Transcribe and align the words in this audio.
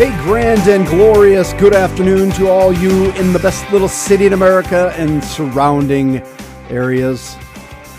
Hey, 0.00 0.16
grand 0.22 0.66
and 0.66 0.86
glorious 0.86 1.52
good 1.52 1.74
afternoon 1.74 2.30
to 2.30 2.48
all 2.48 2.72
you 2.72 3.10
in 3.16 3.34
the 3.34 3.38
best 3.38 3.70
little 3.70 3.86
city 3.86 4.24
in 4.24 4.32
America 4.32 4.94
and 4.96 5.22
surrounding 5.22 6.22
areas. 6.70 7.34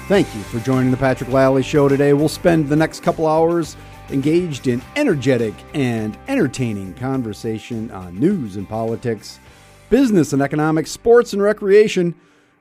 Thank 0.08 0.34
you 0.34 0.42
for 0.42 0.60
joining 0.62 0.90
the 0.90 0.98
Patrick 0.98 1.30
Lalley 1.30 1.62
Show 1.62 1.88
today. 1.88 2.14
We'll 2.14 2.28
spend 2.28 2.70
the 2.70 2.76
next 2.76 3.04
couple 3.04 3.28
hours 3.28 3.78
engaged 4.10 4.66
in 4.66 4.82
energetic 4.96 5.54
and 5.76 6.18
entertaining 6.28 6.96
conversation 6.96 7.92
on 7.92 8.20
news 8.20 8.56
and 8.56 8.68
politics, 8.68 9.40
business 9.92 10.34
and 10.34 10.42
economics, 10.42 10.90
sports 10.90 11.34
and 11.34 11.42
recreation. 11.44 12.16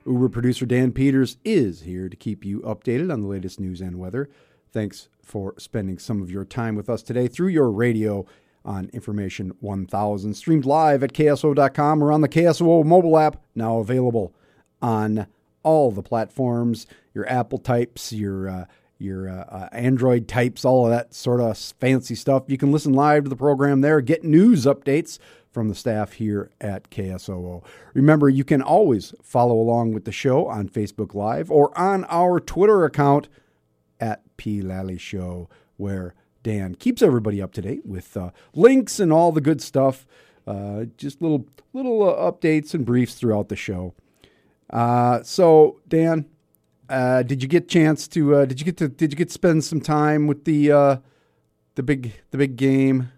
Uber 0.05 0.29
producer 0.29 0.67
Dan 0.67 0.91
Peters 0.91 1.37
is 1.43 1.81
here 1.81 2.09
to 2.09 2.15
keep 2.15 2.45
you 2.45 2.59
updated 2.59 3.11
on 3.11 3.21
the 3.21 3.27
latest 3.27 3.59
news 3.59 3.81
and 3.81 3.97
weather. 3.97 4.29
Thanks 4.71 5.09
for 5.23 5.55
spending 5.57 5.97
some 5.97 6.21
of 6.21 6.29
your 6.29 6.45
time 6.45 6.75
with 6.75 6.91
us 6.91 7.01
today 7.01 7.27
through 7.27 7.47
your 7.47 7.71
radio 7.71 8.27
on 8.63 8.89
Information 8.93 9.53
1000, 9.59 10.33
streamed 10.33 10.65
live 10.65 11.03
at 11.03 11.13
KSO.com 11.13 12.03
or 12.03 12.11
on 12.11 12.21
the 12.21 12.29
KSO 12.29 12.85
mobile 12.85 13.17
app, 13.17 13.41
now 13.55 13.79
available 13.79 14.33
on 14.81 15.27
all 15.63 15.91
the 15.91 16.03
platforms, 16.03 16.87
your 17.13 17.27
Apple 17.29 17.57
types, 17.57 18.11
your 18.11 18.49
uh, 18.49 18.65
your 18.97 19.27
uh, 19.27 19.45
uh, 19.49 19.69
Android 19.71 20.27
types, 20.27 20.63
all 20.63 20.85
of 20.85 20.91
that 20.91 21.13
sort 21.13 21.41
of 21.41 21.57
fancy 21.57 22.15
stuff. 22.15 22.43
You 22.47 22.57
can 22.57 22.71
listen 22.71 22.93
live 22.93 23.23
to 23.23 23.29
the 23.29 23.35
program 23.35 23.81
there, 23.81 23.99
get 23.99 24.23
news 24.23 24.65
updates 24.65 25.17
from 25.49 25.69
the 25.69 25.75
staff 25.75 26.13
here 26.13 26.49
at 26.61 26.89
KSOO. 26.89 27.63
Remember, 27.93 28.29
you 28.29 28.43
can 28.43 28.61
always 28.61 29.13
follow 29.21 29.55
along 29.55 29.93
with 29.93 30.05
the 30.05 30.11
show 30.11 30.47
on 30.47 30.69
Facebook 30.69 31.13
Live 31.13 31.51
or 31.51 31.77
on 31.77 32.05
our 32.05 32.39
Twitter 32.39 32.85
account 32.85 33.27
at 33.99 34.21
P 34.37 34.61
Lalley 34.61 34.99
Show, 34.99 35.49
where 35.77 36.13
Dan 36.43 36.75
keeps 36.75 37.01
everybody 37.01 37.41
up 37.41 37.51
to 37.53 37.61
date 37.61 37.85
with 37.85 38.15
uh, 38.17 38.31
links 38.55 38.99
and 38.99 39.13
all 39.13 39.31
the 39.31 39.41
good 39.41 39.61
stuff. 39.61 40.05
Uh, 40.47 40.85
just 40.97 41.21
little 41.21 41.45
little 41.73 42.03
uh, 42.09 42.31
updates 42.31 42.73
and 42.73 42.85
briefs 42.85 43.13
throughout 43.13 43.49
the 43.49 43.55
show. 43.55 43.93
Uh, 44.69 45.21
so, 45.23 45.79
Dan, 45.87 46.25
uh, 46.89 47.21
did 47.23 47.41
you 47.43 47.47
get 47.49 47.67
chance 47.69 48.07
to? 48.09 48.35
Uh, 48.35 48.45
did 48.45 48.59
you 48.59 48.65
get 48.65 48.77
to? 48.77 48.87
Did 48.87 49.11
you 49.11 49.17
get 49.17 49.27
to 49.27 49.33
spend 49.33 49.63
some 49.63 49.81
time 49.81 50.27
with 50.27 50.45
the 50.45 50.99
the 51.75 51.83
big 51.83 52.13
the 52.31 52.37
big 52.37 52.55
game? 52.55 53.11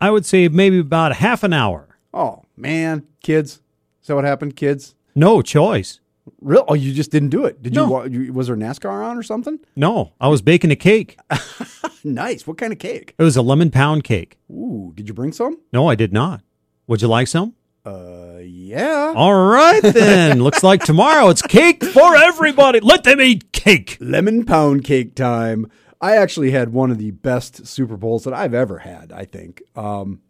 I 0.00 0.10
would 0.10 0.26
say 0.26 0.48
maybe 0.48 0.78
about 0.80 1.14
half 1.16 1.42
an 1.42 1.52
hour. 1.52 1.96
Oh 2.12 2.42
man, 2.56 3.06
kids. 3.22 3.60
Is 4.02 4.08
that 4.08 4.14
what 4.16 4.24
happened, 4.24 4.56
kids? 4.56 4.94
No 5.14 5.42
choice. 5.42 6.00
Real? 6.40 6.64
Oh, 6.68 6.74
you 6.74 6.92
just 6.92 7.10
didn't 7.10 7.28
do 7.30 7.44
it. 7.44 7.62
Did 7.62 7.74
No. 7.74 8.04
you? 8.04 8.32
Was 8.32 8.48
there 8.48 8.56
NASCAR 8.56 8.90
on 9.04 9.16
or 9.16 9.22
something? 9.22 9.60
No, 9.76 10.12
I 10.20 10.28
was 10.28 10.42
baking 10.42 10.70
a 10.72 10.76
cake. 10.76 11.16
nice. 12.06 12.46
What 12.46 12.58
kind 12.58 12.72
of 12.72 12.78
cake? 12.78 13.14
It 13.18 13.22
was 13.22 13.36
a 13.36 13.42
lemon 13.42 13.70
pound 13.70 14.04
cake. 14.04 14.38
Ooh, 14.50 14.92
did 14.94 15.08
you 15.08 15.14
bring 15.14 15.32
some? 15.32 15.58
No, 15.72 15.88
I 15.88 15.94
did 15.94 16.12
not. 16.12 16.42
Would 16.86 17.02
you 17.02 17.08
like 17.08 17.28
some? 17.28 17.54
Uh, 17.84 18.38
yeah. 18.42 19.12
All 19.14 19.46
right 19.46 19.82
then. 19.82 20.42
Looks 20.42 20.62
like 20.62 20.84
tomorrow 20.84 21.28
it's 21.28 21.42
cake 21.42 21.84
for 21.84 22.16
everybody. 22.16 22.80
Let 22.80 23.04
them 23.04 23.20
eat 23.20 23.52
cake. 23.52 23.96
Lemon 24.00 24.44
pound 24.44 24.84
cake 24.84 25.14
time. 25.14 25.70
I 26.00 26.16
actually 26.16 26.50
had 26.50 26.72
one 26.72 26.90
of 26.90 26.98
the 26.98 27.10
best 27.12 27.66
Super 27.66 27.96
Bowls 27.96 28.24
that 28.24 28.34
I've 28.34 28.54
ever 28.54 28.78
had, 28.78 29.12
I 29.12 29.24
think. 29.24 29.62
Um, 29.74 30.20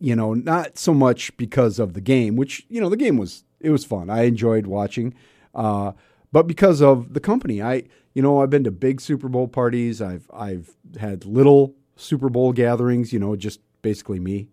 you 0.00 0.16
know, 0.16 0.34
not 0.34 0.76
so 0.76 0.92
much 0.92 1.36
because 1.36 1.78
of 1.78 1.94
the 1.94 2.00
game, 2.00 2.36
which, 2.36 2.66
you 2.68 2.80
know, 2.80 2.88
the 2.88 2.96
game 2.96 3.16
was 3.16 3.44
it 3.60 3.70
was 3.70 3.84
fun. 3.84 4.10
I 4.10 4.24
enjoyed 4.24 4.66
watching. 4.66 5.14
Uh, 5.54 5.92
but 6.32 6.46
because 6.46 6.82
of 6.82 7.14
the 7.14 7.20
company. 7.20 7.62
I 7.62 7.84
you 8.14 8.22
know, 8.22 8.40
I've 8.40 8.50
been 8.50 8.64
to 8.64 8.70
big 8.70 9.00
Super 9.00 9.28
Bowl 9.28 9.48
parties. 9.48 10.00
I've 10.00 10.30
I've 10.32 10.74
had 10.98 11.24
little 11.26 11.74
Super 11.96 12.28
Bowl 12.28 12.52
gatherings, 12.52 13.12
you 13.12 13.18
know, 13.18 13.36
just 13.36 13.60
basically 13.82 14.20
me, 14.20 14.48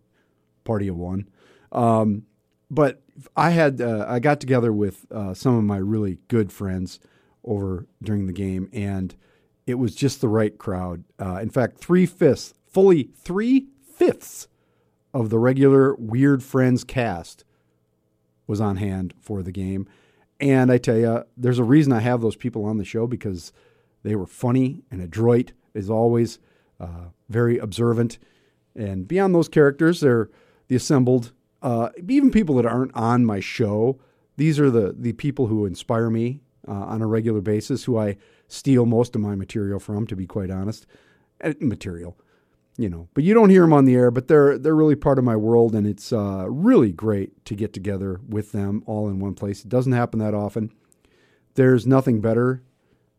party 0.63 0.87
of 0.87 0.97
one. 0.97 1.29
Um, 1.71 2.23
but 2.69 3.01
I 3.35 3.51
had 3.51 3.79
uh, 3.81 4.05
I 4.07 4.19
got 4.19 4.39
together 4.39 4.73
with 4.73 5.05
uh, 5.11 5.33
some 5.33 5.55
of 5.55 5.63
my 5.63 5.77
really 5.77 6.19
good 6.27 6.51
friends 6.51 6.99
over 7.43 7.85
during 8.01 8.27
the 8.27 8.33
game, 8.33 8.69
and 8.73 9.15
it 9.67 9.75
was 9.75 9.95
just 9.95 10.21
the 10.21 10.29
right 10.29 10.57
crowd. 10.57 11.03
Uh, 11.19 11.39
in 11.41 11.49
fact, 11.49 11.77
three 11.77 12.05
fifths, 12.05 12.53
fully 12.67 13.09
three 13.15 13.67
fifths 13.95 14.47
of 15.13 15.29
the 15.29 15.39
regular 15.39 15.93
Weird 15.95 16.43
Friends 16.43 16.83
cast 16.83 17.43
was 18.47 18.59
on 18.59 18.77
hand 18.77 19.13
for 19.21 19.43
the 19.43 19.51
game. 19.51 19.87
And 20.41 20.71
I 20.71 20.79
tell 20.79 20.97
you, 20.97 21.23
there's 21.37 21.59
a 21.59 21.63
reason 21.63 21.93
I 21.93 21.99
have 21.99 22.21
those 22.21 22.35
people 22.35 22.65
on 22.65 22.77
the 22.77 22.83
show 22.83 23.05
because 23.05 23.53
they 24.03 24.15
were 24.15 24.25
funny 24.25 24.81
and 24.89 24.99
adroit 24.99 25.53
as 25.75 25.89
always, 25.89 26.39
uh, 26.79 27.09
very 27.29 27.57
observant. 27.57 28.17
And 28.75 29.07
beyond 29.07 29.35
those 29.35 29.47
characters, 29.47 30.01
they're 30.01 30.29
the 30.67 30.75
assembled, 30.75 31.31
uh, 31.61 31.89
even 32.07 32.31
people 32.31 32.55
that 32.55 32.65
aren't 32.65 32.95
on 32.95 33.25
my 33.25 33.39
show. 33.39 33.99
These 34.37 34.59
are 34.59 34.71
the 34.71 34.95
the 34.97 35.13
people 35.13 35.47
who 35.47 35.65
inspire 35.65 36.09
me 36.09 36.41
uh, 36.67 36.71
on 36.71 37.01
a 37.01 37.07
regular 37.07 37.41
basis, 37.41 37.83
who 37.83 37.97
I 37.97 38.17
steal 38.47 38.85
most 38.85 39.15
of 39.15 39.21
my 39.21 39.35
material 39.35 39.79
from, 39.79 40.07
to 40.07 40.15
be 40.15 40.25
quite 40.25 40.49
honest. 40.49 40.87
Material, 41.59 42.17
you 42.77 42.89
know. 42.89 43.07
But 43.13 43.23
you 43.23 43.33
don't 43.33 43.49
hear 43.49 43.61
them 43.61 43.73
on 43.73 43.85
the 43.85 43.95
air, 43.95 44.11
but 44.11 44.27
they're 44.27 44.57
they're 44.57 44.75
really 44.75 44.95
part 44.95 45.17
of 45.17 45.23
my 45.23 45.35
world, 45.35 45.75
and 45.75 45.87
it's 45.87 46.11
uh, 46.11 46.45
really 46.47 46.91
great 46.91 47.45
to 47.45 47.55
get 47.55 47.73
together 47.73 48.19
with 48.27 48.51
them 48.51 48.83
all 48.85 49.09
in 49.09 49.19
one 49.19 49.35
place. 49.35 49.63
It 49.63 49.69
doesn't 49.69 49.93
happen 49.93 50.19
that 50.19 50.33
often. 50.33 50.71
There's 51.55 51.85
nothing 51.85 52.21
better 52.21 52.63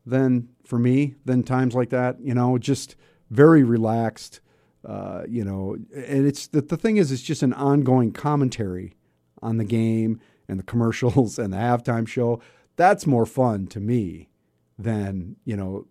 than 0.06 0.48
for 0.64 0.78
me 0.78 1.14
than 1.24 1.42
times 1.42 1.74
like 1.74 1.91
that. 1.91 2.20
You 2.20 2.34
know, 2.34 2.58
just 2.58 2.96
very 3.30 3.62
relaxed. 3.62 4.41
Uh, 4.84 5.22
you 5.28 5.44
know, 5.44 5.76
and 5.94 6.26
it's 6.26 6.48
the, 6.48 6.60
the 6.60 6.76
thing 6.76 6.96
is, 6.96 7.12
it's 7.12 7.22
just 7.22 7.44
an 7.44 7.52
ongoing 7.52 8.10
commentary 8.10 8.96
on 9.41 9.56
the 9.56 9.64
game 9.64 10.20
and 10.48 10.58
the 10.58 10.64
commercials 10.64 11.38
and 11.38 11.52
the 11.52 11.58
halftime 11.58 12.06
show. 12.06 12.41
That's 12.76 13.06
more 13.06 13.26
fun 13.26 13.66
to 13.68 13.80
me 13.80 14.28
than 14.82 15.37
you 15.44 15.56
know 15.56 15.87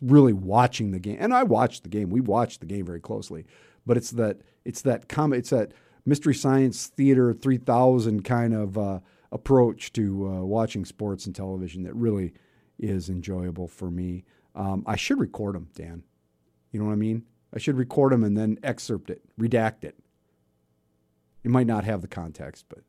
really 0.00 0.32
watching 0.32 0.90
the 0.92 0.98
game. 0.98 1.16
And 1.18 1.34
I 1.34 1.42
watched 1.42 1.82
the 1.82 1.88
game. 1.88 2.10
We 2.10 2.20
watched 2.20 2.60
the 2.60 2.66
game 2.66 2.86
very 2.86 3.00
closely, 3.00 3.46
but 3.86 3.96
it's 3.96 4.10
that 4.12 4.42
it's 4.64 4.82
that 4.82 5.08
com- 5.08 5.32
it's 5.32 5.50
that 5.50 5.72
mystery 6.04 6.34
science 6.34 6.86
theater 6.86 7.32
three 7.32 7.58
thousand 7.58 8.24
kind 8.24 8.54
of 8.54 8.78
uh, 8.78 9.00
approach 9.32 9.92
to 9.94 10.28
uh, 10.28 10.44
watching 10.44 10.84
sports 10.84 11.26
and 11.26 11.34
television 11.34 11.82
that 11.82 11.94
really 11.94 12.34
is 12.78 13.08
enjoyable 13.08 13.66
for 13.68 13.90
me. 13.90 14.24
Um, 14.54 14.84
I 14.86 14.96
should 14.96 15.18
record 15.18 15.54
them, 15.54 15.68
Dan. 15.74 16.02
You 16.70 16.80
know 16.80 16.86
what 16.86 16.92
I 16.92 16.96
mean? 16.96 17.24
I 17.54 17.58
should 17.58 17.76
record 17.76 18.12
them 18.12 18.24
and 18.24 18.36
then 18.36 18.58
excerpt 18.62 19.10
it, 19.10 19.22
redact 19.38 19.84
it. 19.84 19.96
You 21.42 21.50
might 21.50 21.66
not 21.66 21.84
have 21.84 22.00
the 22.02 22.08
context, 22.08 22.66
but 22.68 22.80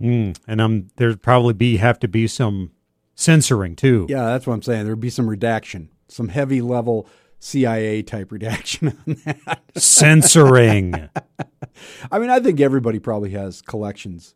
Mm, 0.00 0.36
and 0.48 0.60
I'm 0.60 0.88
there'd 0.96 1.22
probably 1.22 1.54
be 1.54 1.76
have 1.76 2.00
to 2.00 2.08
be 2.08 2.26
some 2.26 2.72
censoring 3.14 3.76
too. 3.76 4.06
yeah, 4.08 4.24
that's 4.26 4.46
what 4.46 4.54
I'm 4.54 4.62
saying. 4.62 4.84
There'd 4.84 5.00
be 5.00 5.10
some 5.10 5.28
redaction, 5.28 5.90
some 6.08 6.28
heavy 6.28 6.60
level 6.60 7.08
CIA 7.38 8.02
type 8.02 8.32
redaction 8.32 8.88
on 9.06 9.16
that. 9.24 9.62
Censoring. 9.76 10.94
I 12.10 12.18
mean, 12.18 12.30
I 12.30 12.40
think 12.40 12.60
everybody 12.60 12.98
probably 12.98 13.30
has 13.30 13.60
collections 13.60 14.34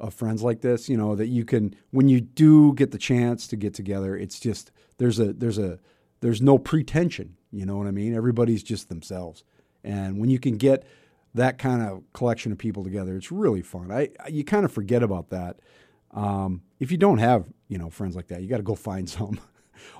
of 0.00 0.14
friends 0.14 0.42
like 0.42 0.60
this, 0.60 0.88
you 0.88 0.96
know, 0.96 1.14
that 1.14 1.26
you 1.26 1.44
can 1.44 1.74
when 1.90 2.08
you 2.08 2.20
do 2.20 2.72
get 2.74 2.92
the 2.92 2.98
chance 2.98 3.46
to 3.48 3.56
get 3.56 3.74
together, 3.74 4.16
it's 4.16 4.40
just 4.40 4.70
there's 4.98 5.18
a 5.18 5.32
there's 5.32 5.58
a 5.58 5.78
there's 6.20 6.40
no 6.40 6.58
pretension, 6.58 7.36
you 7.50 7.66
know 7.66 7.76
what 7.76 7.86
I 7.86 7.90
mean? 7.90 8.14
Everybody's 8.14 8.62
just 8.62 8.88
themselves. 8.88 9.44
And 9.84 10.18
when 10.18 10.30
you 10.30 10.38
can 10.38 10.56
get 10.56 10.84
that 11.34 11.58
kind 11.58 11.82
of 11.82 12.02
collection 12.12 12.52
of 12.52 12.58
people 12.58 12.82
together, 12.82 13.16
it's 13.16 13.30
really 13.30 13.62
fun. 13.62 13.90
I 13.92 14.10
you 14.28 14.44
kind 14.44 14.64
of 14.64 14.72
forget 14.72 15.02
about 15.02 15.30
that. 15.30 15.58
Um, 16.12 16.62
if 16.78 16.90
you 16.90 16.98
don't 16.98 17.18
have, 17.18 17.46
you 17.68 17.78
know, 17.78 17.90
friends 17.90 18.16
like 18.16 18.28
that, 18.28 18.42
you 18.42 18.48
got 18.48 18.58
to 18.58 18.62
go 18.62 18.74
find 18.74 19.08
some 19.16 19.40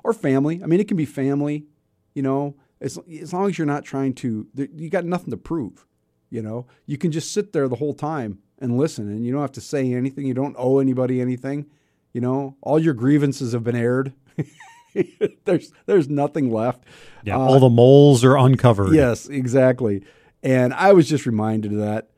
or 0.05 0.13
family. 0.13 0.63
I 0.63 0.67
mean, 0.67 0.81
it 0.81 0.89
can 0.89 0.97
be 0.97 1.05
family, 1.05 1.67
you 2.15 2.23
know, 2.23 2.57
as, 2.81 2.99
as 3.21 3.33
long 3.33 3.49
as 3.49 3.59
you're 3.59 3.67
not 3.67 3.85
trying 3.85 4.15
to, 4.15 4.47
you 4.55 4.91
got 4.91 5.05
nothing 5.05 5.31
to 5.31 5.37
prove, 5.37 5.87
you 6.31 6.43
know, 6.43 6.67
you 6.85 6.99
can 6.99 7.11
just 7.11 7.33
sit 7.33 7.53
there 7.53 7.69
the 7.69 7.77
whole 7.77 7.95
time 7.95 8.39
and 8.59 8.77
listen 8.77 9.09
and 9.09 9.25
you 9.25 9.33
don't 9.33 9.41
have 9.41 9.53
to 9.53 9.61
say 9.61 9.93
anything. 9.93 10.27
You 10.27 10.35
don't 10.35 10.57
owe 10.59 10.79
anybody 10.79 11.21
anything, 11.21 11.67
you 12.13 12.21
know, 12.21 12.57
all 12.61 12.79
your 12.79 12.95
grievances 12.95 13.53
have 13.53 13.65
been 13.65 13.77
aired. 13.77 14.13
there's, 15.45 15.73
there's 15.87 16.09
nothing 16.09 16.51
left. 16.53 16.85
Yeah, 17.25 17.37
all 17.37 17.61
the 17.61 17.71
moles 17.71 18.25
are 18.25 18.37
uncovered. 18.37 18.95
Yes, 18.95 19.29
exactly. 19.29 20.05
And 20.43 20.73
I 20.75 20.93
was 20.93 21.09
just 21.09 21.27
reminded 21.27 21.73
of 21.73 21.79
that 21.79 22.11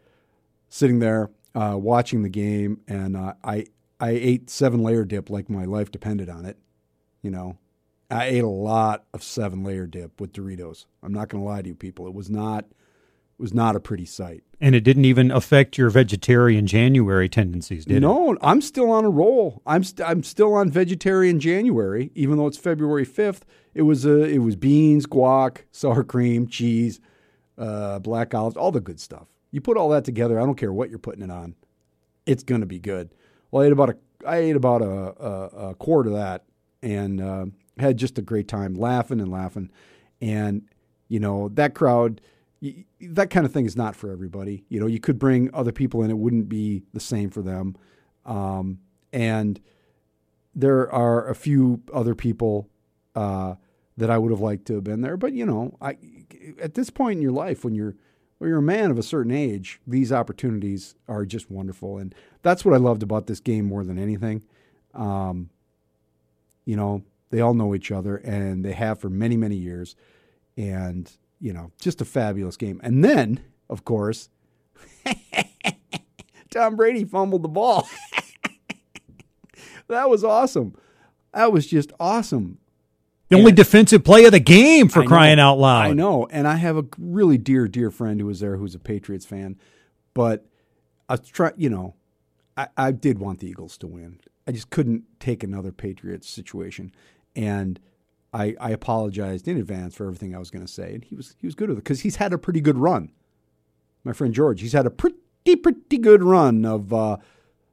sitting 0.68 0.98
there 0.98 1.30
uh, 1.54 1.76
watching 1.76 2.22
the 2.22 2.28
game, 2.28 2.80
and 2.86 3.16
uh, 3.16 3.34
I 3.42 3.66
I 4.00 4.10
ate 4.10 4.50
seven 4.50 4.82
layer 4.82 5.04
dip 5.04 5.30
like 5.30 5.50
my 5.50 5.64
life 5.64 5.90
depended 5.90 6.28
on 6.28 6.44
it. 6.44 6.56
You 7.22 7.30
know, 7.30 7.58
I 8.10 8.26
ate 8.26 8.44
a 8.44 8.48
lot 8.48 9.04
of 9.12 9.22
seven 9.22 9.64
layer 9.64 9.86
dip 9.86 10.20
with 10.20 10.32
Doritos. 10.32 10.86
I'm 11.02 11.12
not 11.12 11.28
going 11.28 11.42
to 11.42 11.48
lie 11.48 11.62
to 11.62 11.68
you, 11.68 11.74
people. 11.74 12.06
It 12.06 12.14
was 12.14 12.30
not 12.30 12.64
it 12.64 13.42
was 13.42 13.54
not 13.54 13.76
a 13.76 13.80
pretty 13.80 14.06
sight. 14.06 14.42
And 14.60 14.74
it 14.74 14.80
didn't 14.80 15.04
even 15.04 15.30
affect 15.30 15.78
your 15.78 15.90
vegetarian 15.90 16.66
January 16.66 17.28
tendencies, 17.28 17.84
did 17.84 17.98
it? 17.98 18.00
no, 18.00 18.36
I'm 18.42 18.60
still 18.60 18.90
on 18.90 19.04
a 19.04 19.10
roll. 19.10 19.62
I'm 19.64 19.84
st- 19.84 20.08
I'm 20.08 20.24
still 20.24 20.54
on 20.54 20.70
vegetarian 20.70 21.38
January, 21.38 22.10
even 22.14 22.38
though 22.38 22.48
it's 22.48 22.58
February 22.58 23.06
5th. 23.06 23.42
It 23.74 23.82
was 23.82 24.04
uh, 24.06 24.18
it 24.18 24.38
was 24.38 24.56
beans, 24.56 25.06
guac, 25.06 25.58
sour 25.70 26.02
cream, 26.02 26.48
cheese, 26.48 27.00
uh, 27.56 28.00
black 28.00 28.34
olives, 28.34 28.56
all 28.56 28.72
the 28.72 28.80
good 28.80 28.98
stuff. 29.00 29.28
You 29.50 29.60
put 29.60 29.76
all 29.76 29.88
that 29.90 30.04
together, 30.04 30.40
I 30.40 30.44
don't 30.44 30.56
care 30.56 30.72
what 30.72 30.90
you're 30.90 30.98
putting 30.98 31.22
it 31.22 31.30
on, 31.30 31.54
it's 32.26 32.42
going 32.42 32.60
to 32.60 32.66
be 32.66 32.78
good. 32.78 33.10
Well, 33.50 33.62
I 33.62 33.66
ate 33.66 33.72
about 33.72 33.90
a 33.90 33.96
I 34.26 34.36
ate 34.38 34.56
about 34.56 34.82
a, 34.82 35.24
a, 35.24 35.68
a 35.70 35.74
quart 35.74 36.06
of 36.06 36.12
that 36.12 36.44
and 36.82 37.20
uh, 37.20 37.46
had 37.78 37.96
just 37.96 38.18
a 38.18 38.22
great 38.22 38.48
time 38.48 38.74
laughing 38.74 39.20
and 39.20 39.30
laughing. 39.30 39.70
And 40.20 40.68
you 41.08 41.20
know 41.20 41.48
that 41.50 41.74
crowd, 41.74 42.20
that 43.00 43.30
kind 43.30 43.46
of 43.46 43.52
thing 43.52 43.66
is 43.66 43.76
not 43.76 43.96
for 43.96 44.10
everybody. 44.10 44.64
You 44.68 44.80
know, 44.80 44.86
you 44.86 45.00
could 45.00 45.18
bring 45.18 45.50
other 45.54 45.72
people 45.72 46.02
in; 46.02 46.10
it 46.10 46.18
wouldn't 46.18 46.48
be 46.48 46.82
the 46.92 47.00
same 47.00 47.30
for 47.30 47.42
them. 47.42 47.76
Um, 48.26 48.80
and 49.12 49.60
there 50.54 50.92
are 50.92 51.28
a 51.28 51.34
few 51.34 51.82
other 51.92 52.14
people 52.14 52.68
uh, 53.14 53.54
that 53.96 54.10
I 54.10 54.18
would 54.18 54.30
have 54.30 54.40
liked 54.40 54.66
to 54.66 54.74
have 54.74 54.84
been 54.84 55.00
there. 55.00 55.16
But 55.16 55.32
you 55.32 55.46
know, 55.46 55.76
I 55.80 55.96
at 56.60 56.74
this 56.74 56.90
point 56.90 57.16
in 57.16 57.22
your 57.22 57.32
life, 57.32 57.64
when 57.64 57.74
you're 57.74 57.96
when 58.38 58.48
you're 58.48 58.58
a 58.60 58.62
man 58.62 58.90
of 58.90 58.98
a 58.98 59.02
certain 59.02 59.32
age, 59.32 59.80
these 59.86 60.12
opportunities 60.12 60.94
are 61.08 61.24
just 61.24 61.50
wonderful, 61.50 61.98
and 61.98 62.14
that's 62.42 62.64
what 62.64 62.74
I 62.74 62.78
loved 62.78 63.02
about 63.02 63.26
this 63.26 63.40
game 63.40 63.66
more 63.66 63.84
than 63.84 63.98
anything. 63.98 64.42
Um, 64.94 65.50
you 66.64 66.76
know, 66.76 67.02
they 67.30 67.40
all 67.40 67.54
know 67.54 67.74
each 67.74 67.90
other, 67.90 68.16
and 68.16 68.64
they 68.64 68.72
have 68.72 69.00
for 69.00 69.10
many 69.10 69.36
many 69.36 69.56
years, 69.56 69.96
and 70.56 71.10
you 71.40 71.52
know, 71.52 71.72
just 71.80 72.00
a 72.00 72.04
fabulous 72.04 72.56
game. 72.56 72.80
And 72.82 73.04
then, 73.04 73.40
of 73.68 73.84
course, 73.84 74.28
Tom 76.50 76.76
Brady 76.76 77.04
fumbled 77.04 77.42
the 77.42 77.48
ball. 77.48 77.88
that 79.88 80.08
was 80.08 80.24
awesome. 80.24 80.74
That 81.32 81.52
was 81.52 81.66
just 81.66 81.92
awesome. 82.00 82.58
The 83.28 83.36
only 83.36 83.52
defensive 83.52 84.04
play 84.04 84.24
of 84.24 84.32
the 84.32 84.40
game 84.40 84.88
for 84.88 85.04
crying 85.04 85.38
out 85.38 85.58
loud. 85.58 85.86
I 85.86 85.92
know. 85.92 86.26
And 86.30 86.48
I 86.48 86.56
have 86.56 86.78
a 86.78 86.84
really 86.98 87.36
dear, 87.36 87.68
dear 87.68 87.90
friend 87.90 88.20
who 88.20 88.26
was 88.26 88.40
there 88.40 88.56
who's 88.56 88.74
a 88.74 88.78
Patriots 88.78 89.26
fan. 89.26 89.58
But 90.14 90.46
I 91.08 91.16
trying, 91.16 91.52
you 91.56 91.68
know, 91.68 91.94
I, 92.56 92.68
I 92.76 92.92
did 92.92 93.18
want 93.18 93.40
the 93.40 93.48
Eagles 93.48 93.76
to 93.78 93.86
win. 93.86 94.20
I 94.46 94.52
just 94.52 94.70
couldn't 94.70 95.04
take 95.20 95.42
another 95.42 95.72
Patriots 95.72 96.28
situation. 96.28 96.94
And 97.36 97.78
I, 98.32 98.56
I 98.58 98.70
apologized 98.70 99.46
in 99.46 99.58
advance 99.58 99.94
for 99.94 100.06
everything 100.06 100.34
I 100.34 100.38
was 100.38 100.50
going 100.50 100.64
to 100.64 100.72
say. 100.72 100.94
And 100.94 101.04
he 101.04 101.14
was, 101.14 101.36
he 101.38 101.46
was 101.46 101.54
good 101.54 101.68
with 101.68 101.78
it 101.78 101.84
because 101.84 102.00
he's 102.00 102.16
had 102.16 102.32
a 102.32 102.38
pretty 102.38 102.62
good 102.62 102.78
run. 102.78 103.12
My 104.04 104.14
friend 104.14 104.32
George, 104.32 104.62
he's 104.62 104.72
had 104.72 104.86
a 104.86 104.90
pretty, 104.90 105.18
pretty 105.62 105.98
good 105.98 106.24
run 106.24 106.64
of 106.64 106.94
uh, 106.94 107.18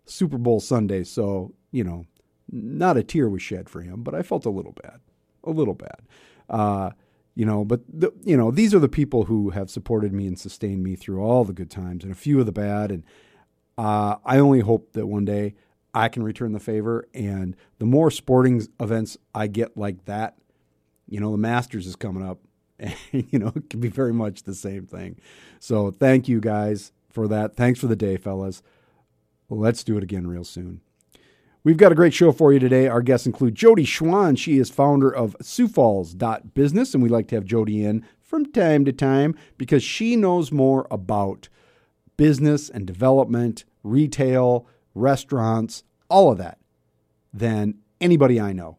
Super 0.06 0.38
Bowl 0.38 0.60
Sunday. 0.60 1.06
So, 1.06 1.54
you 1.72 1.86
know, 1.86 2.06
not 2.51 2.98
a 2.98 3.04
tear 3.04 3.30
was 3.30 3.42
shed 3.42 3.69
for 3.69 3.81
him, 3.81 4.04
but 4.04 4.13
I 4.13 4.22
felt 4.22 4.46
a 4.46 4.50
little 4.50 4.75
bad 4.84 5.00
a 5.45 5.51
little 5.51 5.74
bad. 5.74 6.01
Uh, 6.50 6.92
you 7.36 7.45
know, 7.45 7.65
but 7.65 7.81
the, 7.88 8.12
you 8.24 8.38
know, 8.38 8.50
these 8.50 8.74
are 8.74 8.80
the 8.80 8.89
people 8.89 9.25
who 9.25 9.50
have 9.50 9.69
supported 9.69 10.13
me 10.13 10.25
and 10.25 10.39
sustained 10.39 10.83
me 10.83 10.95
through 10.95 11.21
all 11.21 11.44
the 11.44 11.53
good 11.53 11.69
times 11.69 12.03
and 12.03 12.12
a 12.12 12.15
few 12.15 12.39
of 12.39 12.45
the 12.45 12.51
bad. 12.51 12.92
And 12.92 13.03
uh, 13.77 14.15
I 14.24 14.38
only 14.38 14.62
hope 14.62 14.94
that 14.94 15.07
one 15.07 15.25
day 15.25 15.56
I 15.94 16.07
can 16.07 16.24
return 16.24 16.53
the 16.53 16.59
favor. 16.59 17.07
And 17.13 17.56
the 17.80 17.86
more 17.86 18.09
sporting 18.09 18.65
events 18.80 19.18
I 19.33 19.47
get 19.47 19.75
like 19.75 20.06
that, 20.06 20.38
you 21.07 21.19
know, 21.19 21.31
the 21.31 21.38
Masters 21.38 21.88
is 21.88 21.95
coming 21.95 22.27
up, 22.27 22.39
and 22.80 22.95
you 23.12 23.39
know, 23.39 23.51
it 23.56 23.69
can 23.69 23.80
be 23.80 23.89
very 23.89 24.13
much 24.13 24.44
the 24.44 24.56
same 24.56 24.86
thing. 24.86 25.19
So 25.59 25.91
thank 25.91 26.27
you 26.27 26.39
guys 26.39 26.91
for 27.09 27.27
that. 27.27 27.56
Thanks 27.56 27.80
for 27.80 27.88
the 27.88 27.95
day, 27.95 28.18
fellas. 28.18 28.62
Let's 29.50 29.83
do 29.83 29.98
it 29.98 30.03
again 30.03 30.27
real 30.27 30.44
soon. 30.44 30.81
We've 31.65 31.77
got 31.77 31.91
a 31.91 31.95
great 31.95 32.13
show 32.13 32.31
for 32.31 32.53
you 32.53 32.59
today. 32.59 32.88
Our 32.88 33.01
guests 33.01 33.25
include 33.25 33.56
Jodi 33.56 33.88
Schwan. 33.88 34.38
She 34.38 34.59
is 34.59 34.69
founder 34.69 35.09
of 35.09 35.35
SiouxFalls.business, 35.41 36.94
and 36.94 37.01
we 37.01 37.09
like 37.09 37.27
to 37.29 37.35
have 37.35 37.44
Jodi 37.44 37.83
in 37.83 38.06
from 38.21 38.45
time 38.51 38.85
to 38.85 38.94
time 38.94 39.33
because 39.57 39.81
she 39.81 40.15
knows 40.15 40.51
more 40.51 40.85
about 40.91 41.50
business 42.17 42.69
and 42.69 42.85
development, 42.85 43.65
retail, 43.81 44.67
restaurants, 44.94 45.83
all 46.07 46.31
of 46.31 46.38
that 46.38 46.59
than 47.33 47.79
anybody 48.00 48.39
I 48.39 48.53
know, 48.53 48.77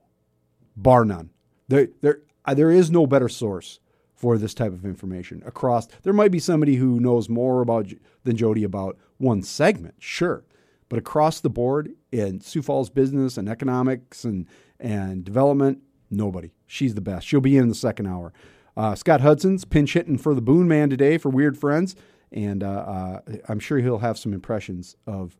bar 0.76 1.04
none. 1.04 1.30
There, 1.66 1.88
there, 2.02 2.20
uh, 2.44 2.54
there 2.54 2.70
is 2.70 2.88
no 2.88 3.04
better 3.04 3.28
source 3.28 3.80
for 4.14 4.38
this 4.38 4.54
type 4.54 4.72
of 4.72 4.84
information 4.84 5.42
across. 5.44 5.88
There 6.04 6.12
might 6.12 6.30
be 6.30 6.38
somebody 6.38 6.76
who 6.76 7.00
knows 7.00 7.28
more 7.28 7.62
about 7.62 7.92
than 8.22 8.36
Jodi 8.36 8.62
about 8.62 8.96
one 9.18 9.42
segment, 9.42 9.96
sure, 9.98 10.44
but 10.88 10.98
across 10.98 11.40
the 11.40 11.50
board 11.50 11.92
in 12.12 12.40
Sioux 12.40 12.62
Falls 12.62 12.90
business 12.90 13.36
and 13.36 13.48
economics 13.48 14.24
and, 14.24 14.46
and 14.78 15.24
development, 15.24 15.82
nobody. 16.10 16.52
She's 16.66 16.94
the 16.94 17.00
best. 17.00 17.26
She'll 17.26 17.40
be 17.40 17.56
in 17.56 17.68
the 17.68 17.74
second 17.74 18.06
hour. 18.06 18.32
Uh, 18.76 18.94
Scott 18.94 19.20
Hudson's 19.20 19.64
pinch 19.64 19.94
hitting 19.94 20.18
for 20.18 20.34
the 20.34 20.42
Boon 20.42 20.68
Man 20.68 20.90
today 20.90 21.18
for 21.18 21.30
Weird 21.30 21.56
Friends, 21.56 21.96
and 22.30 22.62
uh, 22.62 22.68
uh, 22.68 23.20
I'm 23.48 23.58
sure 23.58 23.78
he'll 23.78 23.98
have 23.98 24.18
some 24.18 24.34
impressions 24.34 24.96
of 25.06 25.36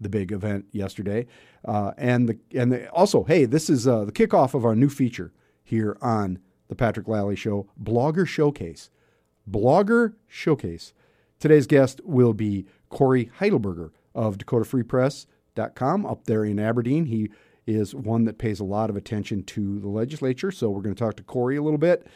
the 0.00 0.08
big 0.08 0.32
event 0.32 0.66
yesterday. 0.72 1.26
Uh, 1.64 1.92
and 1.96 2.28
the 2.28 2.38
and 2.58 2.72
the, 2.72 2.90
also, 2.90 3.24
hey, 3.24 3.44
this 3.44 3.70
is 3.70 3.86
uh, 3.86 4.04
the 4.04 4.12
kickoff 4.12 4.54
of 4.54 4.64
our 4.64 4.74
new 4.74 4.88
feature 4.88 5.32
here 5.62 5.96
on 6.00 6.40
the 6.68 6.74
Patrick 6.74 7.06
Lalley 7.06 7.36
Show, 7.36 7.68
Blogger 7.80 8.26
Showcase. 8.26 8.90
Blogger 9.48 10.14
Showcase. 10.26 10.92
Today's 11.38 11.66
guest 11.66 12.00
will 12.04 12.32
be 12.32 12.66
Cory 12.88 13.30
Heidelberger 13.38 13.90
of 14.14 14.38
DakotaFreePress.com 14.38 16.06
up 16.06 16.24
there 16.24 16.44
in 16.44 16.58
Aberdeen. 16.58 17.06
He 17.06 17.30
is 17.66 17.94
one 17.94 18.24
that 18.24 18.38
pays 18.38 18.60
a 18.60 18.64
lot 18.64 18.90
of 18.90 18.96
attention 18.96 19.42
to 19.44 19.78
the 19.78 19.88
legislature. 19.88 20.50
So 20.50 20.70
we're 20.70 20.82
going 20.82 20.94
to 20.94 20.98
talk 20.98 21.16
to 21.16 21.22
Cory 21.22 21.56
a 21.56 21.62
little 21.62 21.78
bit. 21.78 22.06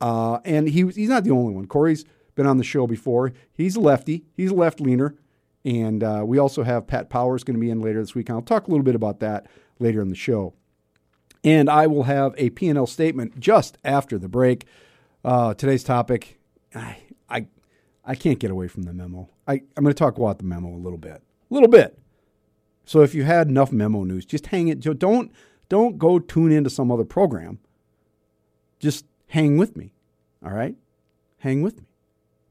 Uh, 0.00 0.38
and 0.44 0.68
he, 0.68 0.86
he's 0.88 1.08
not 1.08 1.24
the 1.24 1.30
only 1.30 1.54
one. 1.54 1.66
Cory's 1.66 2.04
been 2.34 2.46
on 2.46 2.58
the 2.58 2.64
show 2.64 2.86
before. 2.86 3.32
He's 3.52 3.76
a 3.76 3.80
lefty, 3.80 4.24
he's 4.36 4.50
a 4.50 4.54
left 4.54 4.80
leaner. 4.80 5.16
And 5.64 6.02
uh, 6.02 6.24
we 6.26 6.38
also 6.38 6.64
have 6.64 6.88
Pat 6.88 7.08
Powers 7.08 7.44
going 7.44 7.54
to 7.54 7.60
be 7.60 7.70
in 7.70 7.80
later 7.80 8.00
this 8.00 8.14
week. 8.14 8.28
And 8.28 8.36
I'll 8.36 8.42
talk 8.42 8.66
a 8.66 8.70
little 8.70 8.84
bit 8.84 8.96
about 8.96 9.20
that 9.20 9.46
later 9.78 10.00
in 10.00 10.08
the 10.08 10.16
show. 10.16 10.54
And 11.44 11.68
I 11.70 11.86
will 11.86 12.04
have 12.04 12.34
a 12.36 12.50
P&L 12.50 12.86
statement 12.86 13.38
just 13.38 13.78
after 13.84 14.18
the 14.18 14.28
break. 14.28 14.64
Uh, 15.24 15.54
today's 15.54 15.84
topic, 15.84 16.40
I, 16.74 16.96
I, 17.28 17.46
I 18.04 18.14
can't 18.16 18.40
get 18.40 18.50
away 18.50 18.66
from 18.66 18.84
the 18.84 18.92
memo. 18.92 19.28
I, 19.46 19.54
I'm 19.76 19.84
going 19.84 19.94
to 19.94 19.94
talk 19.94 20.18
about 20.18 20.38
the 20.38 20.44
memo 20.44 20.68
a 20.68 20.78
little 20.78 20.98
bit 20.98 21.22
a 21.52 21.54
little 21.54 21.68
bit. 21.68 21.98
So 22.84 23.02
if 23.02 23.14
you 23.14 23.24
had 23.24 23.48
enough 23.48 23.70
memo 23.70 24.04
news, 24.04 24.24
just 24.24 24.46
hang 24.46 24.68
it. 24.68 24.80
Don't 24.80 25.30
don't 25.68 25.98
go 25.98 26.18
tune 26.18 26.50
into 26.50 26.70
some 26.70 26.90
other 26.90 27.04
program. 27.04 27.58
Just 28.80 29.04
hang 29.28 29.56
with 29.58 29.76
me. 29.76 29.92
All 30.44 30.52
right? 30.52 30.74
Hang 31.38 31.62
with 31.62 31.78
me. 31.78 31.86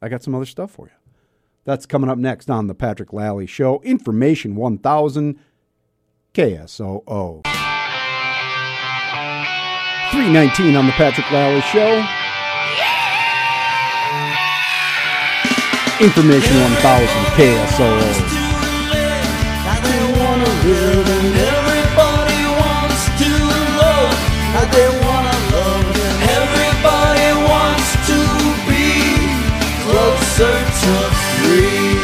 I 0.01 0.09
got 0.09 0.24
some 0.24 0.33
other 0.33 0.45
stuff 0.45 0.71
for 0.71 0.86
you. 0.86 0.94
That's 1.63 1.86
coming 1.86 2.10
up 2.10 2.17
next 2.17 2.50
on 2.50 2.67
the 2.67 2.74
Patrick 2.74 3.10
Lalley 3.10 3.48
Show. 3.48 3.81
Information 3.84 4.55
1000 4.55 5.39
KSOO. 6.34 7.43
319 10.12 10.75
on 10.75 10.86
the 10.86 10.91
Patrick 10.93 11.27
Lalley 11.27 11.62
Show. 11.62 11.98
Information 16.03 16.60
1000 16.62 17.08
KSOO. 17.36 18.40
They 24.72 24.88
wanna 25.06 25.38
love. 25.56 25.86
Everybody 26.39 27.27
wants 27.50 27.89
to 28.10 28.18
be 28.70 28.89
closer 29.84 30.53
to 30.82 30.94
free. 31.41 32.00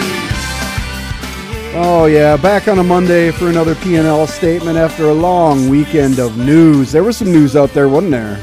Oh 1.80 2.08
yeah, 2.08 2.38
back 2.38 2.68
on 2.68 2.80
a 2.80 2.84
Monday 2.84 3.30
for 3.32 3.50
another 3.50 3.76
P&L 3.76 4.26
statement 4.28 4.78
after 4.78 5.10
a 5.10 5.14
long 5.14 5.70
weekend 5.70 6.20
of 6.20 6.38
news. 6.38 6.92
There 6.92 7.04
was 7.04 7.18
some 7.18 7.32
news 7.32 7.56
out 7.56 7.72
there, 7.74 7.88
wasn't 7.88 8.12
there? 8.12 8.40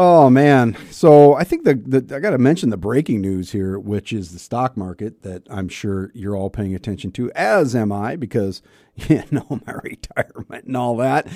Oh 0.00 0.30
man, 0.30 0.76
so 0.92 1.34
I 1.34 1.42
think 1.42 1.64
the, 1.64 1.74
the 1.74 2.14
I 2.14 2.20
got 2.20 2.30
to 2.30 2.38
mention 2.38 2.70
the 2.70 2.76
breaking 2.76 3.20
news 3.20 3.50
here, 3.50 3.80
which 3.80 4.12
is 4.12 4.30
the 4.30 4.38
stock 4.38 4.76
market 4.76 5.22
that 5.22 5.42
I'm 5.50 5.68
sure 5.68 6.12
you're 6.14 6.36
all 6.36 6.50
paying 6.50 6.72
attention 6.72 7.10
to, 7.10 7.32
as 7.32 7.74
am 7.74 7.90
I, 7.90 8.14
because 8.14 8.62
you 8.94 9.24
know 9.32 9.44
my 9.66 9.72
retirement 9.82 10.66
and 10.66 10.76
all 10.76 10.96
that. 10.98 11.26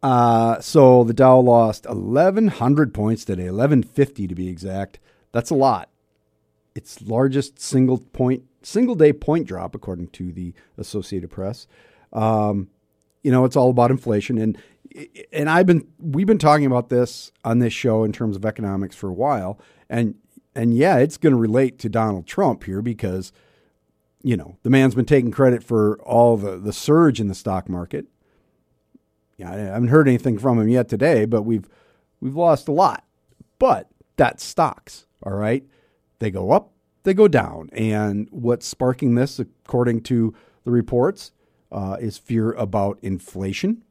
Uh, 0.00 0.60
so 0.60 1.02
the 1.02 1.12
Dow 1.12 1.40
lost 1.40 1.86
1,100 1.86 2.94
points 2.94 3.24
today, 3.24 3.46
1,150 3.46 4.28
to 4.28 4.34
be 4.36 4.46
exact. 4.46 5.00
That's 5.32 5.50
a 5.50 5.56
lot. 5.56 5.88
Its 6.76 7.02
largest 7.02 7.58
single 7.58 7.98
point, 7.98 8.44
single 8.62 8.94
day 8.94 9.12
point 9.12 9.44
drop, 9.48 9.74
according 9.74 10.10
to 10.10 10.30
the 10.30 10.54
Associated 10.76 11.30
Press. 11.30 11.66
Um, 12.12 12.68
you 13.24 13.32
know, 13.32 13.44
it's 13.44 13.56
all 13.56 13.70
about 13.70 13.90
inflation, 13.90 14.38
and 14.38 14.56
and 15.32 15.48
I've 15.48 15.66
been 15.66 15.86
we've 15.98 16.26
been 16.26 16.38
talking 16.38 16.66
about 16.66 16.88
this 16.88 17.32
on 17.44 17.58
this 17.58 17.72
show 17.72 18.04
in 18.04 18.12
terms 18.12 18.36
of 18.36 18.44
economics 18.44 18.96
for 18.96 19.08
a 19.08 19.14
while, 19.14 19.60
and 19.88 20.14
and 20.54 20.74
yeah, 20.74 20.98
it's 20.98 21.16
going 21.16 21.32
to 21.32 21.38
relate 21.38 21.78
to 21.80 21.88
Donald 21.88 22.26
Trump 22.26 22.64
here 22.64 22.82
because 22.82 23.32
you 24.22 24.36
know, 24.36 24.56
the 24.62 24.70
man's 24.70 24.94
been 24.94 25.04
taking 25.04 25.30
credit 25.30 25.62
for 25.62 25.98
all 26.02 26.36
the, 26.36 26.56
the 26.56 26.72
surge 26.72 27.20
in 27.20 27.28
the 27.28 27.34
stock 27.34 27.68
market. 27.68 28.06
Yeah, 29.36 29.52
I 29.52 29.56
haven't 29.56 29.88
heard 29.88 30.08
anything 30.08 30.38
from 30.38 30.58
him 30.58 30.68
yet 30.68 30.88
today, 30.88 31.24
but 31.24 31.42
we've 31.42 31.68
we've 32.20 32.34
lost 32.34 32.68
a 32.68 32.72
lot. 32.72 33.04
But 33.58 33.88
that's 34.16 34.44
stocks, 34.44 35.06
all 35.22 35.34
right? 35.34 35.64
They 36.18 36.30
go 36.30 36.50
up, 36.50 36.72
they 37.04 37.14
go 37.14 37.28
down. 37.28 37.70
And 37.72 38.28
what's 38.30 38.66
sparking 38.66 39.14
this, 39.14 39.38
according 39.38 40.02
to 40.02 40.34
the 40.64 40.72
reports, 40.72 41.32
uh, 41.70 41.96
is 42.00 42.18
fear 42.18 42.52
about 42.52 42.98
inflation. 43.00 43.84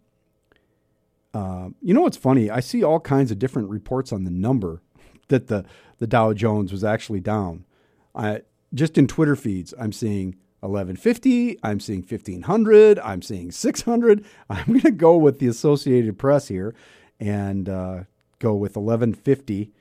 Uh, 1.33 1.69
you 1.81 1.93
know 1.93 2.01
what's 2.01 2.17
funny? 2.17 2.49
I 2.49 2.59
see 2.59 2.83
all 2.83 2.99
kinds 2.99 3.31
of 3.31 3.39
different 3.39 3.69
reports 3.69 4.11
on 4.11 4.23
the 4.23 4.31
number 4.31 4.81
that 5.27 5.47
the, 5.47 5.65
the 5.99 6.07
Dow 6.07 6.33
Jones 6.33 6.71
was 6.71 6.83
actually 6.83 7.19
down. 7.19 7.65
I, 8.15 8.41
just 8.73 8.97
in 8.97 9.07
Twitter 9.07 9.35
feeds, 9.35 9.73
I'm 9.79 9.91
seeing 9.91 10.35
1150, 10.61 11.59
I'm 11.63 11.79
seeing 11.79 11.99
1500, 11.99 12.99
I'm 12.99 13.21
seeing 13.21 13.51
600. 13.51 14.25
I'm 14.49 14.65
going 14.65 14.81
to 14.81 14.91
go 14.91 15.17
with 15.17 15.39
the 15.39 15.47
Associated 15.47 16.17
Press 16.17 16.47
here 16.47 16.73
and 17.19 17.69
uh, 17.69 18.03
go 18.39 18.55
with 18.55 18.75
1150 18.75 19.71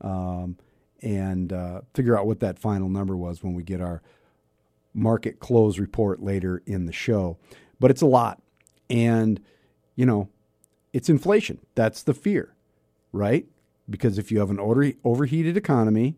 um, 0.00 0.56
and 1.02 1.52
uh, 1.52 1.82
figure 1.94 2.18
out 2.18 2.26
what 2.26 2.40
that 2.40 2.58
final 2.58 2.88
number 2.88 3.16
was 3.16 3.42
when 3.42 3.54
we 3.54 3.62
get 3.62 3.80
our 3.80 4.02
market 4.92 5.40
close 5.40 5.78
report 5.78 6.22
later 6.22 6.62
in 6.66 6.86
the 6.86 6.92
show. 6.92 7.36
But 7.80 7.90
it's 7.90 8.02
a 8.02 8.06
lot. 8.06 8.40
And, 8.88 9.40
you 9.96 10.06
know, 10.06 10.28
it's 10.94 11.10
inflation. 11.10 11.58
That's 11.74 12.04
the 12.04 12.14
fear, 12.14 12.54
right? 13.12 13.46
Because 13.90 14.16
if 14.16 14.30
you 14.30 14.38
have 14.38 14.48
an 14.48 14.60
overheated 15.04 15.56
economy, 15.56 16.16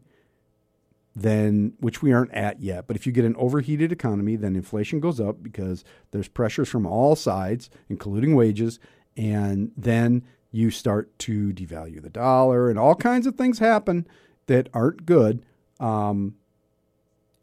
then 1.17 1.73
which 1.81 2.03
we 2.03 2.13
aren't 2.13 2.33
at 2.35 2.61
yet, 2.61 2.87
but 2.87 2.95
if 2.95 3.07
you 3.07 3.13
get 3.13 3.25
an 3.25 3.35
overheated 3.37 3.91
economy, 3.91 4.37
then 4.37 4.55
inflation 4.55 5.01
goes 5.01 5.19
up 5.19 5.43
because 5.43 5.83
there's 6.11 6.29
pressures 6.29 6.69
from 6.69 6.87
all 6.87 7.17
sides, 7.17 7.71
including 7.89 8.37
wages, 8.37 8.79
and 9.17 9.73
then 9.79 10.23
you 10.53 10.71
start 10.71 11.19
to 11.21 11.55
devalue 11.55 12.03
the 12.03 12.11
dollar, 12.11 12.69
and 12.69 12.79
all 12.79 12.95
kinds 12.95 13.27
of 13.27 13.35
things 13.35 13.59
happen 13.59 14.07
that 14.45 14.69
aren't 14.75 15.07
good 15.07 15.43
um, 15.81 16.35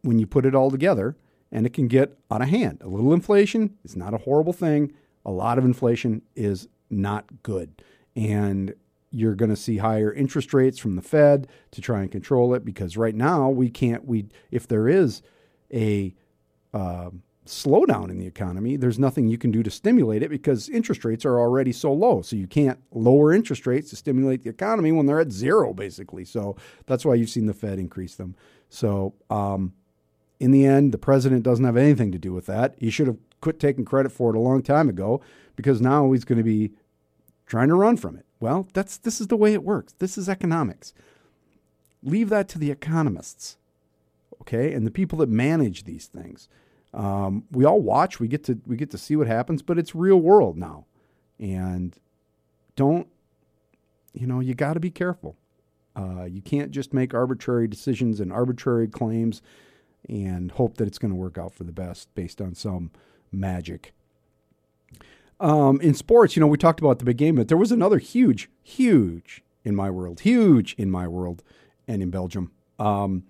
when 0.03 0.19
you 0.19 0.27
put 0.27 0.45
it 0.45 0.53
all 0.53 0.69
together, 0.69 1.17
and 1.51 1.65
it 1.65 1.73
can 1.73 1.87
get 1.87 2.15
out 2.29 2.43
of 2.43 2.49
hand. 2.49 2.77
A 2.81 2.87
little 2.87 3.11
inflation 3.11 3.75
is 3.83 3.95
not 3.95 4.13
a 4.13 4.19
horrible 4.19 4.53
thing. 4.53 4.93
A 5.25 5.31
lot 5.31 5.57
of 5.57 5.65
inflation 5.65 6.21
is 6.35 6.67
not 6.93 7.43
good, 7.43 7.81
and 8.15 8.73
you're 9.11 9.35
going 9.35 9.49
to 9.49 9.55
see 9.55 9.77
higher 9.77 10.11
interest 10.11 10.53
rates 10.53 10.79
from 10.79 10.95
the 10.95 11.01
Fed 11.01 11.47
to 11.71 11.81
try 11.81 12.01
and 12.01 12.11
control 12.11 12.53
it 12.55 12.65
because 12.65 12.97
right 12.97 13.15
now 13.15 13.49
we 13.49 13.69
can't. 13.69 14.05
We 14.05 14.25
if 14.51 14.67
there 14.67 14.87
is 14.87 15.21
a 15.71 16.15
uh, 16.73 17.11
slowdown 17.45 18.09
in 18.09 18.17
the 18.17 18.25
economy, 18.25 18.77
there's 18.77 18.97
nothing 18.97 19.27
you 19.27 19.37
can 19.37 19.51
do 19.51 19.63
to 19.63 19.69
stimulate 19.69 20.23
it 20.23 20.29
because 20.29 20.69
interest 20.69 21.03
rates 21.05 21.25
are 21.25 21.39
already 21.39 21.71
so 21.71 21.93
low. 21.93 22.21
So 22.21 22.35
you 22.35 22.47
can't 22.47 22.79
lower 22.91 23.33
interest 23.33 23.67
rates 23.67 23.89
to 23.91 23.95
stimulate 23.95 24.43
the 24.43 24.49
economy 24.49 24.91
when 24.91 25.05
they're 25.05 25.19
at 25.19 25.31
zero, 25.31 25.73
basically. 25.73 26.25
So 26.25 26.55
that's 26.85 27.05
why 27.05 27.15
you've 27.15 27.29
seen 27.29 27.45
the 27.45 27.53
Fed 27.53 27.79
increase 27.79 28.15
them. 28.15 28.35
So 28.69 29.13
um, 29.29 29.73
in 30.39 30.51
the 30.51 30.65
end, 30.65 30.91
the 30.91 30.97
president 30.97 31.43
doesn't 31.43 31.65
have 31.65 31.77
anything 31.77 32.11
to 32.11 32.17
do 32.17 32.33
with 32.33 32.45
that. 32.47 32.75
He 32.79 32.89
should 32.89 33.07
have 33.07 33.17
quit 33.41 33.59
taking 33.59 33.85
credit 33.85 34.11
for 34.11 34.33
it 34.33 34.37
a 34.37 34.41
long 34.41 34.63
time 34.63 34.89
ago 34.89 35.21
because 35.55 35.81
now 35.81 36.11
he's 36.11 36.25
going 36.25 36.37
to 36.37 36.43
be 36.43 36.71
trying 37.53 37.67
to 37.67 37.75
run 37.75 37.95
from 37.95 38.15
it. 38.15 38.25
Well, 38.39 38.67
that's 38.73 38.97
this 38.97 39.21
is 39.21 39.27
the 39.27 39.37
way 39.37 39.53
it 39.53 39.63
works. 39.63 39.93
This 39.99 40.17
is 40.17 40.27
economics. 40.27 40.91
Leave 42.01 42.29
that 42.29 42.49
to 42.49 42.57
the 42.57 42.71
economists, 42.71 43.57
okay, 44.41 44.73
and 44.73 44.87
the 44.87 44.91
people 44.91 45.19
that 45.19 45.29
manage 45.29 45.83
these 45.83 46.07
things. 46.07 46.49
Um, 46.95 47.43
we 47.51 47.63
all 47.63 47.79
watch. 47.79 48.19
We 48.19 48.27
get 48.27 48.43
to 48.45 48.59
we 48.65 48.75
get 48.75 48.89
to 48.89 48.97
see 48.97 49.15
what 49.15 49.27
happens, 49.27 49.61
but 49.61 49.77
it's 49.77 49.93
real 49.93 50.19
world 50.19 50.57
now, 50.57 50.87
and 51.37 51.95
don't 52.75 53.07
you 54.13 54.25
know 54.25 54.39
you 54.39 54.55
got 54.55 54.73
to 54.73 54.79
be 54.79 54.89
careful. 54.89 55.35
Uh, 55.95 56.23
you 56.23 56.41
can't 56.41 56.71
just 56.71 56.91
make 56.91 57.13
arbitrary 57.13 57.67
decisions 57.67 58.19
and 58.19 58.33
arbitrary 58.33 58.87
claims 58.87 59.43
and 60.09 60.53
hope 60.53 60.77
that 60.77 60.87
it's 60.87 60.97
going 60.97 61.11
to 61.13 61.19
work 61.19 61.37
out 61.37 61.53
for 61.53 61.65
the 61.65 61.71
best 61.71 62.15
based 62.15 62.41
on 62.41 62.55
some 62.55 62.89
magic. 63.31 63.93
Um, 65.43 65.81
in 65.81 65.93
sports, 65.93 66.37
you 66.37 66.39
know, 66.39 66.47
we 66.47 66.57
talked 66.57 66.79
about 66.79 66.99
the 66.99 67.05
big 67.05 67.17
game, 67.17 67.35
but 67.35 67.49
there 67.49 67.57
was 67.57 67.73
another 67.73 67.97
huge, 67.97 68.49
huge 68.61 69.43
in 69.65 69.75
my 69.75 69.89
world, 69.89 70.21
huge 70.21 70.73
in 70.75 70.89
my 70.89 71.05
world, 71.05 71.43
and 71.85 72.01
in 72.01 72.09
Belgium. 72.09 72.53
Um, 72.79 73.25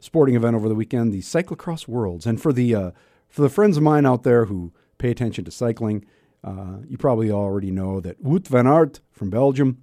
sporting 0.00 0.34
event 0.34 0.56
over 0.56 0.66
the 0.66 0.74
weekend, 0.74 1.12
the 1.12 1.20
Cyclocross 1.20 1.86
Worlds, 1.86 2.24
and 2.24 2.40
for 2.40 2.54
the 2.54 2.74
uh, 2.74 2.90
for 3.28 3.42
the 3.42 3.50
friends 3.50 3.76
of 3.76 3.82
mine 3.82 4.06
out 4.06 4.22
there 4.22 4.46
who 4.46 4.72
pay 4.96 5.10
attention 5.10 5.44
to 5.44 5.50
cycling, 5.50 6.06
uh, 6.42 6.78
you 6.88 6.96
probably 6.96 7.30
already 7.30 7.70
know 7.70 8.00
that 8.00 8.24
Wout 8.24 8.48
van 8.48 8.66
Aert 8.66 9.00
from 9.10 9.28
Belgium 9.28 9.82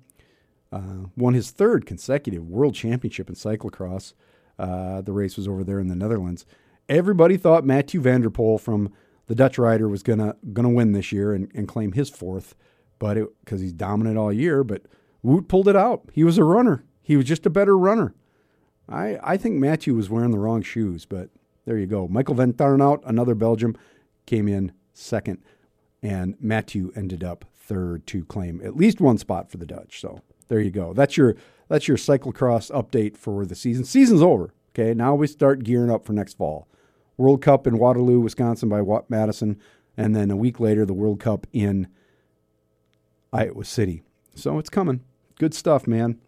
uh, 0.71 1.05
won 1.15 1.35
his 1.35 1.51
third 1.51 1.85
consecutive 1.85 2.47
world 2.47 2.73
championship 2.73 3.29
in 3.29 3.35
cyclocross. 3.35 4.13
Uh, 4.57 5.01
the 5.01 5.13
race 5.13 5.37
was 5.37 5.47
over 5.47 5.63
there 5.63 5.79
in 5.79 5.87
the 5.87 5.95
Netherlands. 5.95 6.47
Everybody 6.89 7.37
thought 7.37 7.63
Mathieu 7.63 8.01
van 8.01 8.21
der 8.21 8.29
Poel 8.31 8.59
from 8.59 8.91
the 9.27 9.35
Dutch 9.35 9.57
rider 9.57 9.87
was 9.87 10.03
gonna 10.03 10.35
gonna 10.51 10.69
win 10.69 10.91
this 10.91 11.11
year 11.11 11.33
and, 11.33 11.49
and 11.53 11.67
claim 11.67 11.93
his 11.93 12.09
fourth, 12.09 12.55
but 12.99 13.17
because 13.43 13.61
he's 13.61 13.73
dominant 13.73 14.17
all 14.17 14.33
year. 14.33 14.63
But 14.63 14.83
Wout 15.23 15.47
pulled 15.47 15.67
it 15.67 15.75
out. 15.75 16.09
He 16.11 16.23
was 16.23 16.37
a 16.37 16.43
runner. 16.43 16.83
He 17.01 17.15
was 17.15 17.25
just 17.25 17.45
a 17.45 17.49
better 17.49 17.77
runner. 17.77 18.13
I 18.89 19.17
I 19.23 19.37
think 19.37 19.55
Mathieu 19.55 19.95
was 19.95 20.09
wearing 20.09 20.31
the 20.31 20.39
wrong 20.39 20.61
shoes, 20.61 21.05
but 21.05 21.29
there 21.65 21.77
you 21.77 21.87
go. 21.87 22.07
Michael 22.07 22.35
Vanthourenhout, 22.35 23.01
another 23.05 23.35
Belgium, 23.35 23.77
came 24.25 24.47
in 24.47 24.73
second, 24.93 25.39
and 26.01 26.35
Mathieu 26.39 26.91
ended 26.95 27.23
up 27.23 27.45
third 27.55 28.05
to 28.07 28.25
claim 28.25 28.61
at 28.63 28.75
least 28.75 28.99
one 28.99 29.17
spot 29.17 29.49
for 29.49 29.57
the 29.57 29.65
Dutch. 29.65 30.01
So 30.01 30.19
there 30.49 30.59
you 30.59 30.71
go. 30.71 30.93
That's 30.93 31.17
your 31.17 31.35
that's 31.69 31.87
your 31.87 31.97
cyclocross 31.97 32.71
update 32.71 33.17
for 33.17 33.45
the 33.45 33.55
season. 33.55 33.85
Season's 33.85 34.21
over. 34.21 34.53
Okay, 34.75 34.93
now 34.93 35.15
we 35.15 35.27
start 35.27 35.63
gearing 35.63 35.91
up 35.91 36.03
for 36.03 36.13
next 36.13 36.37
fall. 36.37 36.67
World 37.17 37.41
Cup 37.41 37.67
in 37.67 37.77
Waterloo, 37.77 38.19
Wisconsin 38.19 38.69
by 38.69 38.81
Watt 38.81 39.09
Madison, 39.09 39.59
and 39.95 40.15
then 40.15 40.31
a 40.31 40.35
week 40.35 40.59
later 40.59 40.85
the 40.85 40.93
World 40.93 41.19
Cup 41.19 41.45
in 41.53 41.87
Iowa 43.31 43.65
City. 43.65 44.03
So 44.35 44.59
it's 44.59 44.69
coming. 44.69 45.01
Good 45.39 45.53
stuff, 45.53 45.87
man. 45.87 46.19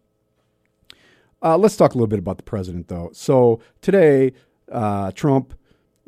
Uh, 1.42 1.56
let's 1.58 1.76
talk 1.76 1.92
a 1.92 1.94
little 1.94 2.06
bit 2.06 2.18
about 2.18 2.38
the 2.38 2.42
president, 2.42 2.88
though. 2.88 3.10
So 3.12 3.60
today, 3.80 4.32
uh, 4.70 5.12
Trump, 5.12 5.54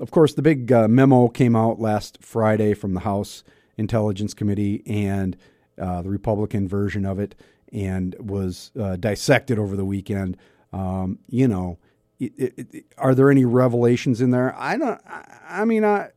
of 0.01 0.11
course, 0.11 0.35
the 0.35 0.43
big 0.43 0.73
uh, 0.73 0.89
memo 0.89 1.29
came 1.29 1.55
out 1.55 1.81
last 1.81 2.19
Friday 2.21 2.75
from 2.75 2.95
the 2.95 3.01
House 3.01 3.45
Intelligence 3.77 4.35
Committee 4.35 4.83
and 4.87 5.37
uh, 5.81 6.03
the 6.03 6.11
Republican 6.11 6.67
version 6.67 7.05
of 7.05 7.19
it, 7.19 7.35
and 7.73 8.17
was 8.19 8.73
uh, 8.81 8.97
dissected 8.97 9.59
over 9.59 9.77
the 9.77 9.85
weekend. 9.85 10.37
Um, 10.73 11.19
you 11.29 11.47
know, 11.47 11.79
it, 12.19 12.55
it, 12.73 12.87
are 12.97 13.15
there 13.15 13.31
any 13.31 13.45
revelations 13.45 14.21
in 14.21 14.31
there? 14.31 14.55
I 14.59 14.77
don't. 14.77 15.01
I, 15.07 15.39
I 15.49 15.65
mean, 15.65 15.85
I 15.85 16.11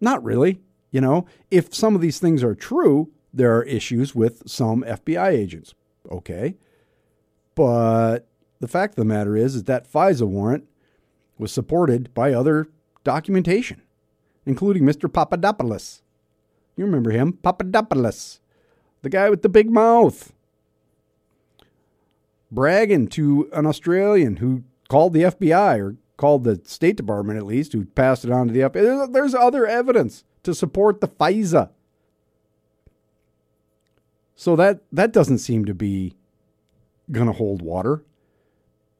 not 0.00 0.22
really. 0.22 0.60
You 0.90 1.00
know, 1.00 1.26
if 1.50 1.74
some 1.74 1.94
of 1.94 2.00
these 2.00 2.18
things 2.18 2.42
are 2.42 2.54
true, 2.54 3.10
there 3.32 3.56
are 3.56 3.62
issues 3.62 4.14
with 4.14 4.48
some 4.48 4.82
FBI 4.82 5.28
agents. 5.28 5.74
Okay, 6.10 6.56
but 7.54 8.26
the 8.60 8.68
fact 8.68 8.92
of 8.92 8.96
the 8.96 9.04
matter 9.04 9.36
is, 9.36 9.54
is 9.54 9.64
that 9.64 9.90
FISA 9.90 10.26
warrant 10.26 10.66
was 11.38 11.52
supported 11.52 12.12
by 12.14 12.32
other 12.32 12.68
documentation, 13.04 13.82
including 14.44 14.84
Mr. 14.84 15.12
Papadopoulos. 15.12 16.02
You 16.76 16.84
remember 16.84 17.10
him, 17.10 17.34
Papadopoulos, 17.34 18.40
the 19.02 19.08
guy 19.08 19.30
with 19.30 19.42
the 19.42 19.48
big 19.48 19.70
mouth 19.70 20.32
bragging 22.50 23.08
to 23.08 23.48
an 23.52 23.66
Australian 23.66 24.36
who 24.36 24.64
called 24.88 25.12
the 25.12 25.22
FBI 25.22 25.78
or 25.78 25.96
called 26.16 26.44
the 26.44 26.60
State 26.64 26.96
Department 26.96 27.38
at 27.38 27.46
least, 27.46 27.72
who 27.72 27.86
passed 27.86 28.24
it 28.24 28.30
on 28.30 28.48
to 28.48 28.52
the 28.52 28.60
FBI. 28.60 29.12
There's, 29.12 29.34
other 29.34 29.66
evidence 29.66 30.24
to 30.42 30.54
support 30.54 31.00
the 31.00 31.08
FISA. 31.08 31.70
So 34.34 34.56
that 34.56 34.80
that 34.92 35.12
doesn't 35.12 35.38
seem 35.38 35.64
to 35.66 35.74
be 35.74 36.14
going 37.10 37.26
to 37.26 37.32
hold 37.32 37.62
water. 37.62 38.04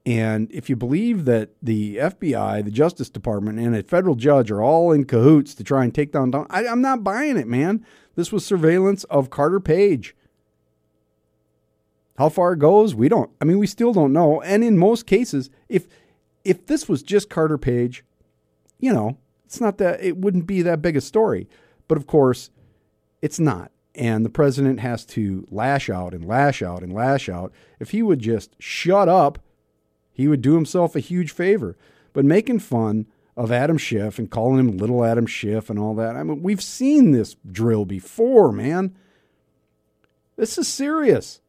And 0.07 0.51
if 0.51 0.71
you 0.71 0.77
believe 0.77 1.25
that 1.27 1.51
the 1.63 1.97
FBI, 1.97 2.65
the 2.65 2.71
Justice 2.71 3.11
Department, 3.11 3.59
and 3.59 3.77
a 3.77 3.83
federal 3.83 4.15
judge 4.15 4.51
are 4.51 4.63
all 4.63 4.93
in 4.93 5.05
cahoots 5.05 5.55
to 5.55 5.65
try 5.65 5.85
and 5.85 5.95
take 5.95 6.13
down 6.13 6.31
Donald, 6.31 6.51
I, 6.51 6.67
I'm 6.67 6.81
not 6.81 7.05
buying 7.05 7.37
it, 7.37 7.47
man. 7.47 7.85
This 8.17 8.33
was 8.33 8.45
surveillance 8.45 9.05
of 9.05 9.31
Carter 9.31 9.61
Page. 9.61 10.17
How 12.19 12.29
far 12.29 12.53
it 12.53 12.59
goes, 12.59 12.95
we 12.95 13.09
don't. 13.09 13.31
I 13.41 13.45
mean, 13.45 13.59
we 13.59 13.67
still 13.67 13.93
don't 13.93 14.13
know. 14.13 14.43
And 14.43 14.63
in 14.63 14.77
most 14.79 15.07
cases, 15.07 15.51
if 15.69 15.87
if 16.45 16.67
this 16.67 16.89
was 16.89 17.03
just 17.03 17.31
Carter 17.31 17.59
Page, 17.59 18.05
you 18.79 18.93
know, 18.93 19.19
it's 19.45 19.61
not 19.61 19.79
that 19.79 20.03
it 20.03 20.17
wouldn't 20.17 20.47
be 20.47 20.63
that 20.63 20.83
big 20.83 20.97
a 20.97 21.01
story. 21.01 21.49
But 21.89 21.99
of 21.99 22.07
course, 22.07 22.51
it's 23.21 23.41
not. 23.41 23.73
And 23.95 24.25
the 24.25 24.31
president 24.31 24.81
has 24.81 25.05
to 25.07 25.47
lash 25.51 25.91
out 25.91 26.15
and 26.15 26.25
lash 26.25 26.63
out 26.63 26.83
and 26.83 26.93
lash 26.93 27.29
out. 27.29 27.53
If 27.79 27.91
he 27.91 28.03
would 28.03 28.21
just 28.21 28.55
shut 28.61 29.09
up, 29.09 29.41
he 30.13 30.29
would 30.29 30.43
do 30.43 30.55
himself 30.55 30.95
a 30.95 31.01
huge 31.01 31.33
favor. 31.33 31.77
But 32.13 32.25
making 32.25 32.61
fun 32.61 33.07
of 33.37 33.51
Adam 33.51 33.79
Schiff 33.79 34.19
and 34.19 34.31
calling 34.31 34.59
him 34.59 34.77
little 34.77 35.05
Adam 35.05 35.27
Schiff 35.27 35.71
and 35.71 35.79
all 35.79 35.95
that. 35.95 36.15
I 36.15 36.23
mean, 36.23 36.43
we've 36.43 36.63
seen 36.63 37.11
this 37.11 37.37
drill 37.51 37.85
before, 37.85 38.53
man. 38.53 38.95
This 40.37 40.59
is 40.59 40.69
serious. 40.69 41.41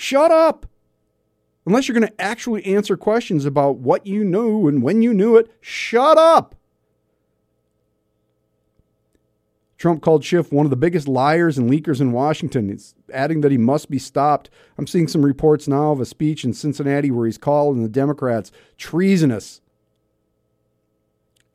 Shut 0.00 0.30
up. 0.30 0.64
Unless 1.66 1.88
you're 1.88 1.98
going 1.98 2.06
to 2.06 2.20
actually 2.20 2.64
answer 2.64 2.96
questions 2.96 3.44
about 3.44 3.78
what 3.78 4.06
you 4.06 4.22
knew 4.22 4.68
and 4.68 4.80
when 4.80 5.02
you 5.02 5.12
knew 5.12 5.36
it, 5.36 5.50
shut 5.60 6.16
up. 6.16 6.54
Trump 9.76 10.00
called 10.00 10.24
Schiff 10.24 10.52
one 10.52 10.64
of 10.64 10.70
the 10.70 10.76
biggest 10.76 11.08
liars 11.08 11.58
and 11.58 11.68
leakers 11.68 12.00
in 12.00 12.12
Washington. 12.12 12.68
He's 12.68 12.94
adding 13.12 13.40
that 13.40 13.50
he 13.50 13.58
must 13.58 13.90
be 13.90 13.98
stopped. 13.98 14.50
I'm 14.78 14.86
seeing 14.86 15.08
some 15.08 15.24
reports 15.24 15.66
now 15.66 15.90
of 15.90 16.00
a 16.00 16.06
speech 16.06 16.44
in 16.44 16.54
Cincinnati 16.54 17.10
where 17.10 17.26
he's 17.26 17.36
calling 17.36 17.82
the 17.82 17.88
Democrats 17.88 18.52
treasonous. 18.76 19.60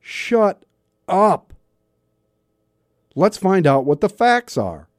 Shut 0.00 0.66
up. 1.08 1.54
Let's 3.14 3.38
find 3.38 3.66
out 3.66 3.86
what 3.86 4.02
the 4.02 4.10
facts 4.10 4.58
are. 4.58 4.90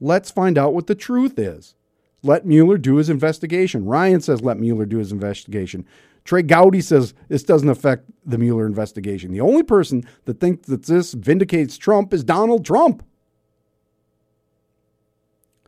Let's 0.00 0.30
find 0.30 0.56
out 0.56 0.72
what 0.72 0.86
the 0.86 0.94
truth 0.94 1.38
is. 1.38 1.74
Let 2.22 2.46
Mueller 2.46 2.78
do 2.78 2.96
his 2.96 3.10
investigation. 3.10 3.84
Ryan 3.84 4.20
says 4.20 4.42
let 4.42 4.58
Mueller 4.58 4.86
do 4.86 4.98
his 4.98 5.12
investigation. 5.12 5.86
Trey 6.24 6.42
Gowdy 6.42 6.80
says 6.80 7.14
this 7.28 7.44
doesn't 7.44 7.68
affect 7.68 8.10
the 8.24 8.38
Mueller 8.38 8.66
investigation. 8.66 9.30
The 9.32 9.40
only 9.40 9.62
person 9.62 10.04
that 10.24 10.40
thinks 10.40 10.66
that 10.66 10.86
this 10.86 11.12
vindicates 11.12 11.78
Trump 11.78 12.12
is 12.12 12.24
Donald 12.24 12.64
Trump. 12.64 13.04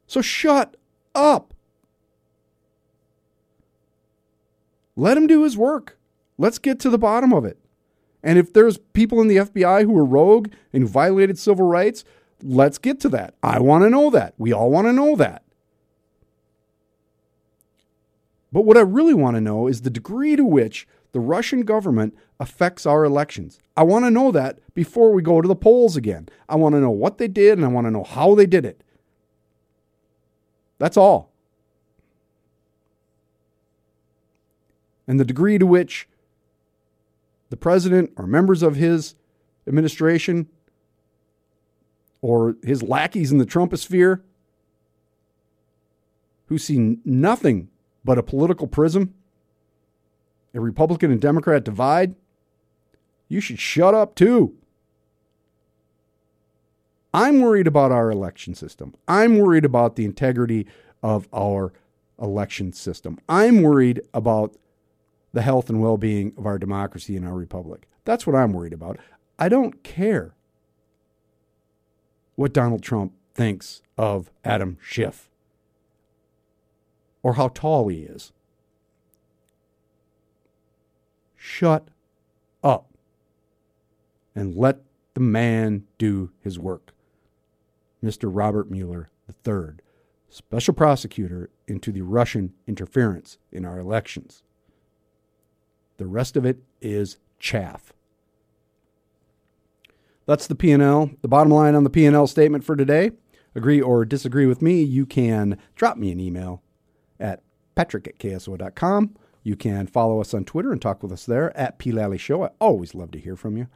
So 0.06 0.20
shut 0.20 0.76
up. 1.14 1.54
Let 4.96 5.16
him 5.16 5.28
do 5.28 5.44
his 5.44 5.56
work. 5.56 5.96
Let's 6.38 6.58
get 6.58 6.80
to 6.80 6.90
the 6.90 6.98
bottom 6.98 7.32
of 7.32 7.44
it. 7.44 7.58
And 8.22 8.36
if 8.38 8.52
there's 8.52 8.78
people 8.78 9.20
in 9.20 9.28
the 9.28 9.36
FBI 9.36 9.84
who 9.84 9.96
are 9.96 10.04
rogue 10.04 10.48
and 10.72 10.82
who 10.82 10.88
violated 10.88 11.38
civil 11.38 11.66
rights, 11.66 12.04
let's 12.42 12.78
get 12.78 12.98
to 13.00 13.08
that. 13.10 13.34
I 13.42 13.60
want 13.60 13.84
to 13.84 13.90
know 13.90 14.10
that. 14.10 14.34
We 14.38 14.52
all 14.52 14.70
want 14.70 14.88
to 14.88 14.92
know 14.92 15.14
that. 15.16 15.42
But 18.50 18.62
what 18.62 18.76
I 18.76 18.82
really 18.82 19.14
want 19.14 19.36
to 19.36 19.40
know 19.40 19.66
is 19.66 19.82
the 19.82 19.90
degree 19.90 20.36
to 20.36 20.44
which 20.44 20.86
the 21.12 21.20
Russian 21.20 21.62
government 21.62 22.16
affects 22.40 22.86
our 22.86 23.04
elections. 23.04 23.58
I 23.76 23.82
want 23.82 24.04
to 24.04 24.10
know 24.10 24.30
that 24.32 24.58
before 24.74 25.12
we 25.12 25.22
go 25.22 25.40
to 25.40 25.48
the 25.48 25.56
polls 25.56 25.96
again. 25.96 26.28
I 26.48 26.56
want 26.56 26.74
to 26.74 26.80
know 26.80 26.90
what 26.90 27.18
they 27.18 27.28
did 27.28 27.58
and 27.58 27.64
I 27.64 27.68
want 27.68 27.86
to 27.86 27.90
know 27.90 28.04
how 28.04 28.34
they 28.34 28.46
did 28.46 28.64
it. 28.64 28.82
That's 30.78 30.96
all. 30.96 31.32
And 35.06 35.18
the 35.18 35.24
degree 35.24 35.58
to 35.58 35.66
which 35.66 36.08
the 37.50 37.56
president 37.56 38.12
or 38.16 38.26
members 38.26 38.62
of 38.62 38.76
his 38.76 39.14
administration 39.66 40.48
or 42.20 42.56
his 42.62 42.82
lackeys 42.82 43.32
in 43.32 43.38
the 43.38 43.46
Trumposphere 43.46 44.20
who 46.46 46.58
see 46.58 46.98
nothing 47.04 47.68
but 48.08 48.16
a 48.16 48.22
political 48.22 48.66
prism, 48.66 49.12
a 50.54 50.60
Republican 50.60 51.12
and 51.12 51.20
Democrat 51.20 51.62
divide, 51.62 52.14
you 53.28 53.38
should 53.38 53.58
shut 53.58 53.92
up 53.92 54.14
too. 54.14 54.56
I'm 57.12 57.42
worried 57.42 57.66
about 57.66 57.92
our 57.92 58.10
election 58.10 58.54
system. 58.54 58.94
I'm 59.06 59.36
worried 59.36 59.66
about 59.66 59.96
the 59.96 60.06
integrity 60.06 60.66
of 61.02 61.28
our 61.34 61.74
election 62.18 62.72
system. 62.72 63.18
I'm 63.28 63.60
worried 63.60 64.00
about 64.14 64.56
the 65.34 65.42
health 65.42 65.68
and 65.68 65.82
well 65.82 65.98
being 65.98 66.32
of 66.38 66.46
our 66.46 66.58
democracy 66.58 67.14
and 67.14 67.26
our 67.26 67.34
republic. 67.34 67.86
That's 68.06 68.26
what 68.26 68.34
I'm 68.34 68.54
worried 68.54 68.72
about. 68.72 68.98
I 69.38 69.50
don't 69.50 69.84
care 69.84 70.32
what 72.36 72.54
Donald 72.54 72.82
Trump 72.82 73.12
thinks 73.35 73.83
of 73.98 74.30
Adam 74.46 74.78
Schiff 74.80 75.27
or 77.22 77.35
how 77.35 77.48
tall 77.48 77.88
he 77.88 78.00
is. 78.00 78.33
Shut 81.37 81.88
up 82.62 82.92
and 84.35 84.54
let 84.54 84.81
the 85.14 85.20
man 85.20 85.85
do 85.98 86.31
his 86.40 86.59
work. 86.59 86.92
Mr. 88.04 88.31
Robert 88.33 88.70
Mueller 88.70 89.11
III, 89.28 89.76
special 90.28 90.74
prosecutor 90.74 91.50
into 91.66 91.90
the 91.90 92.02
Russian 92.02 92.52
interference 92.66 93.38
in 93.50 93.64
our 93.64 93.78
elections. 93.78 94.42
The 95.96 96.07
rest 96.07 96.37
of 96.37 96.44
it 96.44 96.62
is 96.81 97.18
chaff. 97.40 97.92
That's 100.26 100.46
the 100.46 100.54
P&L. 100.54 101.11
The 101.22 101.28
bottom 101.28 101.52
line 101.52 101.74
on 101.74 101.85
the 101.85 101.90
P&L 101.90 102.26
statement 102.26 102.62
for 102.62 102.76
today. 102.76 103.12
Agree 103.54 103.81
or 103.81 104.04
disagree 104.04 104.46
with 104.46 104.62
me, 104.62 104.83
you 104.83 105.07
can 105.07 105.59
drop 105.74 105.96
me 105.96 106.12
an 106.12 106.20
email 106.20 106.62
patrick 107.78 108.08
at 108.08 108.18
kso.com. 108.18 109.14
You 109.44 109.54
can 109.54 109.86
follow 109.86 110.20
us 110.20 110.34
on 110.34 110.44
Twitter 110.44 110.72
and 110.72 110.82
talk 110.82 111.00
with 111.00 111.12
us 111.12 111.24
there 111.24 111.56
at 111.56 111.78
P. 111.78 111.92
Lalley 111.92 112.18
Show. 112.18 112.42
I 112.42 112.50
always 112.60 112.92
love 112.92 113.12
to 113.12 113.20
hear 113.20 113.36
from 113.36 113.56
you. 113.56 113.68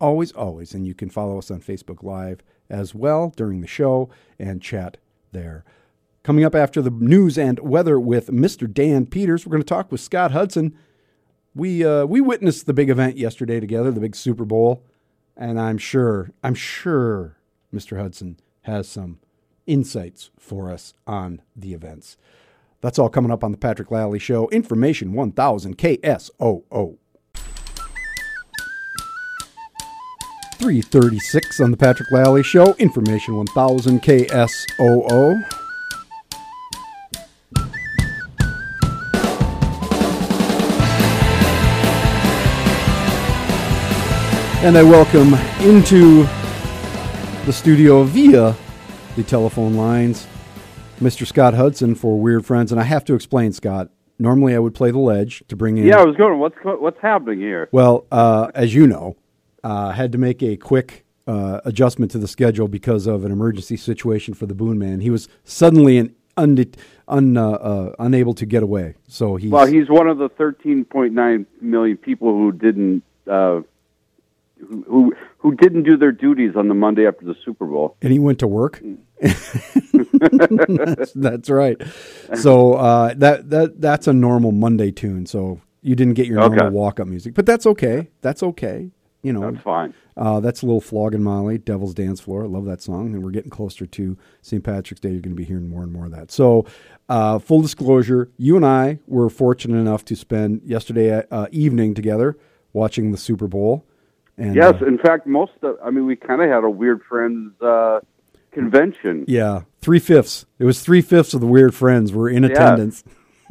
Always, 0.00 0.30
always. 0.30 0.74
And 0.74 0.86
you 0.86 0.94
can 0.94 1.10
follow 1.10 1.38
us 1.38 1.50
on 1.50 1.60
Facebook 1.60 2.04
Live 2.04 2.38
as 2.70 2.94
well 2.94 3.32
during 3.34 3.60
the 3.60 3.66
show 3.66 4.10
and 4.38 4.62
chat 4.62 4.98
there. 5.32 5.64
Coming 6.22 6.44
up 6.44 6.54
after 6.54 6.80
the 6.80 6.92
news 6.92 7.36
and 7.36 7.58
weather 7.58 7.98
with 7.98 8.28
Mr. 8.28 8.72
Dan 8.72 9.06
Peters, 9.06 9.44
we're 9.44 9.50
going 9.50 9.62
to 9.62 9.68
talk 9.68 9.90
with 9.90 10.00
Scott 10.00 10.30
Hudson. 10.30 10.78
We 11.52 11.84
uh, 11.84 12.06
we 12.06 12.20
witnessed 12.20 12.66
the 12.66 12.74
big 12.74 12.90
event 12.90 13.16
yesterday 13.16 13.58
together, 13.58 13.90
the 13.90 13.98
big 13.98 14.14
Super 14.14 14.44
Bowl, 14.44 14.84
and 15.36 15.58
I'm 15.58 15.78
sure 15.78 16.30
I'm 16.44 16.54
sure 16.54 17.38
Mr. 17.74 18.00
Hudson 18.00 18.38
has 18.62 18.88
some 18.88 19.18
insights 19.66 20.30
for 20.38 20.70
us 20.70 20.94
on 21.08 21.42
the 21.56 21.74
events. 21.74 22.16
That's 22.80 22.96
all 22.98 23.08
coming 23.08 23.32
up 23.32 23.42
on 23.42 23.50
the 23.50 23.58
Patrick 23.58 23.90
Lalley 23.90 24.20
Show. 24.20 24.48
Information 24.50 25.12
1000 25.12 25.76
KSOO. 25.76 26.98
336 30.58 31.60
on 31.60 31.72
the 31.72 31.76
Patrick 31.76 32.10
Lally 32.12 32.44
Show. 32.44 32.74
Information 32.74 33.36
1000 33.36 34.00
KSOO. 34.00 35.44
And 44.60 44.76
I 44.78 44.82
welcome 44.84 45.34
into 45.66 46.22
the 47.44 47.52
studio 47.52 48.04
via 48.04 48.54
the 49.16 49.24
telephone 49.24 49.74
lines 49.74 50.28
Mr. 51.00 51.26
Scott 51.26 51.54
Hudson 51.54 51.94
for 51.94 52.18
Weird 52.18 52.44
Friends. 52.44 52.72
And 52.72 52.80
I 52.80 52.84
have 52.84 53.04
to 53.06 53.14
explain, 53.14 53.52
Scott. 53.52 53.90
Normally 54.18 54.54
I 54.54 54.58
would 54.58 54.74
play 54.74 54.90
the 54.90 54.98
ledge 54.98 55.44
to 55.46 55.54
bring 55.54 55.78
in. 55.78 55.86
Yeah, 55.86 56.00
I 56.00 56.04
was 56.04 56.16
going. 56.16 56.40
What's 56.40 56.56
what's 56.64 57.00
happening 57.00 57.38
here? 57.38 57.68
Well, 57.70 58.06
uh, 58.10 58.50
as 58.52 58.74
you 58.74 58.88
know, 58.88 59.16
uh, 59.62 59.92
had 59.92 60.10
to 60.12 60.18
make 60.18 60.42
a 60.42 60.56
quick 60.56 61.04
uh, 61.28 61.60
adjustment 61.64 62.10
to 62.12 62.18
the 62.18 62.26
schedule 62.26 62.66
because 62.66 63.06
of 63.06 63.24
an 63.24 63.30
emergency 63.30 63.76
situation 63.76 64.34
for 64.34 64.46
the 64.46 64.54
Boone 64.54 64.78
Man. 64.78 64.98
He 65.00 65.10
was 65.10 65.28
suddenly 65.44 65.98
an 65.98 66.16
un, 66.36 66.64
un, 67.06 67.36
uh, 67.36 67.50
uh, 67.50 67.94
unable 68.00 68.34
to 68.34 68.46
get 68.46 68.64
away. 68.64 68.94
So 69.06 69.36
he's 69.36 69.52
Well, 69.52 69.66
he's 69.66 69.88
one 69.88 70.08
of 70.08 70.18
the 70.18 70.30
13.9 70.30 71.46
million 71.60 71.96
people 71.96 72.32
who 72.32 72.50
didn't 72.50 73.02
uh, 73.30 73.60
who, 74.60 74.82
who 74.88 75.12
who 75.38 75.54
didn't 75.54 75.84
do 75.84 75.96
their 75.96 76.12
duties 76.12 76.52
on 76.56 76.68
the 76.68 76.74
Monday 76.74 77.06
after 77.06 77.24
the 77.24 77.34
Super 77.44 77.66
Bowl. 77.66 77.96
and 78.02 78.12
he 78.12 78.18
went 78.18 78.38
to 78.40 78.46
work. 78.48 78.82
that's, 79.20 81.12
that's 81.12 81.50
right. 81.50 81.80
So 82.34 82.74
uh, 82.74 83.14
that 83.14 83.50
that 83.50 83.80
that's 83.80 84.06
a 84.06 84.12
normal 84.12 84.52
Monday 84.52 84.90
tune. 84.90 85.26
So 85.26 85.60
you 85.82 85.94
didn't 85.94 86.14
get 86.14 86.26
your 86.26 86.36
normal 86.40 86.58
Okay. 86.66 86.68
walk 86.70 87.00
up 87.00 87.06
music, 87.08 87.34
but 87.34 87.46
that's 87.46 87.66
okay. 87.66 88.08
That's 88.20 88.42
okay. 88.42 88.90
You 89.22 89.32
know, 89.32 89.50
That's 89.50 89.62
fine. 89.64 89.94
Uh, 90.16 90.38
that's 90.38 90.62
a 90.62 90.66
little 90.66 90.80
Flogging 90.80 91.24
Molly, 91.24 91.58
Devil's 91.58 91.92
Dance 91.92 92.20
Floor. 92.20 92.44
I 92.44 92.46
love 92.46 92.66
that 92.66 92.80
song. 92.80 93.12
And 93.12 93.22
we're 93.24 93.32
getting 93.32 93.50
closer 93.50 93.84
to 93.84 94.16
St. 94.42 94.62
Patrick's 94.62 95.00
Day. 95.00 95.10
You're 95.10 95.20
going 95.20 95.34
to 95.34 95.36
be 95.36 95.44
hearing 95.44 95.68
more 95.68 95.82
and 95.82 95.92
more 95.92 96.04
of 96.06 96.12
that. 96.12 96.30
So, 96.30 96.66
uh, 97.08 97.40
full 97.40 97.60
disclosure, 97.60 98.30
you 98.36 98.54
and 98.54 98.64
I 98.64 99.00
were 99.08 99.28
fortunate 99.28 99.76
enough 99.76 100.04
to 100.06 100.14
spend 100.16 100.62
yesterday 100.64 101.24
uh, 101.32 101.48
evening 101.50 101.94
together 101.94 102.36
watching 102.72 103.10
the 103.10 103.18
Super 103.18 103.48
Bowl. 103.48 103.84
And, 104.38 104.54
Yes, 104.54 104.74
uh, 104.80 104.86
in 104.86 104.98
fact, 104.98 105.26
most 105.26 105.52
of 105.62 105.76
I 105.84 105.90
mean, 105.90 106.06
we 106.06 106.16
kind 106.16 106.40
of 106.40 106.48
had 106.48 106.64
a 106.64 106.70
weird 106.70 107.02
friends 107.02 107.60
uh, 107.60 108.00
convention. 108.52 109.24
yeah, 109.28 109.62
three 109.80 109.98
fifths. 109.98 110.46
It 110.58 110.64
was 110.64 110.80
three 110.80 111.02
fifths 111.02 111.34
of 111.34 111.40
the 111.40 111.46
Weird 111.46 111.74
Friends 111.74 112.12
were 112.12 112.28
in 112.28 112.44
attendance. 112.44 113.02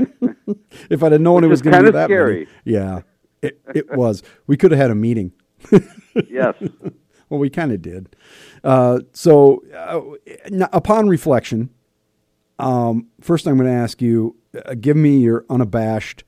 if 0.90 1.04
I'd 1.04 1.12
have 1.12 1.22
known 1.22 1.44
it 1.44 1.48
was 1.48 1.62
going 1.62 1.76
to 1.78 1.84
be 1.84 1.92
that 1.92 2.08
scary. 2.08 2.46
many. 2.46 2.48
Yeah, 2.64 3.02
it, 3.42 3.60
it 3.76 3.92
was. 3.96 4.24
We 4.48 4.56
could 4.58 4.72
have 4.72 4.80
had 4.80 4.92
a 4.92 4.96
meeting. 4.96 5.32
Yes. 6.30 6.56
Well, 7.30 7.42
we 7.42 7.50
kind 7.50 7.74
of 7.74 7.82
did. 7.82 8.16
Uh, 8.64 9.02
so, 9.12 9.62
uh, 9.76 10.00
n- 10.46 10.70
upon 10.72 11.10
reflection, 11.10 11.70
um, 12.58 13.08
first 13.20 13.46
I'm 13.46 13.58
going 13.58 13.68
to 13.68 13.74
ask 13.76 14.02
you: 14.02 14.38
uh, 14.66 14.76
give 14.80 14.96
me 14.96 15.18
your 15.18 15.44
unabashed. 15.50 16.24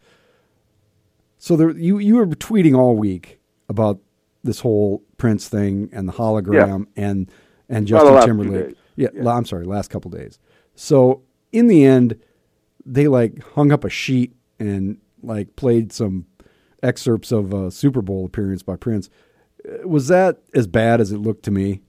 So 1.38 1.56
there, 1.56 1.70
you 1.72 2.00
you 2.00 2.18
were 2.18 2.28
tweeting 2.28 2.78
all 2.78 2.98
week 2.98 3.40
about 3.70 4.00
this 4.44 4.60
whole 4.60 5.04
Prince 5.18 5.50
thing 5.50 5.90
and 5.92 6.08
the 6.08 6.14
hologram 6.14 6.88
and 6.96 7.30
and 7.68 7.86
Justin 7.88 8.08
the 8.08 8.14
last 8.14 8.26
few 8.26 8.34
Timberlake. 8.44 8.76
Yeah, 8.96 9.10
Yeah. 9.14 9.30
I'm 9.30 9.46
sorry, 9.46 9.66
last 9.66 9.90
couple 9.90 10.10
days. 10.12 10.40
So 10.76 11.22
in 11.52 11.68
the 11.68 11.86
end, 11.86 12.18
they 12.86 13.08
like 13.08 13.44
hung 13.54 13.72
up 13.72 13.84
a 13.84 13.90
sheet 13.90 14.36
and 14.60 14.98
like 15.22 15.56
played 15.56 15.92
some 15.92 16.26
excerpts 16.82 17.32
of 17.32 17.54
a 17.54 17.70
Super 17.72 18.02
Bowl 18.02 18.26
appearance 18.26 18.64
by 18.64 18.76
Prince. 18.76 19.10
Uh, 19.68 19.88
Was 19.88 20.08
that 20.08 20.40
as 20.54 20.68
bad 20.68 21.02
as 21.02 21.12
it 21.12 21.18
looked 21.18 21.44
to 21.44 21.52
me? 21.52 21.82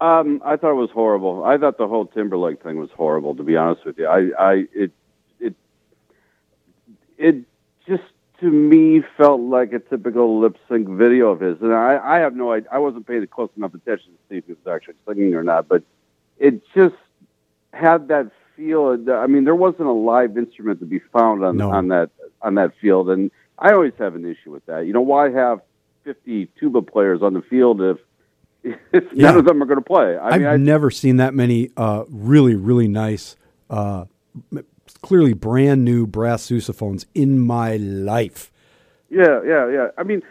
Um, 0.00 0.42
I 0.44 0.56
thought 0.56 0.72
it 0.72 0.74
was 0.74 0.90
horrible. 0.90 1.44
I 1.44 1.56
thought 1.58 1.78
the 1.78 1.86
whole 1.86 2.06
Timberlake 2.06 2.62
thing 2.62 2.76
was 2.78 2.90
horrible. 2.90 3.36
To 3.36 3.42
be 3.44 3.56
honest 3.56 3.84
with 3.86 3.98
you, 3.98 4.06
I, 4.06 4.30
I, 4.38 4.52
it, 4.74 4.90
it, 5.38 5.54
it 7.18 7.36
just 7.86 8.02
to 8.42 8.50
me 8.50 9.02
felt 9.16 9.40
like 9.40 9.72
a 9.72 9.78
typical 9.78 10.40
lip 10.40 10.56
sync 10.68 10.88
video 10.88 11.28
of 11.30 11.40
his, 11.40 11.60
and 11.62 11.72
I, 11.72 11.98
I 12.02 12.18
have 12.18 12.34
no 12.34 12.52
idea. 12.52 12.68
I 12.72 12.78
wasn't 12.78 13.06
paying 13.06 13.26
close 13.28 13.50
enough 13.56 13.72
attention 13.72 14.12
to 14.12 14.18
see 14.28 14.36
if 14.38 14.46
he 14.46 14.52
was 14.52 14.66
actually 14.74 14.94
singing 15.08 15.34
or 15.34 15.44
not, 15.44 15.68
but 15.68 15.82
it 16.38 16.60
just 16.74 16.96
had 17.72 18.08
that 18.08 18.30
feel. 18.56 18.98
I 19.10 19.26
mean, 19.28 19.44
there 19.44 19.54
wasn't 19.54 19.88
a 19.88 19.92
live 19.92 20.36
instrument 20.36 20.80
to 20.80 20.86
be 20.86 20.98
found 21.12 21.44
on 21.44 21.56
No. 21.56 21.70
on 21.70 21.88
that 21.88 22.10
on 22.42 22.56
that 22.56 22.72
field, 22.80 23.08
and 23.10 23.30
I 23.58 23.72
always 23.72 23.92
have 23.98 24.16
an 24.16 24.26
issue 24.26 24.50
with 24.50 24.66
that. 24.66 24.86
You 24.86 24.92
know, 24.92 25.00
why 25.00 25.30
have 25.30 25.60
fifty 26.04 26.46
tuba 26.58 26.82
players 26.82 27.22
on 27.22 27.34
the 27.34 27.42
field 27.42 27.80
if 27.80 27.98
if 28.92 29.04
Yeah. 29.12 29.28
none 29.30 29.36
of 29.38 29.44
them 29.44 29.62
are 29.62 29.66
going 29.66 29.78
to 29.78 29.84
play? 29.84 30.16
I 30.16 30.28
I've 30.34 30.44
I, 30.44 30.56
never 30.56 30.90
seen 30.90 31.16
that 31.18 31.32
many 31.32 31.70
uh, 31.76 32.04
really, 32.10 32.56
really 32.56 32.88
nice, 32.88 33.36
uh, 33.70 34.06
clearly 35.02 35.32
brand 35.32 35.84
new 35.84 36.06
brass 36.06 36.48
sousaphones 36.48 37.06
in 37.14 37.38
my 37.38 37.76
life. 37.76 38.50
yeah, 39.10 39.40
yeah, 39.44 39.68
yeah. 39.70 39.88
I 39.98 40.02
mean, 40.02 40.22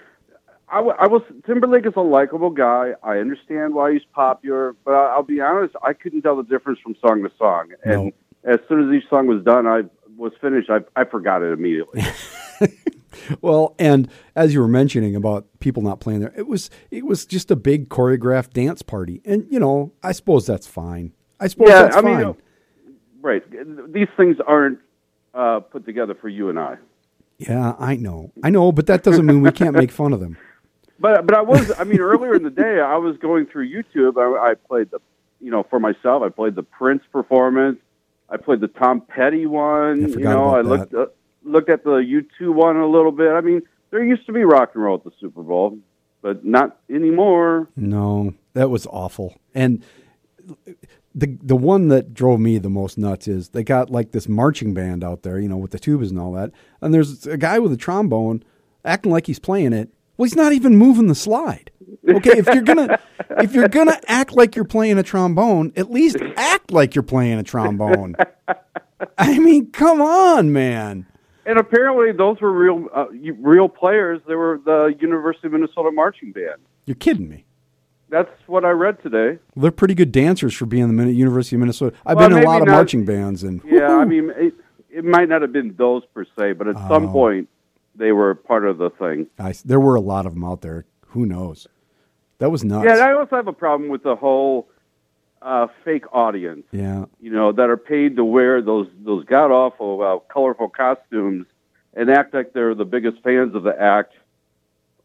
I, 0.70 0.78
w- 0.78 0.96
I 0.98 1.08
was 1.08 1.22
Timberlake 1.46 1.86
is 1.86 1.94
a 1.96 2.02
likable 2.02 2.50
guy. 2.50 2.94
I 3.04 3.18
understand 3.18 3.74
why 3.74 3.94
he's 3.94 4.06
popular, 4.14 4.76
but 4.86 4.94
I, 4.94 5.14
I'll 5.14 5.24
be 5.24 5.42
honest, 5.42 5.76
I 5.84 5.94
couldn't 5.94 6.22
tell 6.22 6.38
the 6.38 6.44
difference 6.44 6.80
from 6.80 6.96
song 7.06 7.24
to 7.24 7.32
song. 7.38 7.72
And 7.84 8.14
as 8.44 8.60
soon 8.68 8.88
as 8.88 8.96
each 8.96 9.10
song 9.10 9.28
was 9.28 9.44
done, 9.44 9.68
I 9.68 9.82
was 10.18 10.32
finished. 10.40 10.70
I 10.70 10.80
I 10.96 11.04
forgot 11.04 11.44
it 11.44 11.52
immediately. 11.52 12.02
Well, 13.42 13.76
and 13.78 14.10
as 14.36 14.54
you 14.54 14.62
were 14.62 14.68
mentioning 14.68 15.16
about 15.16 15.48
people 15.60 15.84
not 15.84 16.00
playing 16.00 16.22
there, 16.22 16.34
it 16.36 16.48
was 16.48 16.70
it 16.90 17.06
was 17.06 17.26
just 17.26 17.52
a 17.52 17.56
big 17.56 17.90
choreographed 17.90 18.54
dance 18.54 18.82
party, 18.82 19.22
and 19.26 19.46
you 19.50 19.60
know, 19.60 19.94
I 20.02 20.12
suppose 20.12 20.46
that's 20.46 20.68
fine. 20.68 21.14
I 21.40 21.48
suppose 21.48 21.70
yeah, 21.70 21.84
that's 21.84 21.98
I 21.98 22.02
mean, 22.02 22.16
fine. 22.16 22.36
Right. 23.22 23.44
These 23.94 24.08
things 24.18 24.38
aren't 24.46 24.80
uh, 25.34 25.60
put 25.62 25.86
together 25.86 26.16
for 26.16 26.30
you 26.30 26.50
and 26.50 26.60
I. 26.60 26.78
yeah, 27.38 27.76
I 27.80 27.96
know, 27.96 28.32
I 28.44 28.50
know, 28.50 28.72
but 28.72 28.86
that 28.88 29.04
doesn't 29.04 29.26
mean 29.26 29.42
we 29.42 29.52
can't 29.52 29.76
make 29.76 29.92
fun 29.92 30.14
of 30.14 30.20
them. 30.20 30.38
But 31.00 31.26
but 31.26 31.36
I 31.36 31.42
was 31.42 31.72
I 31.80 31.84
mean 31.84 32.00
earlier 32.00 32.36
in 32.36 32.44
the 32.44 32.52
day 32.52 32.80
I 32.80 32.98
was 32.98 33.18
going 33.18 33.48
through 33.48 33.68
YouTube. 33.68 34.18
I, 34.22 34.52
I 34.52 34.54
played 34.54 34.92
the 34.92 35.00
you 35.40 35.50
know 35.50 35.64
for 35.68 35.80
myself. 35.80 36.22
I 36.22 36.30
played 36.30 36.54
the 36.54 36.62
Prince 36.62 37.02
performance. 37.12 37.80
I 38.30 38.38
played 38.38 38.60
the 38.60 38.68
Tom 38.68 39.02
Petty 39.02 39.48
one. 39.48 40.08
You 40.12 40.20
know 40.20 40.50
I 40.56 40.62
looked 40.62 40.94
uh, 40.94 41.08
looked 41.44 41.70
at 41.72 41.84
the 41.84 41.96
U 41.96 42.24
two 42.38 42.52
one 42.52 42.78
a 42.78 42.86
little 42.86 43.12
bit. 43.12 43.32
I 43.32 43.42
mean 43.42 43.64
there 43.90 44.04
used 44.04 44.28
to 44.28 44.32
be 44.32 44.44
rock 44.44 44.76
and 44.76 44.84
roll 44.84 44.98
at 44.98 45.04
the 45.04 45.12
Super 45.20 45.42
Bowl, 45.42 45.80
but 46.22 46.46
not 46.46 46.78
anymore. 46.88 47.68
No, 47.76 48.36
that 48.54 48.70
was 48.70 48.86
awful. 48.86 49.34
And 49.56 49.84
the 51.14 51.38
the 51.42 51.56
one 51.56 51.90
that 51.90 52.14
drove 52.14 52.40
me 52.40 52.58
the 52.58 52.70
most 52.70 52.98
nuts 52.98 53.28
is 53.28 53.50
they 53.50 53.64
got 53.64 53.90
like 53.90 54.12
this 54.12 54.28
marching 54.28 54.74
band 54.74 55.04
out 55.04 55.24
there, 55.24 55.40
you 55.40 55.50
know, 55.50 55.58
with 55.58 55.72
the 55.72 55.80
tubas 55.80 56.10
and 56.10 56.20
all 56.20 56.32
that. 56.34 56.52
And 56.82 56.94
there's 56.94 57.28
a 57.28 57.38
guy 57.38 57.60
with 57.60 57.72
a 57.72 57.78
trombone 57.78 58.44
acting 58.86 59.12
like 59.12 59.28
he's 59.28 59.40
playing 59.40 59.74
it. 59.74 59.90
Well, 60.18 60.26
he's 60.26 60.36
not 60.36 60.54
even 60.54 60.78
moving 60.78 61.08
the 61.08 61.16
slide. 61.16 61.72
Okay, 62.08 62.38
if 62.38 62.48
you're 62.48 62.64
gonna 62.64 63.00
if 63.40 63.54
you're 63.54 63.68
gonna 63.68 64.00
act 64.08 64.34
like 64.34 64.56
you're 64.56 64.66
playing 64.66 64.98
a 64.98 65.04
trombone, 65.04 65.74
at 65.76 65.92
least 65.92 66.18
act 66.38 66.72
like 66.72 66.96
you're 66.96 67.04
playing 67.04 67.40
a 67.40 67.44
trombone. 67.44 68.16
I 69.18 69.40
mean, 69.40 69.72
come 69.72 70.02
on, 70.02 70.54
man. 70.54 71.06
And 71.46 71.58
apparently 71.58 72.12
those 72.12 72.40
were 72.40 72.52
real 72.52 72.88
uh, 72.96 73.08
real 73.40 73.68
players. 73.68 74.22
They 74.28 74.36
were 74.36 74.62
the 74.64 74.96
University 75.00 75.48
of 75.48 75.54
Minnesota 75.54 75.92
marching 75.92 76.32
band. 76.32 76.62
You're 76.86 76.96
kidding 76.96 77.28
me. 77.28 77.46
That's 78.12 78.30
what 78.46 78.66
I 78.66 78.72
read 78.72 79.02
today. 79.02 79.40
Well, 79.56 79.64
they're 79.64 79.72
pretty 79.72 79.94
good 79.96 80.12
dancers 80.12 80.54
for 80.54 80.66
being 80.66 80.96
the 80.98 81.12
University 81.12 81.56
of 81.56 81.62
Minnesota. 81.62 81.96
I've 82.06 82.18
Well, 82.18 82.28
been 82.30 82.38
in 82.40 82.44
a 82.44 82.48
lot 82.48 82.62
of 82.62 82.68
marching 82.68 83.06
bands, 83.06 83.42
and 83.44 83.62
Yeah, 83.66 83.86
I 83.86 84.04
woo-hoo. 84.04 84.06
mean, 84.06 84.30
it, 84.36 84.54
it 84.90 85.06
might 85.06 85.30
not 85.30 85.42
have 85.42 85.54
been 85.54 85.74
those 85.78 86.04
per 86.14 86.26
se, 86.38 86.54
but 86.54 86.68
at 86.68 86.76
some 86.90 87.06
Oh. 87.08 87.12
point 87.12 87.48
they 87.96 88.12
were 88.12 88.36
part 88.36 88.66
of 88.66 88.78
the 88.78 88.90
thing. 88.90 89.28
I, 89.40 89.54
there 89.64 89.80
were 89.80 89.96
a 89.96 90.02
lot 90.02 90.26
of 90.26 90.34
them 90.34 90.44
out 90.44 90.60
there. 90.62 90.86
Who 91.08 91.26
knows? 91.26 91.68
That 92.40 92.52
was 92.52 92.66
nuts. 92.66 92.86
Yeah, 92.86 92.94
and 92.96 93.02
I 93.02 93.14
also 93.14 93.38
have 93.38 93.48
a 93.48 93.54
problem 93.54 93.90
with 93.90 94.04
the 94.04 94.16
whole 94.18 94.68
uh, 95.42 95.68
fake 95.86 96.04
audience. 96.14 96.66
yeah. 96.72 97.06
You 97.22 97.32
know, 97.32 97.52
that 97.54 97.70
are 97.70 97.78
paid 97.78 98.18
to 98.18 98.26
wear 98.26 98.62
those 98.62 98.88
those 99.04 99.24
god 99.26 99.52
awful 99.52 100.02
uh, 100.04 100.20
colorful 100.32 100.70
costumes 100.70 101.46
and 101.96 102.10
act 102.12 102.34
like 102.34 102.54
they're 102.54 102.76
the 102.76 102.86
biggest 102.86 103.24
fans 103.24 103.56
of 103.56 103.64
the 103.64 103.80
act, 103.82 104.14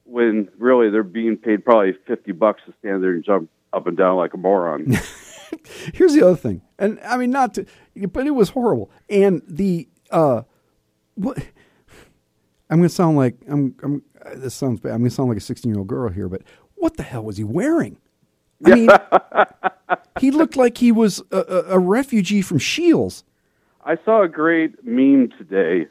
when 0.06 0.48
really 0.58 0.90
they're 0.90 1.02
being 1.02 1.36
paid 1.36 1.64
probably 1.64 1.94
fifty 2.06 2.32
bucks 2.32 2.62
to 2.66 2.74
stand 2.80 3.02
there 3.02 3.10
and 3.12 3.24
jump 3.24 3.50
up 3.72 3.86
and 3.86 3.96
down 3.96 4.16
like 4.16 4.34
a 4.34 4.36
moron. 4.38 4.86
Here's 5.94 6.14
the 6.14 6.22
other 6.22 6.36
thing, 6.36 6.62
and 6.78 6.98
I 7.04 7.16
mean 7.16 7.30
not 7.30 7.54
to, 7.54 7.66
but 8.12 8.26
it 8.26 8.30
was 8.32 8.50
horrible. 8.50 8.90
And 9.08 9.42
the 9.48 9.88
uh, 10.10 10.42
what? 11.14 11.38
I'm 12.68 12.78
going 12.78 12.88
to 12.88 12.94
sound 12.94 13.16
like 13.16 13.36
I'm. 13.48 13.74
I'm. 13.82 14.02
uh, 14.24 14.30
This 14.34 14.54
sounds 14.54 14.80
bad. 14.80 14.92
I'm 14.92 14.98
going 14.98 15.10
to 15.10 15.14
sound 15.14 15.28
like 15.28 15.38
a 15.38 15.40
16 15.40 15.70
year 15.70 15.78
old 15.78 15.86
girl 15.88 16.10
here, 16.10 16.28
but 16.28 16.42
what 16.74 16.96
the 16.96 17.04
hell 17.04 17.22
was 17.22 17.36
he 17.36 17.44
wearing? 17.44 17.98
I 18.64 18.74
mean, 18.74 18.88
he 20.20 20.30
looked 20.32 20.56
like 20.56 20.78
he 20.78 20.90
was 20.90 21.22
a, 21.30 21.38
a, 21.38 21.62
a 21.74 21.78
refugee 21.78 22.42
from 22.42 22.58
Shields. 22.58 23.22
I 23.84 23.96
saw 24.04 24.22
a 24.24 24.28
great 24.28 24.84
meme 24.84 25.30
today 25.38 25.86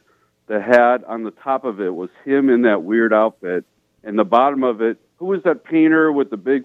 that 0.47 0.61
had 0.63 1.03
on 1.05 1.23
the 1.23 1.31
top 1.31 1.63
of 1.63 1.79
it 1.79 1.93
was 1.95 2.09
him 2.25 2.49
in 2.49 2.63
that 2.63 2.83
weird 2.83 3.13
outfit, 3.13 3.63
and 4.05 4.17
the 4.17 4.23
bottom 4.23 4.63
of 4.63 4.81
it, 4.81 4.97
who 5.17 5.25
was 5.25 5.41
that 5.43 5.63
painter 5.65 6.11
with 6.11 6.29
the 6.29 6.37
big 6.37 6.63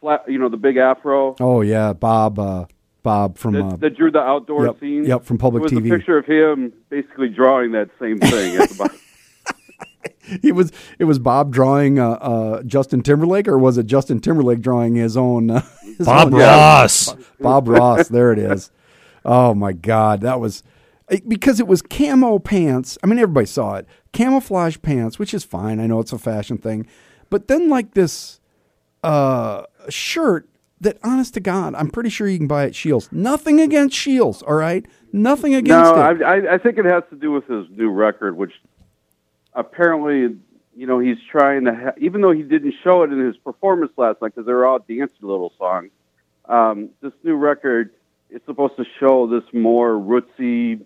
flat, 0.00 0.24
you 0.28 0.38
know, 0.38 0.48
the 0.48 0.56
big 0.56 0.76
afro 0.78 1.36
Oh 1.40 1.60
yeah, 1.60 1.92
Bob. 1.92 2.38
Uh, 2.38 2.64
Bob 3.02 3.38
from. 3.38 3.54
that, 3.54 3.62
Uh, 3.64 3.76
that 3.76 3.96
drew 3.96 4.10
the 4.10 4.18
outdoor 4.20 4.66
yep, 4.66 4.80
scene? 4.80 5.04
yep, 5.04 5.24
from 5.24 5.38
Public 5.38 5.62
it 5.70 5.74
was 5.74 5.82
TV. 5.84 5.86
a 5.92 5.96
picture 5.98 6.18
of 6.18 6.26
him 6.26 6.72
basically 6.90 7.28
drawing 7.28 7.72
that 7.72 7.88
same 8.00 8.18
thing. 8.18 8.56
at 8.56 8.68
the 8.70 8.74
bottom. 8.74 8.98
he 10.42 10.52
was. 10.52 10.72
It 10.98 11.04
was 11.04 11.18
Bob 11.18 11.52
drawing 11.52 11.98
uh, 11.98 12.10
uh, 12.10 12.62
Justin 12.64 13.02
Timberlake, 13.02 13.48
or 13.48 13.56
was 13.58 13.78
it 13.78 13.86
Justin 13.86 14.20
Timberlake 14.20 14.60
drawing 14.60 14.94
his 14.96 15.16
own? 15.16 15.50
Uh, 15.50 15.62
his 15.96 16.06
Bob 16.06 16.34
own- 16.34 16.40
Ross. 16.40 17.14
Bob 17.40 17.68
Ross. 17.68 18.08
There 18.08 18.32
it 18.32 18.38
is. 18.38 18.70
Oh 19.24 19.54
my 19.54 19.72
God, 19.72 20.20
that 20.22 20.38
was 20.40 20.62
because 21.26 21.60
it 21.60 21.66
was 21.66 21.82
camo 21.82 22.38
pants. 22.38 22.98
I 23.02 23.06
mean, 23.06 23.18
everybody 23.18 23.46
saw 23.46 23.74
it. 23.74 23.86
Camouflage 24.12 24.78
pants, 24.82 25.18
which 25.18 25.32
is 25.32 25.44
fine. 25.44 25.80
I 25.80 25.86
know 25.86 26.00
it's 26.00 26.12
a 26.12 26.18
fashion 26.18 26.58
thing, 26.58 26.86
but 27.30 27.48
then 27.48 27.68
like 27.68 27.94
this 27.94 28.40
uh, 29.02 29.62
shirt 29.88 30.48
that, 30.80 30.98
honest 31.02 31.34
to 31.34 31.40
God, 31.40 31.74
I'm 31.74 31.90
pretty 31.90 32.10
sure 32.10 32.28
you 32.28 32.38
can 32.38 32.46
buy 32.46 32.64
at 32.64 32.74
Shields. 32.74 33.08
Nothing 33.10 33.60
against 33.60 33.96
Shields, 33.96 34.42
all 34.42 34.54
right. 34.54 34.86
Nothing 35.12 35.54
against 35.54 35.94
no, 35.94 36.10
it. 36.10 36.22
I, 36.22 36.36
I, 36.36 36.54
I 36.54 36.58
think 36.58 36.78
it 36.78 36.84
has 36.84 37.02
to 37.10 37.16
do 37.16 37.32
with 37.32 37.46
his 37.46 37.66
new 37.70 37.90
record, 37.90 38.36
which 38.36 38.52
apparently, 39.54 40.36
you 40.76 40.86
know, 40.86 40.98
he's 40.98 41.16
trying 41.30 41.64
to. 41.64 41.74
Ha- 41.74 41.92
even 41.98 42.20
though 42.20 42.32
he 42.32 42.42
didn't 42.42 42.74
show 42.84 43.02
it 43.02 43.12
in 43.12 43.24
his 43.24 43.36
performance 43.38 43.92
last 43.96 44.22
night 44.22 44.34
because 44.34 44.46
they 44.46 44.52
were 44.52 44.66
all 44.66 44.78
dancing 44.78 45.16
little 45.22 45.52
songs. 45.58 45.90
Um, 46.44 46.90
this 47.02 47.12
new 47.24 47.34
record 47.34 47.90
is 48.30 48.40
supposed 48.46 48.76
to 48.76 48.84
show 49.00 49.26
this 49.26 49.44
more 49.52 49.92
rootsy 49.92 50.82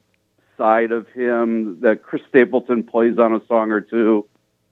side 0.57 0.93
of 0.93 1.09
him 1.09 1.81
that 1.81 2.03
Chris 2.03 2.23
Stapleton 2.29 2.83
plays 2.83 3.19
on 3.19 3.35
a 3.35 3.41
song 3.47 3.71
or 3.71 3.81
two. 3.81 4.27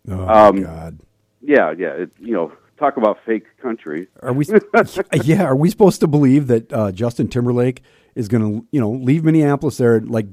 oh 0.09 0.29
um, 0.29 0.57
my 0.57 0.63
God. 0.63 1.01
Yeah, 1.43 1.73
yeah. 1.77 1.93
It, 1.93 2.11
you 2.19 2.35
know, 2.35 2.53
talk 2.81 2.97
about 2.97 3.19
fake 3.25 3.45
country. 3.63 4.09
Are 4.23 4.33
we? 4.33 4.47
yeah, 5.23 5.45
are 5.45 5.57
we 5.57 5.71
supposed 5.71 6.01
to 6.01 6.09
believe 6.09 6.49
that 6.49 6.73
uh, 6.73 6.91
Justin 6.91 7.29
Timberlake 7.29 7.83
is 8.15 8.27
going 8.27 8.43
to, 8.43 8.67
you 8.73 8.81
know, 8.81 8.91
leave 8.91 9.23
Minneapolis 9.23 9.77
there, 9.77 9.97
and 9.97 10.11
like 10.11 10.27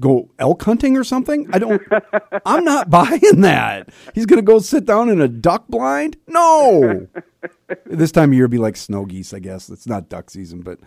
go 0.00 0.30
elk 0.38 0.62
hunting 0.62 0.96
or 0.96 1.04
something? 1.04 1.48
I 1.52 1.58
don't. 1.58 1.80
I'm 2.46 2.64
not 2.64 2.90
buying 2.90 3.40
that. 3.42 3.90
He's 4.14 4.26
going 4.26 4.38
to 4.38 4.42
go 4.42 4.58
sit 4.58 4.84
down 4.84 5.08
in 5.08 5.20
a 5.20 5.28
duck 5.28 5.68
blind. 5.68 6.16
No. 6.26 7.06
this 7.86 8.10
time 8.10 8.30
of 8.30 8.34
year, 8.34 8.48
be 8.48 8.58
like 8.58 8.76
snow 8.76 9.04
geese. 9.04 9.32
I 9.32 9.38
guess 9.38 9.68
it's 9.68 9.86
not 9.86 10.08
duck 10.08 10.30
season, 10.30 10.62
but 10.62 10.80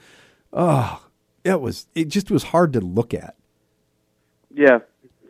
oh, 0.52 1.06
it 1.44 1.62
was. 1.62 1.88
It 1.96 2.10
just 2.10 2.30
was 2.30 2.44
hard 2.44 2.74
to 2.74 2.82
look 2.82 3.14
at. 3.14 3.36
Yeah, 4.56 4.80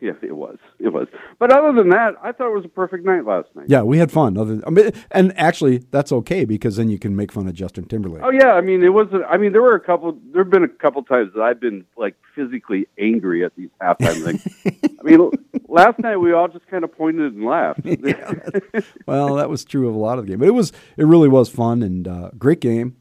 yeah, 0.00 0.12
it 0.22 0.36
was. 0.36 0.58
It 0.78 0.92
was. 0.92 1.08
But 1.38 1.52
other 1.52 1.72
than 1.72 1.90
that, 1.90 2.14
I 2.22 2.32
thought 2.32 2.50
it 2.50 2.54
was 2.54 2.64
a 2.64 2.68
perfect 2.68 3.04
night 3.04 3.24
last 3.24 3.48
night. 3.54 3.66
Yeah, 3.68 3.82
we 3.82 3.98
had 3.98 4.12
fun. 4.12 4.36
Other, 4.36 4.60
I 4.66 4.70
mean, 4.70 4.92
and 5.10 5.36
actually, 5.38 5.78
that's 5.90 6.12
okay 6.12 6.44
because 6.44 6.76
then 6.76 6.90
you 6.90 6.98
can 6.98 7.16
make 7.16 7.32
fun 7.32 7.48
of 7.48 7.54
Justin 7.54 7.84
Timberlake. 7.86 8.22
Oh 8.22 8.30
yeah, 8.30 8.52
I 8.52 8.60
mean 8.60 8.82
it 8.82 8.90
was. 8.90 9.08
I 9.28 9.36
mean 9.36 9.52
there 9.52 9.62
were 9.62 9.74
a 9.74 9.80
couple. 9.80 10.18
There 10.32 10.42
have 10.42 10.50
been 10.50 10.64
a 10.64 10.68
couple 10.68 11.02
times 11.02 11.32
that 11.34 11.42
I've 11.42 11.60
been 11.60 11.84
like 11.96 12.14
physically 12.34 12.86
angry 12.98 13.44
at 13.44 13.54
these 13.56 13.70
halftime 13.80 14.22
things. 14.22 14.90
I 15.00 15.02
mean, 15.02 15.30
last 15.68 15.98
night 15.98 16.16
we 16.16 16.32
all 16.32 16.48
just 16.48 16.66
kind 16.66 16.84
of 16.84 16.92
pointed 16.92 17.34
and 17.34 17.44
laughed. 17.44 17.80
well, 19.06 19.36
that 19.36 19.48
was 19.48 19.64
true 19.64 19.88
of 19.88 19.94
a 19.94 19.98
lot 19.98 20.18
of 20.18 20.26
the 20.26 20.32
game, 20.32 20.38
but 20.38 20.48
it 20.48 20.54
was 20.54 20.72
it 20.96 21.04
really 21.04 21.28
was 21.28 21.48
fun 21.48 21.82
and 21.82 22.06
uh, 22.06 22.30
great 22.38 22.60
game, 22.60 22.96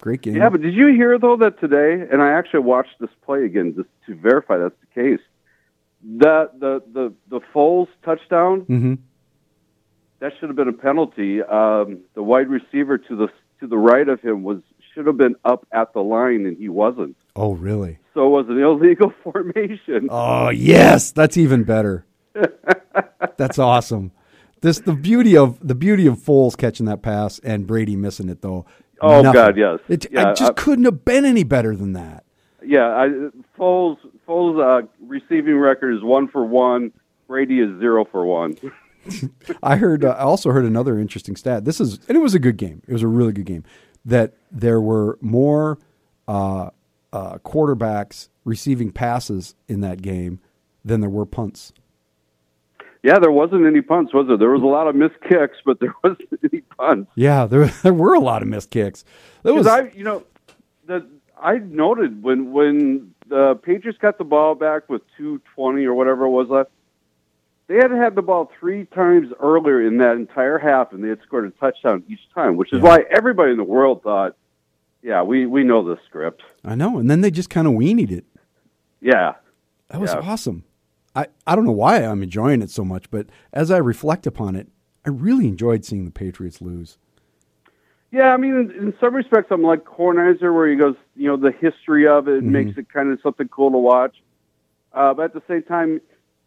great 0.00 0.22
game. 0.22 0.36
Yeah, 0.36 0.48
but 0.48 0.62
did 0.62 0.74
you 0.74 0.88
hear 0.88 1.18
though 1.18 1.36
that 1.36 1.60
today? 1.60 2.06
And 2.10 2.22
I 2.22 2.32
actually 2.32 2.60
watched 2.60 2.98
this 3.00 3.10
play 3.24 3.44
again 3.44 3.74
just 3.76 3.88
to 4.06 4.14
verify 4.14 4.56
that's 4.56 4.74
the 4.80 5.02
case. 5.02 5.20
The 6.02 6.50
the 6.58 6.82
the 6.92 7.12
the 7.28 7.40
Foles 7.54 7.88
touchdown 8.04 8.60
hmm 8.60 8.94
that 10.20 10.32
should 10.40 10.48
have 10.48 10.56
been 10.56 10.68
a 10.68 10.72
penalty. 10.72 11.40
Um, 11.42 12.00
the 12.14 12.22
wide 12.24 12.48
receiver 12.48 12.98
to 12.98 13.16
the 13.16 13.28
to 13.60 13.66
the 13.68 13.78
right 13.78 14.08
of 14.08 14.20
him 14.20 14.42
was 14.42 14.58
should 14.94 15.06
have 15.06 15.16
been 15.16 15.36
up 15.44 15.64
at 15.72 15.92
the 15.92 16.00
line, 16.00 16.44
and 16.46 16.56
he 16.56 16.68
wasn't. 16.68 17.16
Oh, 17.36 17.52
really? 17.54 17.98
So 18.14 18.26
it 18.26 18.30
was 18.30 18.46
an 18.48 18.58
illegal 18.60 19.12
formation. 19.22 20.08
Oh, 20.10 20.48
yes, 20.48 21.12
that's 21.12 21.36
even 21.36 21.62
better. 21.62 22.04
that's 23.36 23.58
awesome. 23.60 24.10
This 24.60 24.80
the 24.80 24.94
beauty 24.94 25.36
of 25.36 25.58
the 25.66 25.74
beauty 25.76 26.06
of 26.06 26.18
Foles 26.18 26.56
catching 26.56 26.86
that 26.86 27.00
pass 27.02 27.38
and 27.40 27.64
Brady 27.66 27.94
missing 27.96 28.28
it 28.28 28.42
though. 28.42 28.66
Oh, 29.00 29.22
Nothing. 29.22 29.32
God, 29.32 29.56
yes. 29.56 29.78
It, 29.88 30.06
Yeah, 30.10 30.30
I 30.30 30.34
just 30.34 30.50
I- 30.50 30.54
couldn't 30.54 30.84
have 30.84 31.04
been 31.04 31.24
any 31.24 31.44
better 31.44 31.76
than 31.76 31.92
that. 31.92 32.24
Yeah, 32.64 32.88
I, 32.88 33.08
Foles 33.56 33.98
Foles 34.28 34.60
uh, 34.60 34.86
receiving 35.00 35.56
record 35.56 35.94
is 35.94 36.02
one 36.02 36.28
for 36.28 36.44
one. 36.44 36.92
Brady 37.26 37.60
is 37.60 37.78
zero 37.78 38.04
for 38.04 38.26
one. 38.26 38.56
I 39.62 39.76
heard. 39.76 40.04
Uh, 40.04 40.10
I 40.10 40.22
also 40.22 40.50
heard 40.50 40.64
another 40.64 40.98
interesting 40.98 41.34
stat. 41.34 41.64
This 41.64 41.80
is, 41.80 41.98
and 42.08 42.16
it 42.16 42.20
was 42.20 42.34
a 42.34 42.38
good 42.38 42.56
game. 42.56 42.82
It 42.86 42.92
was 42.92 43.02
a 43.02 43.08
really 43.08 43.32
good 43.32 43.46
game. 43.46 43.64
That 44.04 44.34
there 44.50 44.80
were 44.80 45.18
more 45.20 45.78
uh, 46.26 46.70
uh, 47.12 47.38
quarterbacks 47.38 48.28
receiving 48.44 48.92
passes 48.92 49.54
in 49.66 49.80
that 49.80 50.02
game 50.02 50.40
than 50.84 51.00
there 51.00 51.10
were 51.10 51.26
punts. 51.26 51.72
Yeah, 53.02 53.18
there 53.18 53.30
wasn't 53.30 53.64
any 53.64 53.80
punts, 53.80 54.12
was 54.12 54.26
there? 54.26 54.36
There 54.36 54.50
was 54.50 54.62
a 54.62 54.66
lot 54.66 54.88
of 54.88 54.94
missed 54.94 55.20
kicks, 55.26 55.56
but 55.64 55.80
there 55.80 55.94
wasn't 56.04 56.28
any 56.52 56.62
punts. 56.76 57.10
Yeah, 57.14 57.46
there 57.46 57.66
there 57.82 57.94
were 57.94 58.14
a 58.14 58.20
lot 58.20 58.42
of 58.42 58.48
missed 58.48 58.70
kicks. 58.70 59.04
There 59.42 59.54
was. 59.54 59.66
I, 59.66 59.90
you 59.90 60.04
know, 60.04 60.24
the 60.86 61.06
I 61.40 61.58
noted 61.58 62.22
when 62.22 62.52
when 62.52 63.14
the 63.28 63.54
Patriots 63.62 63.98
got 64.00 64.18
the 64.18 64.24
ball 64.24 64.54
back 64.54 64.88
with 64.88 65.02
two 65.16 65.40
twenty 65.54 65.84
or 65.84 65.94
whatever 65.94 66.24
it 66.24 66.30
was 66.30 66.48
left, 66.48 66.70
they 67.66 67.76
had 67.76 67.90
had 67.90 68.14
the 68.14 68.22
ball 68.22 68.50
three 68.58 68.86
times 68.86 69.32
earlier 69.40 69.86
in 69.86 69.98
that 69.98 70.16
entire 70.16 70.58
half, 70.58 70.92
and 70.92 71.02
they 71.04 71.08
had 71.08 71.20
scored 71.22 71.46
a 71.46 71.50
touchdown 71.52 72.02
each 72.08 72.20
time, 72.34 72.56
which 72.56 72.72
is 72.72 72.78
Yeah. 72.82 72.84
why 72.88 73.04
everybody 73.10 73.50
in 73.52 73.58
the 73.58 73.64
world 73.64 74.02
thought, 74.02 74.36
"Yeah, 75.02 75.22
we 75.22 75.46
we 75.46 75.64
know 75.64 75.82
the 75.82 75.98
script." 76.06 76.42
I 76.64 76.74
know, 76.74 76.98
and 76.98 77.10
then 77.10 77.20
they 77.20 77.30
just 77.30 77.50
kind 77.50 77.66
of 77.66 77.74
weenied 77.74 78.10
it. 78.10 78.24
Yeah, 79.00 79.34
That 79.90 80.00
was 80.00 80.12
Yeah. 80.12 80.20
awesome. 80.20 80.64
I, 81.14 81.26
I 81.46 81.54
don't 81.56 81.64
know 81.64 81.72
why 81.72 82.04
I'm 82.04 82.22
enjoying 82.22 82.62
it 82.62 82.70
so 82.70 82.84
much, 82.84 83.10
but 83.10 83.26
as 83.52 83.70
I 83.70 83.78
reflect 83.78 84.26
upon 84.26 84.54
it, 84.56 84.68
I 85.06 85.10
really 85.10 85.46
enjoyed 85.48 85.84
seeing 85.84 86.04
the 86.04 86.10
Patriots 86.10 86.60
lose. 86.60 86.98
Yeah, 88.10 88.32
I 88.32 88.36
mean, 88.38 88.54
in, 88.54 88.70
in 88.70 88.94
some 89.00 89.14
respects, 89.14 89.48
I'm 89.50 89.62
like 89.62 89.84
Kornheiser, 89.84 90.52
where 90.54 90.68
he 90.68 90.76
goes, 90.76 90.94
you 91.14 91.28
know, 91.28 91.36
the 91.36 91.52
history 91.52 92.06
of 92.08 92.26
it 92.28 92.42
Mhm. 92.42 92.46
makes 92.50 92.78
it 92.78 92.88
kind 92.88 93.12
of 93.12 93.20
something 93.22 93.48
cool 93.48 93.70
to 93.70 93.78
watch. 93.78 94.16
Uh, 94.92 95.12
but 95.12 95.24
at 95.24 95.34
the 95.34 95.42
same 95.46 95.62
time, 95.62 96.00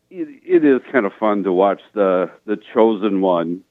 it, 0.09 0.27
it 0.43 0.65
is 0.65 0.81
kind 0.91 1.05
of 1.05 1.13
fun 1.19 1.43
to 1.43 1.53
watch 1.53 1.81
the 1.93 2.31
the 2.45 2.57
chosen 2.73 3.21
one, 3.21 3.63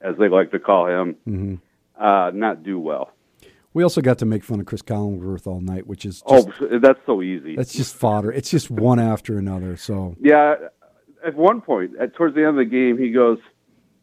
as 0.00 0.16
they 0.18 0.28
like 0.28 0.50
to 0.50 0.58
call 0.58 0.86
him, 0.86 1.14
hmm 1.24 1.54
uh, 1.98 2.30
not 2.34 2.62
do 2.62 2.78
well. 2.78 3.12
We 3.72 3.82
also 3.82 4.00
got 4.02 4.18
to 4.18 4.26
make 4.26 4.42
fun 4.44 4.58
of 4.60 4.66
Cris 4.66 4.82
Collinsworth 4.82 5.46
all 5.46 5.60
night, 5.60 5.86
which 5.86 6.04
is 6.04 6.22
just, 6.28 6.48
oh, 6.60 6.78
that's 6.78 6.98
so 7.06 7.22
easy. 7.22 7.56
that's 7.56 7.72
just 7.74 7.94
fodder. 7.94 8.30
It's 8.32 8.50
just 8.50 8.70
one 8.70 8.98
after 8.98 9.38
another. 9.38 9.76
So 9.76 10.16
Yeah, 10.20 10.54
at 11.24 11.34
one 11.34 11.60
point, 11.60 11.92
at 12.00 12.14
towards 12.14 12.34
the 12.34 12.40
end 12.40 12.50
of 12.50 12.56
the 12.56 12.64
game, 12.66 12.98
he 12.98 13.10
goes, 13.12 13.38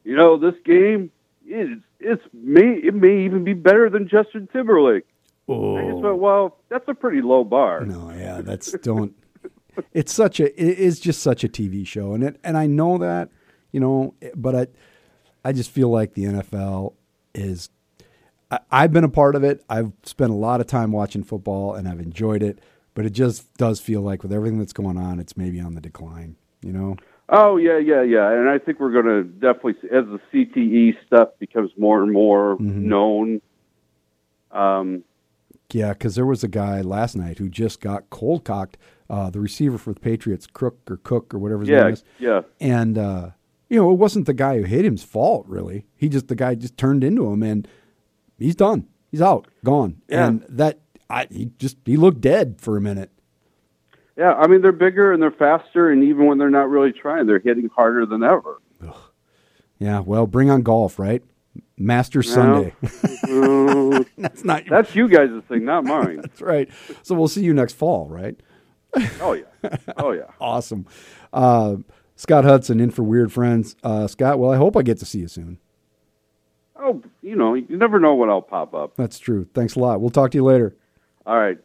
"You 0.03 0.15
know, 0.15 0.37
this 0.37 0.55
game 0.63 1.11
is 1.45 1.77
it's 2.03 2.23
may 2.33 2.73
it 2.83 2.93
may 2.93 3.25
even 3.25 3.43
be 3.43 3.53
better 3.53 3.89
than 3.89 4.07
Justin 4.07 4.47
Timberlake." 4.51 5.05
Oh. 5.47 5.77
I 5.77 5.91
just 5.91 6.01
went, 6.03 6.17
"Well, 6.17 6.57
that's 6.69 6.87
a 6.87 6.93
pretty 6.93 7.21
low 7.21 7.43
bar." 7.43 7.81
Oh. 7.81 7.85
No, 7.85 8.11
yeah, 8.11 8.41
that's 8.41 8.71
don't. 8.73 9.15
it's 9.93 10.13
such 10.13 10.39
a. 10.39 10.45
It 10.61 10.79
is 10.79 10.99
just 10.99 11.21
such 11.21 11.43
a 11.43 11.49
TV 11.49 11.85
show, 11.85 12.13
and 12.13 12.23
it 12.23 12.39
and 12.43 12.57
I 12.57 12.67
know 12.67 12.97
that, 12.97 13.29
you 13.71 13.79
know, 13.79 14.15
but 14.35 14.55
I, 14.55 14.67
I 15.45 15.51
just 15.51 15.71
feel 15.71 15.89
like 15.89 16.13
the 16.13 16.25
NFL 16.25 16.93
is. 17.33 17.69
I, 18.51 18.59
I've 18.71 18.93
been 18.93 19.03
a 19.03 19.09
part 19.09 19.35
of 19.35 19.43
it. 19.43 19.63
I've 19.69 19.91
spent 20.03 20.31
a 20.31 20.35
lot 20.35 20.61
of 20.61 20.67
time 20.67 20.91
watching 20.91 21.23
football, 21.23 21.75
and 21.75 21.87
I've 21.87 21.99
enjoyed 21.99 22.43
it. 22.43 22.59
But 22.95 23.05
it 23.05 23.11
just 23.11 23.51
does 23.55 23.79
feel 23.79 24.01
like 24.01 24.21
with 24.21 24.31
everything 24.31 24.59
that's 24.59 24.73
going 24.73 24.97
on, 24.97 25.19
it's 25.19 25.35
maybe 25.35 25.59
on 25.59 25.73
the 25.73 25.81
decline. 25.81 26.35
You 26.61 26.73
know. 26.73 26.97
Oh 27.29 27.57
yeah, 27.57 27.77
yeah, 27.77 28.01
yeah. 28.03 28.31
And 28.31 28.49
I 28.49 28.57
think 28.59 28.79
we're 28.79 28.91
going 28.91 29.05
to 29.05 29.23
definitely, 29.23 29.75
as 29.89 30.05
the 30.05 30.19
CTE 30.31 30.95
stuff 31.07 31.29
becomes 31.39 31.71
more 31.77 32.03
and 32.03 32.11
more 32.11 32.57
Mhm. 32.57 32.75
known. 32.83 33.41
Um, 34.51 35.03
Yeah, 35.71 35.93
because 35.93 36.13
there 36.15 36.25
was 36.25 36.43
a 36.43 36.47
guy 36.47 36.81
last 36.81 37.15
night 37.15 37.39
who 37.39 37.49
just 37.49 37.81
got 37.81 38.09
cold 38.11 38.43
cocked. 38.43 38.77
Uh, 39.09 39.29
the 39.29 39.39
receiver 39.39 39.77
for 39.77 39.93
the 39.93 39.99
Patriots, 39.99 40.45
Crook 40.47 40.77
or 40.89 40.97
Cook 40.97 41.33
or 41.33 41.39
whatever 41.39 41.61
his 41.61 41.69
name 41.69 41.87
is. 41.93 42.03
yeah, 42.19 42.41
and 42.61 42.97
uh, 42.97 43.31
you 43.69 43.77
know 43.79 43.91
it 43.91 43.95
wasn't 43.97 44.25
the 44.25 44.33
guy 44.33 44.57
who 44.57 44.63
hit 44.63 44.85
him's 44.85 45.03
fault 45.03 45.45
really 45.47 45.85
he 45.95 46.07
just 46.09 46.27
the 46.29 46.35
guy 46.35 46.53
just 46.55 46.77
turned 46.77 47.03
into 47.03 47.27
him 47.27 47.41
and 47.43 47.67
he's 48.39 48.55
done 48.55 48.87
he's 49.11 49.21
out 49.21 49.47
gone 49.63 49.97
Yeah. 50.07 50.27
and 50.27 50.45
that 50.49 50.79
I, 51.09 51.27
he 51.29 51.51
just 51.57 51.77
he 51.85 51.95
looked 51.97 52.21
dead 52.21 52.59
for 52.61 52.77
a 52.77 52.81
minute 52.81 53.11
yeah. 54.17 54.33
I 54.33 54.47
mean, 54.47 54.61
they're 54.61 54.71
bigger 54.71 55.11
and 55.13 55.21
they're 55.21 55.31
faster, 55.31 55.91
and 55.91 56.03
even 56.03 56.25
when 56.25 56.37
they're 56.37 56.49
not 56.49 56.69
really 56.69 56.91
trying, 56.91 57.25
they're 57.27 57.39
hitting 57.39 57.69
harder 57.75 58.05
than 58.05 58.23
ever. 58.23 58.59
yeah 59.79 59.99
well 59.99 60.27
bring 60.27 60.49
on 60.49 60.61
golf 60.61 60.99
right? 60.99 61.23
Master 61.77 62.23
sunday. 62.23 62.75
Uh, 62.83 64.03
that's 64.17 64.43
not 64.43 64.65
your, 64.65 64.81
that's 64.81 64.95
you 64.95 65.07
guys' 65.07 65.41
thing, 65.47 65.65
not 65.65 65.83
mine. 65.83 66.17
that's 66.21 66.41
right. 66.41 66.69
So 67.01 67.15
we'll 67.15 67.27
see 67.27 67.43
you 67.43 67.53
next 67.53 67.73
fall 67.75 68.07
right? 68.07 68.39
Oh 69.19 69.33
yeah, 69.33 69.77
oh 69.97 70.11
yeah. 70.11 70.29
awesome. 70.39 70.85
Uh, 71.31 71.77
scott 72.15 72.43
hudson 72.43 72.79
in 72.79 72.91
for 72.91 73.03
weird 73.03 73.31
friends. 73.33 73.75
Uh, 73.83 74.07
scott 74.07 74.37
well 74.37 74.51
i 74.51 74.57
hope 74.57 74.77
i 74.77 74.83
get 74.83 74.99
to 74.99 75.05
see 75.05 75.19
you 75.19 75.27
soon. 75.27 75.57
Oh, 76.75 77.01
you 77.21 77.35
know, 77.35 77.53
you 77.53 77.77
never 77.77 77.99
know 77.99 78.13
when 78.15 78.29
I'll 78.29 78.41
pop 78.41 78.73
up. 78.73 78.95
that's 78.97 79.17
true. 79.17 79.47
Thanks 79.53 79.75
a 79.75 79.79
lot. 79.79 80.01
We'll 80.01 80.09
talk 80.09 80.31
to 80.31 80.37
you 80.37 80.43
later. 80.43 80.75
All 81.25 81.37
right. 81.37 81.57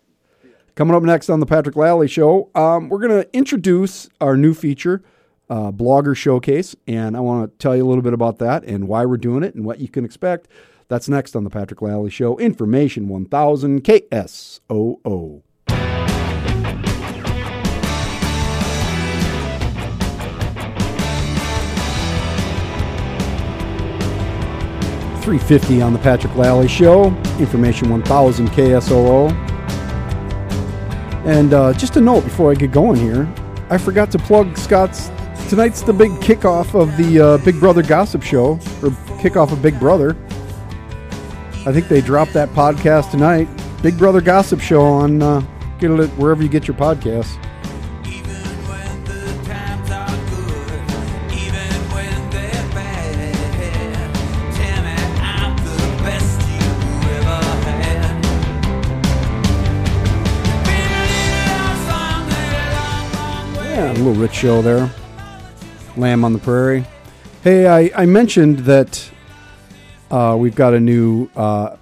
Coming 0.78 0.94
up 0.94 1.02
next 1.02 1.28
on 1.28 1.40
the 1.40 1.46
Patrick 1.46 1.74
Lalley 1.74 2.08
Show, 2.08 2.50
um, 2.54 2.88
we're 2.88 3.00
going 3.00 3.20
to 3.20 3.28
introduce 3.36 4.08
our 4.20 4.36
new 4.36 4.54
feature, 4.54 5.02
uh, 5.50 5.72
Blogger 5.72 6.16
Showcase, 6.16 6.76
and 6.86 7.16
I 7.16 7.20
want 7.20 7.50
to 7.50 7.58
tell 7.58 7.74
you 7.74 7.84
a 7.84 7.88
little 7.88 8.00
bit 8.00 8.12
about 8.12 8.38
that 8.38 8.62
and 8.62 8.86
why 8.86 9.04
we're 9.04 9.16
doing 9.16 9.42
it 9.42 9.56
and 9.56 9.64
what 9.64 9.80
you 9.80 9.88
can 9.88 10.04
expect. 10.04 10.46
That's 10.86 11.08
next 11.08 11.34
on 11.34 11.42
the 11.42 11.50
Patrick 11.50 11.80
Lalley 11.80 12.12
Show. 12.12 12.38
Information 12.38 13.08
1000 13.08 13.82
KSOO. 13.82 15.42
Three 25.22 25.38
fifty 25.38 25.82
on 25.82 25.92
the 25.92 25.98
Patrick 25.98 26.34
Lalley 26.34 26.68
Show. 26.68 27.06
Information 27.40 27.90
one 27.90 28.04
thousand 28.04 28.50
KSOO. 28.50 29.57
And 31.24 31.52
uh, 31.52 31.72
just 31.72 31.96
a 31.96 32.00
note 32.00 32.24
before 32.24 32.50
I 32.50 32.54
get 32.54 32.72
going 32.72 32.98
here, 32.98 33.32
I 33.70 33.78
forgot 33.78 34.10
to 34.12 34.18
plug 34.18 34.56
Scott's. 34.56 35.10
Tonight's 35.48 35.82
the 35.82 35.92
big 35.92 36.10
kickoff 36.12 36.78
of 36.78 36.96
the 36.96 37.20
uh, 37.20 37.38
Big 37.38 37.58
Brother 37.58 37.82
Gossip 37.82 38.22
Show, 38.22 38.52
or 38.82 38.90
kickoff 39.20 39.52
of 39.52 39.62
Big 39.62 39.78
Brother. 39.78 40.16
I 41.66 41.72
think 41.72 41.88
they 41.88 42.00
dropped 42.00 42.32
that 42.34 42.50
podcast 42.50 43.10
tonight. 43.10 43.48
Big 43.82 43.96
Brother 43.98 44.20
Gossip 44.20 44.60
Show 44.60 44.82
on 44.82 45.22
uh, 45.22 45.40
get 45.78 45.90
it 45.90 46.10
wherever 46.10 46.42
you 46.42 46.48
get 46.48 46.68
your 46.68 46.76
podcasts. 46.76 47.36
Little 63.98 64.14
rich 64.14 64.32
show 64.32 64.62
there. 64.62 64.88
Lamb 65.96 66.24
on 66.24 66.32
the 66.32 66.38
Prairie. 66.38 66.84
Hey, 67.42 67.66
I, 67.66 68.02
I 68.02 68.06
mentioned 68.06 68.60
that 68.60 69.10
uh, 70.08 70.36
we've 70.38 70.54
got 70.54 70.72
a 70.72 70.78
new 70.78 71.28
uh, 71.34 71.76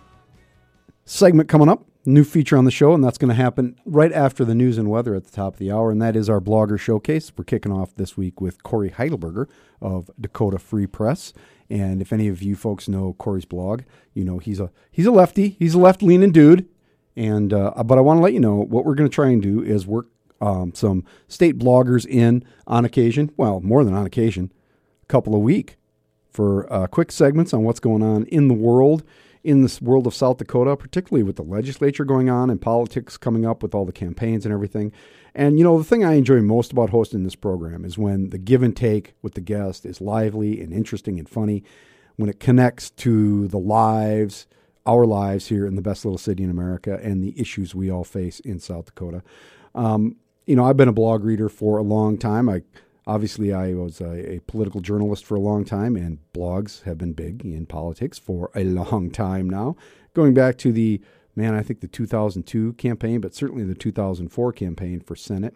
segment 1.05 1.51
coming 1.51 1.69
up 1.69 1.85
new 2.07 2.25
feature 2.25 2.57
on 2.57 2.65
the 2.65 2.71
show, 2.71 2.95
and 2.95 3.05
that's 3.05 3.19
going 3.19 3.29
to 3.29 3.35
happen 3.35 3.79
right 3.85 4.13
after 4.13 4.47
the 4.47 4.55
news 4.55 4.79
and 4.79 4.89
weather 4.89 5.15
at 5.15 5.25
the 5.25 5.31
top 5.31 5.55
of 5.55 5.59
the 5.59 5.71
hour, 5.71 5.91
and 5.91 6.01
that 6.01 6.17
is 6.17 6.31
our 6.31 6.41
blogger 6.41 6.81
showcase. 6.81 7.31
We're 7.37 7.45
kicking 7.45 7.73
off 7.73 7.95
this 7.97 8.17
week 8.17 8.41
with 8.41 8.63
Cory 8.63 8.91
Heidelberger 8.91 9.47
of 9.83 10.11
Dakota 10.19 10.59
Free 10.59 10.87
Press. 10.87 11.35
And 11.69 12.01
if 12.01 12.15
any 12.15 12.29
of 12.29 12.43
you 12.43 12.57
folks 12.57 12.89
know 12.89 13.13
Cory's 13.19 13.45
blog, 13.45 13.83
you 14.15 14.25
know 14.25 14.39
he's 14.39 14.59
a 14.59 14.71
he's 14.91 15.05
a 15.05 15.11
lefty, 15.11 15.51
he's 15.59 15.75
a 15.75 15.79
left 15.79 16.03
leaning 16.03 16.33
dude. 16.33 16.67
And 17.15 17.53
uh, 17.53 17.75
but 17.85 17.99
I 17.99 18.01
want 18.01 18.19
to 18.19 18.23
let 18.23 18.33
you 18.33 18.41
know 18.41 18.57
what 18.57 18.87
we're 18.87 18.95
going 18.95 19.11
to 19.11 19.15
try 19.15 19.29
and 19.29 19.43
do 19.43 19.63
is 19.63 19.87
work 19.87 20.07
um, 20.41 20.75
some 20.75 21.05
state 21.29 21.59
bloggers 21.59 22.07
in 22.07 22.45
on 22.67 22.85
occasion. 22.85 23.31
Well, 23.37 23.61
more 23.61 23.85
than 23.85 23.95
on 23.95 24.07
occasion, 24.07 24.53
a 25.03 25.07
couple 25.07 25.35
a 25.35 25.39
week 25.39 25.77
for 26.31 26.71
uh, 26.73 26.87
quick 26.87 27.11
segments 27.11 27.55
on 27.55 27.63
what's 27.63 27.81
going 27.81 28.03
on 28.03 28.25
in 28.27 28.49
the 28.49 28.55
world, 28.55 29.03
in 29.43 29.63
this 29.63 29.81
world 29.81 30.07
of 30.07 30.15
South 30.15 30.39
Dakota, 30.39 30.77
particularly 30.77 31.23
with 31.23 31.37
the 31.37 31.43
legislature 31.43 32.05
going 32.05 32.29
on 32.29 32.51
and 32.51 32.61
politics 32.61 33.17
coming 33.17 33.47
up 33.47 33.63
with 33.63 33.75
all 33.75 33.87
the 33.87 33.93
campaigns 33.93 34.45
and 34.45 34.53
everything. 34.53 34.93
And 35.35 35.59
you 35.59 35.65
know, 35.65 35.79
the 35.79 35.85
thing 35.85 36.05
I 36.05 36.15
enjoy 36.15 36.41
most 36.41 36.73
about 36.73 36.91
hosting 36.91 37.23
this 37.23 37.37
program 37.37 37.85
is 37.85 37.97
when 37.97 38.31
the 38.31 38.39
give 38.39 38.63
and 38.63 38.77
take 38.77 39.15
with 39.23 39.35
the 39.35 39.41
guest 39.41 39.87
is 39.87 40.01
lively 40.01 40.61
and 40.61 40.73
interesting 40.73 41.19
and 41.19 41.29
funny, 41.29 41.63
when 42.17 42.29
it 42.29 42.41
connects 42.41 42.91
to 42.91 43.47
the 43.49 43.59
lives, 43.59 44.47
our 44.85 45.07
lives 45.07 45.49
here 45.49 45.67
in 45.67 45.77
the 45.77 45.83
best 45.83 46.05
little 46.05 46.19
city 46.19 46.43
in 46.43 46.51
America, 46.51 46.99
and 47.03 47.23
the 47.23 47.39
issues 47.41 47.75
we 47.75 47.91
all 47.91 48.05
face 48.05 48.41
in 48.41 48.59
South 48.59 48.87
Dakota. 48.87 49.23
Um, 49.75 50.17
you 50.47 50.57
know, 50.57 50.65
I've 50.65 50.77
been 50.77 50.89
a 50.89 50.93
blog 50.93 51.25
reader 51.25 51.49
for 51.49 51.77
a 51.79 51.83
long 51.83 52.17
time. 52.17 52.49
I 52.49 52.63
obviously 53.07 53.53
I 53.53 53.75
was 53.75 54.01
a, 54.01 54.35
a, 54.35 54.41
political 54.41 54.81
journalist 54.81 55.25
for 55.25 55.35
a 55.35 55.41
long 55.41 55.65
time, 55.65 55.97
and 55.97 56.19
blogs 56.33 56.83
have 56.83 56.99
been 56.99 57.13
big 57.13 57.45
in 57.45 57.67
politics 57.67 58.19
for 58.19 58.51
a 58.55 58.65
long 58.65 59.11
time 59.11 59.49
now, 59.49 59.77
going 60.15 60.35
back 60.35 60.57
to 60.59 60.73
the 60.73 61.01
man, 61.37 61.55
I 61.55 61.63
think 61.63 61.81
the 61.81 61.89
2002 61.89 62.73
campaign, 62.75 63.21
but 63.21 63.35
certainly 63.35 63.63
the 63.63 63.75
2004 63.75 64.53
campaign 64.53 65.01
for 65.01 65.15
Senate. 65.15 65.55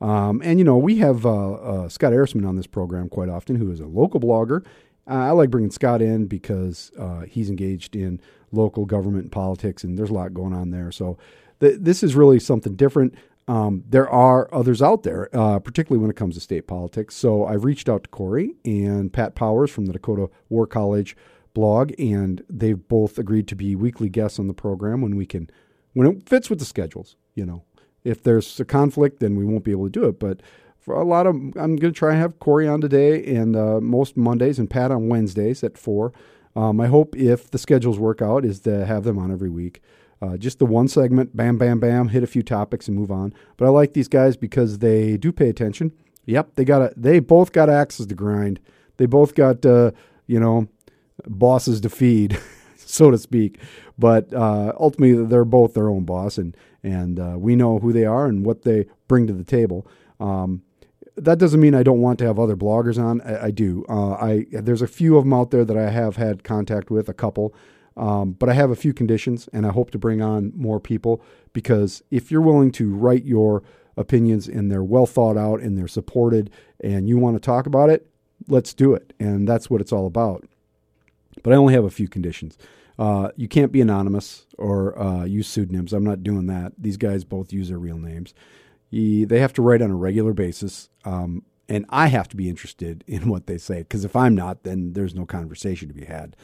Um, 0.00 0.40
and 0.44 0.58
you 0.58 0.64
know, 0.64 0.76
we 0.76 0.96
have 0.98 1.24
uh, 1.24 1.52
uh, 1.52 1.88
Scott 1.88 2.12
Ehrisman 2.12 2.48
on 2.48 2.56
this 2.56 2.66
program 2.66 3.08
quite 3.08 3.28
often, 3.28 3.56
who 3.56 3.70
is 3.70 3.80
a 3.80 3.86
local 3.86 4.20
blogger. 4.20 4.64
Uh, 5.08 5.14
I 5.14 5.30
like 5.30 5.50
bringing 5.50 5.70
Scott 5.70 6.02
in 6.02 6.26
because 6.26 6.90
uh, 6.98 7.20
he's 7.20 7.48
engaged 7.48 7.94
in 7.94 8.20
local 8.52 8.84
government 8.84 9.24
and 9.24 9.32
politics, 9.32 9.84
and 9.84 9.98
there's 9.98 10.10
a 10.10 10.14
lot 10.14 10.34
going 10.34 10.52
on 10.52 10.70
there. 10.70 10.90
So 10.90 11.18
th- 11.60 11.78
this 11.80 12.02
is 12.02 12.14
really 12.14 12.40
something 12.40 12.74
different. 12.74 13.14
Um, 13.48 13.84
there 13.88 14.08
are 14.08 14.52
others 14.52 14.82
out 14.82 15.04
there, 15.04 15.28
uh, 15.32 15.60
particularly 15.60 16.00
when 16.00 16.10
it 16.10 16.16
comes 16.16 16.34
to 16.34 16.40
state 16.40 16.66
politics. 16.66 17.14
So 17.14 17.46
I've 17.46 17.64
reached 17.64 17.88
out 17.88 18.02
to 18.04 18.08
Cory 18.10 18.54
and 18.64 19.12
Pat 19.12 19.34
Powers 19.34 19.70
from 19.70 19.86
the 19.86 19.92
Dakota 19.92 20.28
War 20.48 20.66
College 20.66 21.16
blog, 21.54 21.92
and 21.98 22.42
they've 22.50 22.88
both 22.88 23.18
agreed 23.18 23.46
to 23.48 23.54
be 23.54 23.76
weekly 23.76 24.08
guests 24.08 24.38
on 24.38 24.48
the 24.48 24.54
program 24.54 25.00
when 25.00 25.16
we 25.16 25.26
can, 25.26 25.48
when 25.92 26.06
it 26.06 26.28
fits 26.28 26.50
with 26.50 26.58
the 26.58 26.64
schedules. 26.64 27.16
You 27.34 27.46
know, 27.46 27.62
if 28.02 28.22
there's 28.22 28.58
a 28.58 28.64
conflict, 28.64 29.20
then 29.20 29.36
we 29.36 29.44
won't 29.44 29.64
be 29.64 29.70
able 29.70 29.86
to 29.86 29.90
do 29.90 30.06
it. 30.06 30.18
But 30.18 30.40
for 30.78 30.94
a 30.94 31.04
lot 31.04 31.26
of, 31.26 31.34
I'm 31.34 31.52
going 31.52 31.80
to 31.80 31.92
try 31.92 32.12
and 32.12 32.20
have 32.20 32.38
Cory 32.40 32.66
on 32.66 32.80
today, 32.80 33.24
and 33.36 33.56
uh, 33.56 33.80
most 33.80 34.16
Mondays, 34.16 34.58
and 34.58 34.68
Pat 34.68 34.90
on 34.90 35.08
Wednesdays 35.08 35.62
at 35.62 35.78
four. 35.78 36.12
Um, 36.54 36.80
I 36.80 36.86
hope 36.86 37.16
if 37.16 37.50
the 37.50 37.58
schedules 37.58 37.98
work 37.98 38.22
out, 38.22 38.44
is 38.44 38.60
to 38.60 38.86
have 38.86 39.04
them 39.04 39.18
on 39.18 39.30
every 39.30 39.50
week. 39.50 39.82
Uh, 40.22 40.36
just 40.36 40.58
the 40.58 40.66
one 40.66 40.88
segment, 40.88 41.36
bam, 41.36 41.58
bam, 41.58 41.78
bam, 41.78 42.08
hit 42.08 42.22
a 42.22 42.26
few 42.26 42.42
topics 42.42 42.88
and 42.88 42.96
move 42.96 43.10
on. 43.10 43.34
But 43.56 43.66
I 43.66 43.68
like 43.68 43.92
these 43.92 44.08
guys 44.08 44.36
because 44.36 44.78
they 44.78 45.16
do 45.16 45.30
pay 45.30 45.48
attention. 45.48 45.92
Yep, 46.24 46.54
they 46.56 46.64
got 46.64 46.82
a, 46.82 46.92
They 46.96 47.20
both 47.20 47.52
got 47.52 47.68
axes 47.68 48.06
to 48.06 48.14
grind. 48.14 48.58
They 48.96 49.06
both 49.06 49.34
got, 49.34 49.64
uh, 49.66 49.92
you 50.26 50.40
know, 50.40 50.68
bosses 51.26 51.80
to 51.82 51.90
feed, 51.90 52.38
so 52.76 53.10
to 53.10 53.18
speak. 53.18 53.58
But 53.98 54.32
uh, 54.32 54.72
ultimately, 54.78 55.24
they're 55.24 55.44
both 55.44 55.74
their 55.74 55.88
own 55.88 56.04
boss, 56.04 56.38
and 56.38 56.56
and 56.82 57.18
uh, 57.18 57.34
we 57.38 57.56
know 57.56 57.78
who 57.78 57.92
they 57.92 58.04
are 58.04 58.26
and 58.26 58.44
what 58.44 58.62
they 58.62 58.86
bring 59.08 59.26
to 59.26 59.32
the 59.32 59.44
table. 59.44 59.86
Um, 60.20 60.62
that 61.16 61.38
doesn't 61.38 61.60
mean 61.60 61.74
I 61.74 61.82
don't 61.82 62.00
want 62.00 62.18
to 62.20 62.26
have 62.26 62.38
other 62.38 62.56
bloggers 62.56 63.02
on. 63.02 63.20
I, 63.22 63.46
I 63.46 63.50
do. 63.50 63.84
Uh, 63.88 64.12
I 64.12 64.46
there's 64.50 64.82
a 64.82 64.88
few 64.88 65.16
of 65.16 65.24
them 65.24 65.32
out 65.32 65.50
there 65.50 65.64
that 65.64 65.76
I 65.76 65.90
have 65.90 66.16
had 66.16 66.44
contact 66.44 66.90
with, 66.90 67.08
a 67.08 67.14
couple. 67.14 67.54
Um, 67.96 68.32
but 68.32 68.48
I 68.48 68.52
have 68.52 68.70
a 68.70 68.76
few 68.76 68.92
conditions, 68.92 69.48
and 69.52 69.66
I 69.66 69.70
hope 69.70 69.90
to 69.92 69.98
bring 69.98 70.20
on 70.20 70.52
more 70.54 70.78
people 70.78 71.22
because 71.52 72.02
if 72.10 72.30
you're 72.30 72.42
willing 72.42 72.70
to 72.72 72.94
write 72.94 73.24
your 73.24 73.62
opinions 73.96 74.48
and 74.48 74.70
they're 74.70 74.84
well 74.84 75.06
thought 75.06 75.38
out 75.38 75.60
and 75.60 75.78
they're 75.78 75.88
supported, 75.88 76.50
and 76.82 77.08
you 77.08 77.18
want 77.18 77.36
to 77.36 77.40
talk 77.40 77.66
about 77.66 77.88
it, 77.88 78.06
let's 78.48 78.74
do 78.74 78.92
it. 78.94 79.14
And 79.18 79.48
that's 79.48 79.70
what 79.70 79.80
it's 79.80 79.92
all 79.92 80.06
about. 80.06 80.46
But 81.42 81.52
I 81.52 81.56
only 81.56 81.74
have 81.74 81.84
a 81.84 81.90
few 81.90 82.08
conditions. 82.08 82.58
Uh, 82.98 83.30
you 83.36 83.48
can't 83.48 83.72
be 83.72 83.80
anonymous 83.80 84.46
or 84.58 84.98
uh, 84.98 85.24
use 85.24 85.48
pseudonyms. 85.48 85.92
I'm 85.92 86.04
not 86.04 86.22
doing 86.22 86.46
that. 86.46 86.72
These 86.78 86.96
guys 86.96 87.24
both 87.24 87.52
use 87.52 87.68
their 87.68 87.78
real 87.78 87.98
names. 87.98 88.34
they 88.90 89.40
have 89.40 89.52
to 89.54 89.62
write 89.62 89.82
on 89.82 89.90
a 89.90 89.96
regular 89.96 90.32
basis. 90.32 90.88
Um, 91.04 91.42
and 91.68 91.84
I 91.88 92.06
have 92.08 92.28
to 92.28 92.36
be 92.36 92.48
interested 92.48 93.04
in 93.06 93.28
what 93.28 93.46
they 93.46 93.58
say 93.58 93.78
because 93.78 94.04
if 94.04 94.16
I'm 94.16 94.34
not, 94.34 94.62
then 94.62 94.92
there's 94.92 95.14
no 95.14 95.26
conversation 95.26 95.88
to 95.88 95.94
be 95.94 96.04
had. 96.04 96.36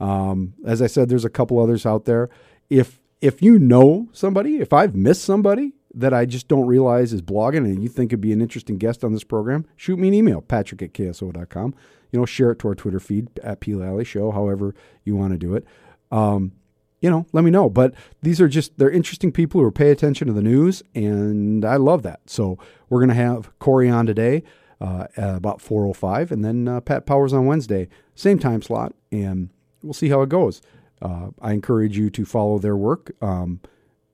Um, 0.00 0.54
as 0.64 0.80
I 0.80 0.86
said, 0.86 1.08
there's 1.08 1.24
a 1.24 1.30
couple 1.30 1.60
others 1.60 1.84
out 1.86 2.04
there. 2.04 2.30
If 2.70 3.00
if 3.20 3.42
you 3.42 3.58
know 3.58 4.08
somebody, 4.12 4.58
if 4.58 4.72
I've 4.72 4.94
missed 4.94 5.24
somebody 5.24 5.72
that 5.94 6.14
I 6.14 6.24
just 6.24 6.46
don't 6.46 6.66
realize 6.66 7.12
is 7.12 7.22
blogging 7.22 7.64
and 7.64 7.82
you 7.82 7.88
think 7.88 8.12
would 8.12 8.20
be 8.20 8.32
an 8.32 8.40
interesting 8.40 8.78
guest 8.78 9.02
on 9.02 9.12
this 9.12 9.24
program, 9.24 9.66
shoot 9.76 9.98
me 9.98 10.08
an 10.08 10.14
email, 10.14 10.40
patrick 10.40 10.82
at 10.82 10.92
kso.com. 10.92 11.74
You 12.12 12.20
know, 12.20 12.26
share 12.26 12.52
it 12.52 12.58
to 12.60 12.68
our 12.68 12.74
Twitter 12.74 13.00
feed 13.00 13.28
at 13.42 13.60
P. 13.60 13.74
Lalley 13.74 14.06
Show, 14.06 14.30
however 14.30 14.74
you 15.04 15.16
want 15.16 15.32
to 15.32 15.38
do 15.38 15.54
it. 15.54 15.64
Um, 16.10 16.52
you 17.00 17.10
know, 17.10 17.26
let 17.32 17.44
me 17.44 17.50
know. 17.50 17.68
But 17.68 17.94
these 18.22 18.40
are 18.40 18.48
just, 18.48 18.78
they're 18.78 18.90
interesting 18.90 19.32
people 19.32 19.60
who 19.60 19.70
pay 19.70 19.90
attention 19.90 20.26
to 20.26 20.32
the 20.32 20.42
news, 20.42 20.82
and 20.94 21.64
I 21.64 21.76
love 21.76 22.02
that. 22.02 22.20
So 22.26 22.58
we're 22.88 23.00
going 23.00 23.10
to 23.10 23.14
have 23.14 23.56
Cory 23.58 23.90
on 23.90 24.06
today 24.06 24.42
uh, 24.80 25.06
about 25.16 25.58
4.05, 25.58 26.30
and 26.30 26.44
then 26.44 26.66
uh, 26.66 26.80
Pat 26.80 27.06
Powers 27.06 27.32
on 27.32 27.46
Wednesday, 27.46 27.88
same 28.14 28.38
time 28.38 28.62
slot, 28.62 28.94
and 29.12 29.50
we'll 29.82 29.92
see 29.92 30.08
how 30.08 30.22
it 30.22 30.28
goes. 30.28 30.60
Uh, 31.00 31.28
I 31.40 31.52
encourage 31.52 31.96
you 31.96 32.10
to 32.10 32.24
follow 32.24 32.58
their 32.58 32.76
work. 32.76 33.12
Um, 33.22 33.60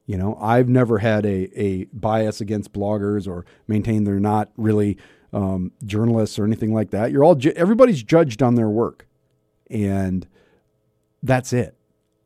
you 0.06 0.18
know, 0.18 0.36
I've 0.40 0.68
never 0.68 0.98
had 0.98 1.24
a, 1.24 1.50
a 1.58 1.84
bias 1.86 2.40
against 2.40 2.72
bloggers 2.72 3.26
or 3.26 3.46
maintain 3.66 4.04
they're 4.04 4.20
not 4.20 4.50
really 4.56 4.98
um, 5.32 5.72
journalists 5.84 6.38
or 6.38 6.44
anything 6.44 6.74
like 6.74 6.90
that. 6.90 7.10
You're 7.10 7.24
all 7.24 7.34
ju- 7.34 7.54
everybody's 7.56 8.02
judged 8.02 8.42
on 8.42 8.54
their 8.54 8.68
work, 8.68 9.06
and 9.70 10.26
that's 11.22 11.52
it. 11.52 11.76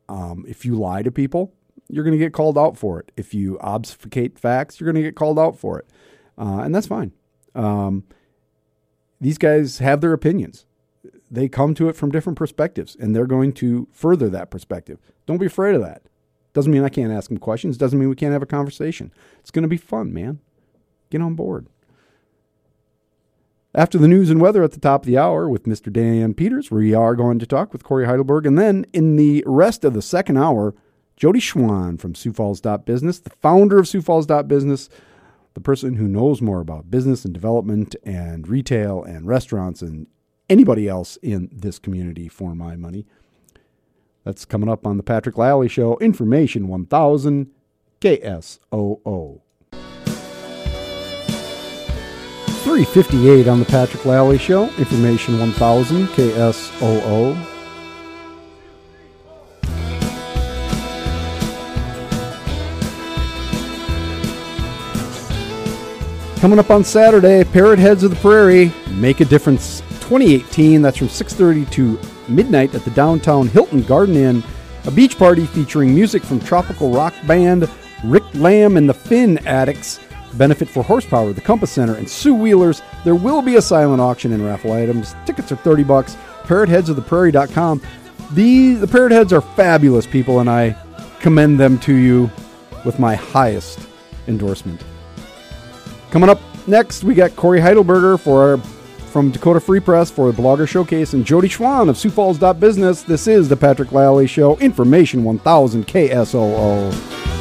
Um, 0.09 0.43
if 0.47 0.65
you 0.65 0.75
lie 0.75 1.03
to 1.03 1.11
people, 1.11 1.53
you're 1.87 2.03
going 2.03 2.17
to 2.17 2.23
get 2.23 2.33
called 2.33 2.57
out 2.57 2.77
for 2.77 2.99
it. 2.99 3.11
If 3.15 3.33
you 3.33 3.57
obfuscate 3.61 4.37
facts, 4.37 4.79
you're 4.79 4.91
going 4.91 5.01
to 5.01 5.07
get 5.07 5.15
called 5.15 5.39
out 5.39 5.57
for 5.57 5.79
it, 5.79 5.87
uh, 6.37 6.59
and 6.59 6.75
that's 6.75 6.87
fine. 6.87 7.13
Um, 7.55 8.03
these 9.21 9.37
guys 9.37 9.79
have 9.79 10.01
their 10.01 10.13
opinions 10.13 10.65
they 11.31 11.47
come 11.47 11.73
to 11.75 11.89
it 11.89 11.95
from 11.95 12.11
different 12.11 12.37
perspectives 12.37 12.95
and 12.95 13.15
they're 13.15 13.27
going 13.27 13.53
to 13.53 13.87
further 13.91 14.29
that 14.29 14.49
perspective. 14.49 14.99
Don't 15.25 15.37
be 15.37 15.45
afraid 15.45 15.75
of 15.75 15.81
that. 15.81 16.03
Doesn't 16.53 16.71
mean 16.71 16.83
I 16.83 16.89
can't 16.89 17.13
ask 17.13 17.29
them 17.29 17.37
questions. 17.37 17.77
Doesn't 17.77 17.99
mean 17.99 18.09
we 18.09 18.15
can't 18.15 18.33
have 18.33 18.41
a 18.41 18.47
conversation. 18.47 19.11
It's 19.39 19.51
going 19.51 19.63
to 19.63 19.69
be 19.69 19.77
fun, 19.77 20.13
man. 20.13 20.39
Get 21.09 21.21
on 21.21 21.35
board. 21.35 21.67
After 23.75 23.99
the 23.99 24.07
news 24.07 24.31
and 24.31 24.41
weather 24.41 24.63
at 24.63 24.71
the 24.71 24.79
top 24.79 25.03
of 25.03 25.05
the 25.05 25.17
hour 25.17 25.47
with 25.47 25.65
Mr. 25.65 25.93
Dan 25.93 26.33
Peters, 26.33 26.71
we 26.71 26.95
are 26.95 27.15
going 27.15 27.37
to 27.37 27.45
talk 27.45 27.71
with 27.71 27.83
Cory 27.83 28.05
Heidelberg. 28.07 28.47
And 28.47 28.57
then 28.57 28.87
in 28.93 29.15
the 29.15 29.43
rest 29.45 29.85
of 29.85 29.93
the 29.93 30.01
second 30.01 30.37
hour, 30.37 30.73
Jodi 31.15 31.39
Schwan 31.39 31.99
from 31.99 32.15
Sioux 32.15 32.33
Falls 32.33 32.61
Business, 32.61 33.19
the 33.19 33.29
founder 33.29 33.77
of 33.77 33.87
Sioux 33.87 34.01
Falls 34.01 34.25
Business, 34.25 34.89
the 35.53 35.61
person 35.61 35.97
who 35.97 36.07
knows 36.07 36.41
more 36.41 36.61
about 36.61 36.89
business 36.89 37.25
and 37.25 37.33
development 37.33 37.95
and 38.03 38.47
retail 38.47 39.03
and 39.03 39.27
restaurants 39.27 39.81
and 39.81 40.07
anybody 40.49 40.87
else 40.87 41.17
in 41.17 41.49
this 41.51 41.79
community 41.79 42.27
for 42.27 42.55
my 42.55 42.75
money. 42.75 43.05
That's 44.23 44.45
coming 44.45 44.69
up 44.69 44.85
on 44.85 44.97
the 44.97 45.03
Patrick 45.03 45.35
Lalley 45.35 45.69
Show. 45.69 45.97
Information 45.99 46.67
1000 46.67 47.51
KSOO. 48.01 49.41
358 52.63 53.47
on 53.47 53.59
the 53.59 53.65
Patrick 53.65 54.05
Lalley 54.05 54.37
Show. 54.37 54.65
Information 54.77 55.39
1000 55.39 56.07
KSOO. 56.07 57.45
Coming 66.39 66.59
up 66.59 66.69
on 66.71 66.83
Saturday, 66.85 67.43
Parrot 67.43 67.79
Heads 67.79 68.03
of 68.03 68.11
the 68.11 68.15
Prairie, 68.17 68.71
Make 68.91 69.19
a 69.19 69.25
Difference 69.25 69.81
2018. 70.09 70.81
That's 70.81 70.97
from 70.97 71.07
6:30 71.07 71.69
to 71.71 71.99
midnight 72.27 72.73
at 72.73 72.83
the 72.83 72.89
downtown 72.91 73.47
Hilton 73.47 73.83
Garden 73.83 74.15
Inn. 74.15 74.43
A 74.85 74.91
beach 74.91 75.19
party 75.19 75.45
featuring 75.45 75.93
music 75.93 76.23
from 76.23 76.39
tropical 76.39 76.91
rock 76.91 77.13
band 77.27 77.69
Rick 78.03 78.23
Lamb 78.33 78.75
and 78.75 78.89
the 78.89 78.93
Finn 78.93 79.37
Addicts. 79.45 79.99
Benefit 80.33 80.67
for 80.67 80.83
Horsepower, 80.83 81.33
the 81.33 81.41
Compass 81.41 81.71
Center, 81.71 81.93
and 81.93 82.09
Sue 82.09 82.33
Wheelers. 82.33 82.81
There 83.03 83.15
will 83.15 83.43
be 83.43 83.57
a 83.57 83.61
silent 83.61 84.01
auction 84.01 84.31
and 84.31 84.43
raffle 84.43 84.73
items. 84.73 85.15
Tickets 85.25 85.51
are 85.51 85.57
30 85.57 85.83
bucks. 85.83 86.17
ParrotHeadsOfThePrairie.com. 86.43 87.81
The 88.31 88.75
the 88.75 88.87
Parrot 88.87 89.11
Heads 89.11 89.31
are 89.31 89.41
fabulous 89.41 90.07
people, 90.07 90.39
and 90.39 90.49
I 90.49 90.75
commend 91.19 91.59
them 91.59 91.77
to 91.79 91.93
you 91.93 92.31
with 92.83 92.97
my 92.97 93.13
highest 93.13 93.79
endorsement. 94.27 94.83
Coming 96.09 96.29
up 96.29 96.39
next, 96.65 97.03
we 97.03 97.13
got 97.13 97.35
Cory 97.35 97.59
Heidelberger 97.59 98.19
for 98.19 98.41
our, 98.41 98.57
from 99.09 99.31
Dakota 99.31 99.59
Free 99.59 99.79
Press 99.79 100.09
for 100.09 100.31
the 100.31 100.41
Blogger 100.41 100.67
Showcase 100.67 101.13
and 101.13 101.25
Jodi 101.25 101.49
Schwan 101.49 101.89
of 101.89 101.97
Sioux 101.97 102.09
Falls 102.09 102.37
Business. 102.59 103.01
This 103.01 103.27
is 103.27 103.49
the 103.49 103.57
Patrick 103.57 103.91
Lalley 103.91 104.27
Show, 104.27 104.57
Information 104.57 105.23
1000 105.23 105.87
KSOO. 105.87 107.38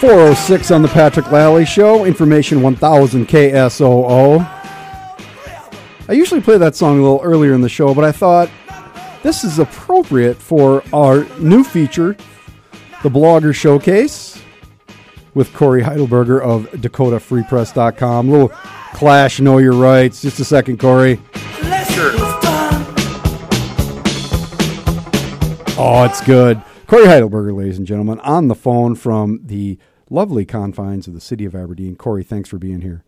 406 0.00 0.70
on 0.70 0.82
the 0.82 0.88
Patrick 0.88 1.26
Lalley 1.26 1.66
Show, 1.66 2.04
Information 2.04 2.62
1000 2.62 3.26
KSOO. 3.26 4.38
I 6.08 6.12
usually 6.12 6.40
play 6.40 6.56
that 6.56 6.76
song 6.76 7.00
a 7.00 7.02
little 7.02 7.20
earlier 7.20 7.52
in 7.52 7.62
the 7.62 7.68
show, 7.68 7.92
but 7.94 8.04
I 8.04 8.12
thought 8.12 8.48
this 9.24 9.42
is 9.42 9.58
appropriate 9.58 10.36
for 10.36 10.84
our 10.92 11.24
new 11.40 11.64
feature, 11.64 12.16
the 13.02 13.08
Blogger 13.08 13.52
Showcase, 13.52 14.40
with 15.34 15.52
Cory 15.52 15.82
Heidelberger 15.82 16.40
of 16.42 16.70
DakotaFreePress.com. 16.80 18.28
A 18.28 18.30
little 18.30 18.48
clash, 18.94 19.40
know 19.40 19.58
your 19.58 19.74
rights. 19.74 20.22
Just 20.22 20.38
a 20.38 20.44
second, 20.44 20.78
Cory. 20.78 21.16
Sure. 21.90 22.12
Oh, 25.76 26.04
it's 26.08 26.20
good. 26.20 26.62
Cory 26.86 27.04
Heidelberger, 27.04 27.54
ladies 27.54 27.78
and 27.78 27.86
gentlemen, 27.86 28.20
on 28.20 28.48
the 28.48 28.54
phone 28.54 28.94
from 28.94 29.40
the 29.44 29.76
lovely 30.10 30.44
confines 30.44 31.06
of 31.06 31.14
the 31.14 31.20
city 31.20 31.44
of 31.44 31.54
Aberdeen. 31.54 31.96
Cory, 31.96 32.22
thanks 32.22 32.48
for 32.48 32.58
being 32.58 32.80
here. 32.80 33.04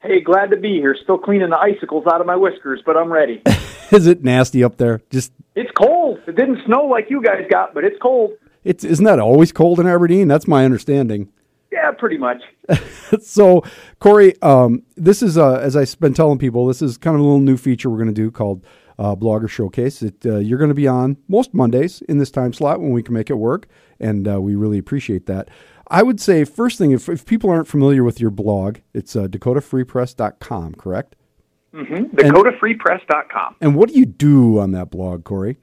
Hey, 0.00 0.20
glad 0.20 0.50
to 0.50 0.56
be 0.56 0.80
here. 0.80 0.96
Still 1.00 1.18
cleaning 1.18 1.50
the 1.50 1.58
icicles 1.58 2.04
out 2.12 2.20
of 2.20 2.26
my 2.26 2.34
whiskers, 2.34 2.82
but 2.84 2.96
I'm 2.96 3.12
ready. 3.12 3.42
Is 3.92 4.06
it 4.06 4.24
nasty 4.24 4.64
up 4.64 4.76
there? 4.76 5.00
Just 5.10 5.32
it's 5.54 5.70
cold. 5.72 6.18
It 6.26 6.34
didn't 6.34 6.64
snow 6.66 6.86
like 6.86 7.08
you 7.08 7.22
guys 7.22 7.44
got, 7.48 7.74
but 7.74 7.84
it's 7.84 7.98
cold. 8.00 8.32
it's 8.64 8.84
isn't 8.84 9.04
that 9.04 9.20
always 9.20 9.52
cold 9.52 9.78
in 9.78 9.86
Aberdeen? 9.86 10.28
That's 10.28 10.48
my 10.48 10.64
understanding. 10.64 11.30
Yeah, 11.70 11.90
pretty 11.92 12.18
much. 12.18 12.42
so, 13.22 13.62
Cory, 13.98 14.34
um, 14.42 14.82
this 14.96 15.22
is 15.22 15.38
uh, 15.38 15.54
as 15.54 15.76
I've 15.76 15.98
been 16.00 16.14
telling 16.14 16.38
people, 16.38 16.66
this 16.66 16.82
is 16.82 16.98
kind 16.98 17.14
of 17.14 17.20
a 17.20 17.24
little 17.24 17.40
new 17.40 17.56
feature 17.56 17.88
we're 17.88 17.96
going 17.96 18.08
to 18.08 18.12
do 18.12 18.30
called 18.30 18.64
uh, 18.98 19.14
Blogger 19.14 19.48
Showcase. 19.48 20.02
It, 20.02 20.26
uh, 20.26 20.36
you're 20.36 20.58
going 20.58 20.68
to 20.68 20.74
be 20.74 20.88
on 20.88 21.16
most 21.28 21.54
Mondays 21.54 22.02
in 22.02 22.18
this 22.18 22.30
time 22.30 22.52
slot 22.52 22.80
when 22.80 22.90
we 22.90 23.02
can 23.02 23.14
make 23.14 23.30
it 23.30 23.34
work, 23.34 23.68
and 24.00 24.28
uh, 24.28 24.40
we 24.40 24.54
really 24.54 24.78
appreciate 24.78 25.26
that. 25.26 25.48
I 25.88 26.02
would 26.02 26.20
say 26.20 26.44
first 26.44 26.78
thing, 26.78 26.92
if, 26.92 27.08
if 27.08 27.26
people 27.26 27.50
aren't 27.50 27.68
familiar 27.68 28.04
with 28.04 28.20
your 28.20 28.30
blog, 28.30 28.78
it's 28.94 29.16
uh, 29.16 29.26
DakotaFreePress.com, 29.26 30.74
correct? 30.76 31.16
Mm-hmm. 31.74 32.16
DakotaFreePress.com. 32.16 33.56
And 33.60 33.74
what 33.74 33.88
do 33.88 33.98
you 33.98 34.06
do 34.06 34.58
on 34.58 34.72
that 34.72 34.90
blog, 34.90 35.24
Cory? 35.24 35.58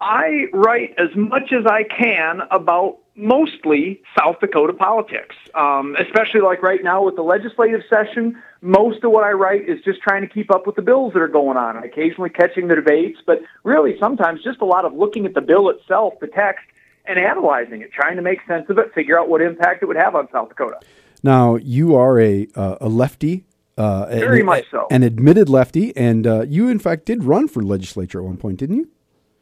I 0.00 0.46
write 0.52 0.94
as 0.98 1.08
much 1.16 1.52
as 1.52 1.64
I 1.66 1.84
can 1.84 2.42
about 2.50 2.98
mostly 3.14 4.02
South 4.18 4.38
Dakota 4.40 4.74
politics, 4.74 5.34
um, 5.54 5.96
especially 5.98 6.40
like 6.40 6.62
right 6.62 6.84
now 6.84 7.02
with 7.02 7.16
the 7.16 7.22
legislative 7.22 7.80
session. 7.88 8.40
Most 8.60 9.04
of 9.04 9.10
what 9.10 9.24
I 9.24 9.32
write 9.32 9.66
is 9.66 9.80
just 9.84 10.02
trying 10.02 10.20
to 10.20 10.28
keep 10.28 10.50
up 10.50 10.66
with 10.66 10.76
the 10.76 10.82
bills 10.82 11.14
that 11.14 11.22
are 11.22 11.28
going 11.28 11.56
on, 11.56 11.76
occasionally 11.78 12.28
catching 12.28 12.68
the 12.68 12.74
debates, 12.74 13.20
but 13.24 13.40
really 13.64 13.98
sometimes 13.98 14.42
just 14.42 14.60
a 14.60 14.66
lot 14.66 14.84
of 14.84 14.92
looking 14.92 15.24
at 15.24 15.32
the 15.32 15.40
bill 15.40 15.70
itself, 15.70 16.14
the 16.20 16.26
text, 16.26 16.66
and 17.08 17.18
analyzing 17.18 17.82
it, 17.82 17.92
trying 17.92 18.16
to 18.16 18.22
make 18.22 18.38
sense 18.46 18.66
of 18.68 18.78
it, 18.78 18.92
figure 18.94 19.18
out 19.18 19.28
what 19.28 19.40
impact 19.42 19.82
it 19.82 19.86
would 19.86 19.96
have 19.96 20.14
on 20.14 20.28
South 20.32 20.48
Dakota. 20.48 20.80
Now, 21.22 21.56
you 21.56 21.94
are 21.96 22.20
a 22.20 22.46
uh, 22.54 22.76
a 22.80 22.88
lefty, 22.88 23.44
uh, 23.76 24.06
Very 24.06 24.40
an, 24.40 24.46
much 24.46 24.64
so. 24.70 24.86
an 24.90 25.02
admitted 25.02 25.48
lefty, 25.48 25.96
and 25.96 26.26
uh, 26.26 26.42
you 26.42 26.68
in 26.68 26.78
fact 26.78 27.04
did 27.06 27.24
run 27.24 27.48
for 27.48 27.62
legislature 27.62 28.20
at 28.20 28.24
one 28.24 28.36
point, 28.36 28.58
didn't 28.58 28.76
you? 28.76 28.88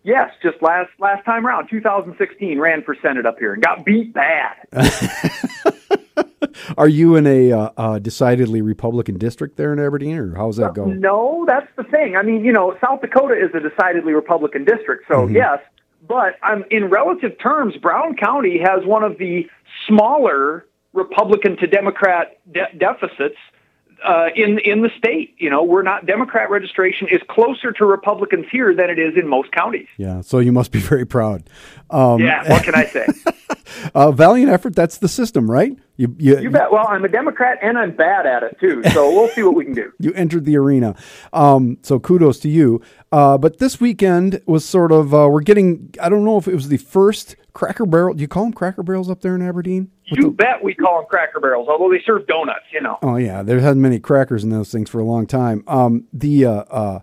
Yes, 0.02 0.30
just 0.42 0.60
last 0.62 0.90
last 0.98 1.24
time 1.24 1.46
around, 1.46 1.68
2016, 1.70 2.58
ran 2.58 2.82
for 2.82 2.94
Senate 3.00 3.24
up 3.26 3.38
here 3.38 3.54
and 3.54 3.62
got 3.62 3.84
beat 3.84 4.12
bad. 4.12 4.56
Are 6.78 6.88
you 6.88 7.16
in 7.16 7.26
a 7.26 7.52
uh, 7.52 7.70
uh, 7.76 7.98
decidedly 7.98 8.60
Republican 8.62 9.18
district 9.18 9.56
there 9.56 9.72
in 9.72 9.78
Aberdeen, 9.80 10.16
or 10.16 10.34
how's 10.36 10.56
that 10.58 10.74
go? 10.74 10.84
No, 10.86 11.44
that's 11.48 11.66
the 11.76 11.84
thing. 11.84 12.16
I 12.16 12.22
mean, 12.22 12.44
you 12.44 12.52
know, 12.52 12.76
South 12.80 13.00
Dakota 13.00 13.34
is 13.34 13.50
a 13.54 13.60
decidedly 13.60 14.12
Republican 14.12 14.64
district, 14.64 15.04
so 15.08 15.14
Mm-hmm. 15.24 15.36
yes. 15.36 15.58
But 16.07 16.34
um, 16.42 16.64
in 16.70 16.90
relative 16.90 17.38
terms, 17.38 17.74
Brown 17.80 18.16
County 18.16 18.59
has 18.59 18.84
one 18.84 19.02
of 19.02 19.18
the 19.18 19.48
smaller 19.88 20.66
Republican 20.92 21.57
to 21.59 21.66
Democrat 21.66 22.38
de- 22.52 22.78
deficits 22.78 23.36
uh, 24.05 24.28
in 24.34 24.59
in 24.61 24.82
the 24.82 24.90
state. 24.98 25.34
You 25.38 25.50
know, 25.50 25.62
we're 25.62 25.82
not 25.82 26.07
Democrat 26.07 26.50
registration 26.50 27.09
is 27.09 27.20
closer 27.28 27.72
to 27.72 27.84
Republicans 27.84 28.46
here 28.50 28.74
than 28.74 28.90
it 28.90 28.98
is 28.98 29.14
in 29.16 29.28
most 29.28 29.52
counties. 29.52 29.88
Yeah, 29.96 30.20
so 30.20 30.38
you 30.38 30.52
must 30.52 30.72
be 30.72 30.80
very 30.92 31.07
proud. 31.07 31.48
Um, 31.90 32.20
Yeah, 32.20 32.48
what 32.48 32.62
can 32.62 32.74
I 32.74 32.86
say? 32.86 33.07
uh, 33.94 34.12
valiant 34.12 34.50
effort. 34.50 34.74
That's 34.74 34.98
the 34.98 35.09
system, 35.09 35.50
right? 35.50 35.76
You 35.96 36.14
you, 36.18 36.38
You 36.38 36.50
bet. 36.50 36.70
Well, 36.70 36.86
I'm 36.86 37.05
a 37.05 37.09
Democrat 37.09 37.59
and 37.62 37.78
I'm 37.78 37.92
bad 37.92 38.26
at 38.26 38.42
it 38.42 38.59
too, 38.61 38.82
so 38.90 39.11
we'll 39.11 39.28
see 39.28 39.42
what 39.42 39.55
we 39.55 39.64
can 39.64 39.74
do. 39.74 39.92
you 39.98 40.12
entered 40.14 40.44
the 40.44 40.57
arena. 40.57 40.94
Um, 41.32 41.78
so 41.82 41.98
kudos 41.98 42.38
to 42.40 42.48
you. 42.48 42.82
Uh, 43.12 43.38
but 43.38 43.59
this 43.59 43.80
weekend 43.80 44.42
was 44.46 44.64
sort 44.64 44.92
of 44.92 45.14
uh, 45.14 45.28
we're 45.30 45.40
getting. 45.40 45.94
I 46.00 46.09
don't 46.09 46.24
know 46.24 46.36
if 46.36 46.48
it 46.48 46.55
was 46.55 46.68
the 46.68 46.78
first 46.78 47.36
Cracker 47.52 47.86
Barrel. 47.86 48.14
Do 48.14 48.20
you 48.20 48.28
call 48.28 48.44
them 48.44 48.52
Cracker 48.52 48.82
Barrels 48.82 49.09
up 49.09 49.20
there 49.20 49.34
in 49.34 49.42
Aberdeen? 49.42 49.90
You 50.07 50.30
bet 50.30 50.62
we 50.62 50.74
call 50.74 50.98
them 50.98 51.07
Cracker 51.09 51.40
Barrels, 51.40 51.68
although 51.68 51.90
they 51.90 52.02
serve 52.05 52.26
donuts. 52.26 52.66
You 52.72 52.82
know. 52.82 52.98
Oh 53.02 53.16
yeah, 53.16 53.42
there 53.42 53.61
hasn't 53.61 53.80
many 53.80 53.98
crackers 53.98 54.44
in 54.44 54.50
those 54.50 54.70
things 54.70 54.90
for 54.90 55.00
a 55.00 55.05
long 55.05 55.26
time. 55.26 55.64
Um, 55.66 56.07
the 56.12 56.44
uh, 56.44 56.50
uh, 56.70 57.00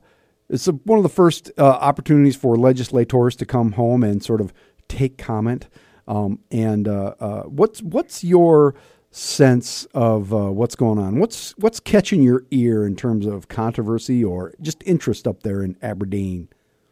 it's 0.49 0.67
a, 0.67 0.73
one 0.73 0.99
of 0.99 1.03
the 1.03 1.09
first 1.09 1.51
uh, 1.57 1.63
opportunities 1.63 2.35
for 2.35 2.57
legislators 2.57 3.35
to 3.37 3.45
come 3.45 3.73
home 3.73 4.03
and 4.03 4.23
sort 4.23 4.41
of 4.41 4.53
take 4.87 5.17
comment. 5.17 5.67
Um, 6.07 6.39
and 6.51 6.87
uh, 6.87 7.15
uh, 7.19 7.43
what's 7.43 7.81
what's 7.81 8.23
your 8.23 8.75
sense 9.11 9.85
of 9.93 10.33
uh, 10.33 10.51
what's 10.51 10.75
going 10.75 10.99
on? 10.99 11.19
What's 11.19 11.57
what's 11.57 11.79
catching 11.79 12.21
your 12.21 12.45
ear 12.51 12.85
in 12.85 12.95
terms 12.95 13.25
of 13.25 13.47
controversy 13.47 14.23
or 14.23 14.53
just 14.61 14.83
interest 14.85 15.27
up 15.27 15.43
there 15.43 15.63
in 15.63 15.77
Aberdeen? 15.81 16.49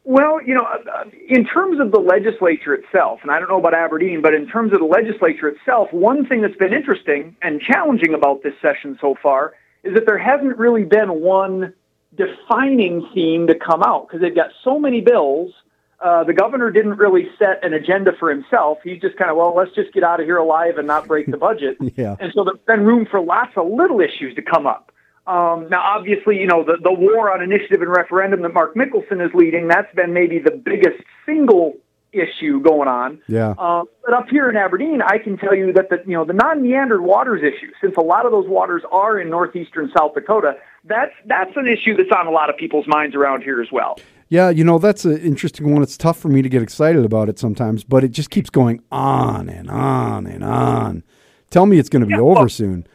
Well, 0.10 0.42
you 0.42 0.56
know, 0.56 0.64
uh, 0.64 1.04
in 1.28 1.46
terms 1.46 1.80
of 1.80 1.92
the 1.92 2.00
legislature 2.00 2.74
itself, 2.74 3.20
and 3.22 3.30
I 3.30 3.38
don't 3.38 3.48
know 3.48 3.60
about 3.60 3.76
Aberdeen, 3.76 4.24
but 4.24 4.34
in 4.34 4.48
terms 4.48 4.74
of 4.74 4.80
the 4.80 4.86
legislature 4.86 5.48
itself, 5.50 5.94
one 5.94 6.26
thing 6.26 6.42
that's 6.42 6.56
been 6.56 6.74
interesting 6.74 7.36
and 7.44 7.62
challenging 7.62 8.16
about 8.16 8.42
this 8.42 8.56
session 8.60 8.98
so 9.00 9.14
far 9.22 9.54
is 9.84 9.94
that 9.94 10.08
there 10.08 10.18
hasn't 10.18 10.58
really 10.58 10.84
been 10.84 11.22
one 11.22 11.76
defining 12.18 13.08
theme 13.14 13.46
to 13.46 13.54
come 13.54 13.84
out 13.84 14.08
because 14.08 14.20
they've 14.20 14.34
got 14.34 14.50
so 14.64 14.80
many 14.80 15.00
bills. 15.00 15.54
Uh, 16.00 16.24
the 16.24 16.34
governor 16.34 16.72
didn't 16.72 16.98
really 16.98 17.30
set 17.38 17.64
an 17.64 17.76
agenda 17.76 18.12
for 18.20 18.32
himself. 18.32 18.80
He's 18.84 19.00
just 19.00 19.16
kind 19.16 19.30
of, 19.30 19.38
well, 19.38 19.54
let's 19.56 19.76
just 19.76 19.94
get 19.94 20.04
out 20.04 20.20
of 20.20 20.26
here 20.26 20.38
alive 20.38 20.80
and 20.80 20.88
not 20.88 21.08
break 21.08 21.28
the 21.28 21.38
budget. 21.38 21.78
Yeah. 21.96 22.16
And 22.20 22.32
so 22.34 22.44
there's 22.44 22.58
been 22.66 22.84
room 22.84 23.06
for 23.06 23.22
lots 23.22 23.52
of 23.56 23.70
little 23.70 24.02
issues 24.02 24.34
to 24.38 24.42
come 24.42 24.66
up. 24.66 24.89
Um, 25.30 25.70
now, 25.70 25.82
obviously, 25.84 26.38
you 26.40 26.48
know, 26.48 26.64
the, 26.64 26.78
the 26.82 26.92
war 26.92 27.32
on 27.32 27.44
initiative 27.44 27.82
and 27.84 27.92
referendum 27.96 28.42
that 28.42 28.54
Mark 28.54 28.74
Mickelson 28.76 29.24
is 29.24 29.32
leading, 29.36 29.68
that's 29.68 29.94
been 29.94 30.12
maybe 30.12 30.40
the 30.40 30.52
biggest 30.52 31.04
single 31.26 31.76
issue 32.12 32.60
going 32.62 32.88
on. 32.88 33.22
Yeah. 33.28 33.52
Uh, 33.52 33.84
but 34.04 34.16
up 34.16 34.28
here 34.30 34.50
in 34.50 34.58
Aberdeen, 34.58 35.04
I 35.04 35.20
can 35.20 35.38
tell 35.38 35.54
you 35.54 35.72
that 35.74 35.90
the, 35.92 35.98
you 36.08 36.14
know, 36.18 36.26
the 36.26 36.34
non-meandered 36.34 37.02
waters 37.02 37.42
issue, 37.44 37.72
since 37.80 37.94
a 37.98 38.02
lot 38.02 38.26
of 38.26 38.32
those 38.32 38.48
waters 38.48 38.82
are 38.92 39.20
in 39.20 39.30
northeastern 39.30 39.92
South 39.96 40.16
Dakota, 40.16 40.56
that's, 40.86 41.12
that's 41.28 41.52
an 41.56 41.68
issue 41.68 41.96
that's 41.96 42.10
on 42.18 42.26
a 42.26 42.32
lot 42.32 42.50
of 42.50 42.58
people's 42.58 42.88
minds 42.88 43.16
around 43.16 43.44
here 43.44 43.62
as 43.62 43.68
well. 43.72 44.00
Yeah, 44.30 44.50
you 44.50 44.64
know, 44.64 44.80
that's 44.80 45.06
an 45.06 45.18
interesting 45.20 45.72
one. 45.72 45.84
It's 45.84 45.98
tough 45.98 46.18
for 46.18 46.30
me 46.30 46.42
to 46.42 46.50
get 46.50 46.64
excited 46.64 47.06
about 47.06 47.30
it 47.30 47.38
sometimes, 47.38 47.84
but 47.84 48.04
it 48.04 48.10
just 48.10 48.32
keeps 48.32 48.50
going 48.50 48.82
on 48.92 49.48
and 49.48 49.70
on 49.70 50.26
and 50.26 50.44
on. 50.44 51.04
Tell 51.52 51.68
me 51.68 51.78
it's 51.78 51.90
going 51.90 52.02
to 52.02 52.08
be 52.08 52.14
Yeah, 52.14 52.22
over 52.22 52.34
well- 52.42 52.50
soon. 52.50 52.88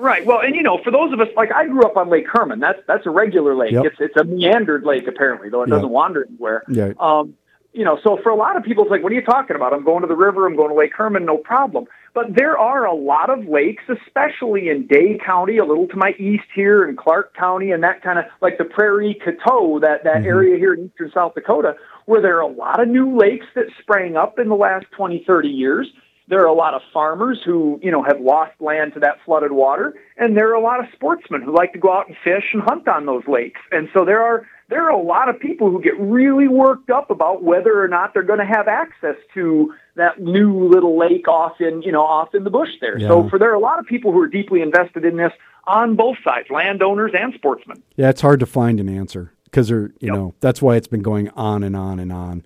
Right. 0.00 0.24
Well, 0.24 0.40
and 0.40 0.56
you 0.56 0.62
know, 0.62 0.78
for 0.82 0.90
those 0.90 1.12
of 1.12 1.20
us 1.20 1.28
like 1.36 1.52
I 1.52 1.66
grew 1.66 1.82
up 1.82 1.96
on 1.98 2.08
Lake 2.08 2.24
Herman. 2.32 2.58
That's 2.58 2.80
that's 2.86 3.04
a 3.04 3.10
regular 3.10 3.54
lake. 3.54 3.72
Yep. 3.72 3.84
It's 3.84 3.96
it's 4.00 4.16
a 4.16 4.24
meandered 4.24 4.82
lake 4.84 5.06
apparently, 5.06 5.50
though 5.50 5.62
it 5.62 5.68
Yeah. 5.68 5.74
doesn't 5.76 5.90
wander 5.90 6.24
anywhere. 6.26 6.62
Yeah. 6.68 6.92
Um, 6.98 7.34
you 7.74 7.84
know, 7.84 8.00
so 8.02 8.16
for 8.22 8.30
a 8.30 8.34
lot 8.34 8.56
of 8.56 8.64
people, 8.64 8.82
it's 8.82 8.90
like, 8.90 9.02
what 9.02 9.12
are 9.12 9.14
you 9.14 9.22
talking 9.24 9.54
about? 9.54 9.72
I'm 9.72 9.84
going 9.84 10.00
to 10.00 10.08
the 10.08 10.16
river. 10.16 10.46
I'm 10.46 10.56
going 10.56 10.70
to 10.70 10.74
Lake 10.74 10.92
Herman. 10.96 11.24
No 11.26 11.36
problem. 11.36 11.84
But 12.14 12.34
there 12.34 12.58
are 12.58 12.84
a 12.84 12.94
lot 12.94 13.30
of 13.30 13.46
lakes, 13.46 13.84
especially 13.88 14.70
in 14.70 14.86
Day 14.88 15.18
County, 15.24 15.58
a 15.58 15.64
little 15.64 15.86
to 15.88 15.96
my 15.96 16.12
east 16.18 16.46
here, 16.52 16.88
in 16.88 16.96
Clark 16.96 17.32
County, 17.36 17.70
and 17.70 17.84
that 17.84 18.02
kind 18.02 18.18
of 18.18 18.24
like 18.40 18.58
the 18.58 18.64
Prairie 18.64 19.20
Coteau, 19.24 19.78
that 19.82 20.02
that 20.02 20.24
area 20.24 20.56
here 20.56 20.74
in 20.74 20.86
eastern 20.86 21.12
South 21.12 21.34
Dakota, 21.34 21.76
where 22.06 22.20
there 22.20 22.38
are 22.38 22.40
a 22.40 22.48
lot 22.52 22.80
of 22.80 22.88
new 22.88 23.16
lakes 23.16 23.46
that 23.54 23.66
sprang 23.80 24.16
up 24.16 24.38
in 24.40 24.48
the 24.48 24.56
last 24.56 24.86
20, 24.96 25.22
30 25.24 25.48
years. 25.48 25.86
There 26.30 26.40
are 26.40 26.46
a 26.46 26.54
lot 26.54 26.74
of 26.74 26.80
farmers 26.94 27.40
who, 27.44 27.80
you 27.82 27.90
know, 27.90 28.04
have 28.04 28.20
lost 28.20 28.52
land 28.60 28.94
to 28.94 29.00
that 29.00 29.16
flooded 29.24 29.50
water, 29.50 29.94
and 30.16 30.36
there 30.36 30.48
are 30.48 30.54
a 30.54 30.60
lot 30.62 30.78
of 30.78 30.86
sportsmen 30.94 31.42
who 31.42 31.52
like 31.52 31.72
to 31.72 31.78
go 31.78 31.92
out 31.92 32.06
and 32.06 32.16
fish 32.22 32.44
and 32.52 32.62
hunt 32.62 32.86
on 32.86 33.04
those 33.04 33.24
lakes. 33.26 33.60
And 33.72 33.88
so 33.92 34.04
there 34.04 34.22
are 34.22 34.46
there 34.68 34.84
are 34.84 34.90
a 34.90 35.02
lot 35.02 35.28
of 35.28 35.40
people 35.40 35.70
who 35.72 35.82
get 35.82 35.98
really 35.98 36.46
worked 36.46 36.88
up 36.88 37.10
about 37.10 37.42
whether 37.42 37.82
or 37.82 37.88
not 37.88 38.14
they're 38.14 38.22
going 38.22 38.38
to 38.38 38.44
have 38.46 38.68
access 38.68 39.16
to 39.34 39.74
that 39.96 40.20
new 40.20 40.68
little 40.68 40.96
lake 40.96 41.26
off 41.26 41.60
in, 41.60 41.82
you 41.82 41.90
know, 41.90 42.02
off 42.04 42.32
in 42.32 42.44
the 42.44 42.50
bush 42.50 42.70
there. 42.80 43.00
So 43.00 43.28
for 43.28 43.36
there 43.36 43.50
are 43.50 43.54
a 43.54 43.60
lot 43.60 43.80
of 43.80 43.86
people 43.86 44.12
who 44.12 44.20
are 44.20 44.28
deeply 44.28 44.62
invested 44.62 45.04
in 45.04 45.16
this 45.16 45.32
on 45.66 45.96
both 45.96 46.18
sides, 46.24 46.46
landowners 46.48 47.10
and 47.18 47.34
sportsmen. 47.34 47.82
Yeah, 47.96 48.08
it's 48.08 48.20
hard 48.20 48.38
to 48.40 48.46
find 48.46 48.78
an 48.78 48.88
answer 48.88 49.32
because 49.44 49.66
they're, 49.66 49.92
you 49.98 50.06
Yep. 50.08 50.14
know, 50.14 50.34
that's 50.38 50.62
why 50.62 50.76
it's 50.76 50.86
been 50.86 51.02
going 51.02 51.28
on 51.30 51.64
and 51.64 51.76
on 51.76 51.98
and 51.98 52.12
on. 52.12 52.44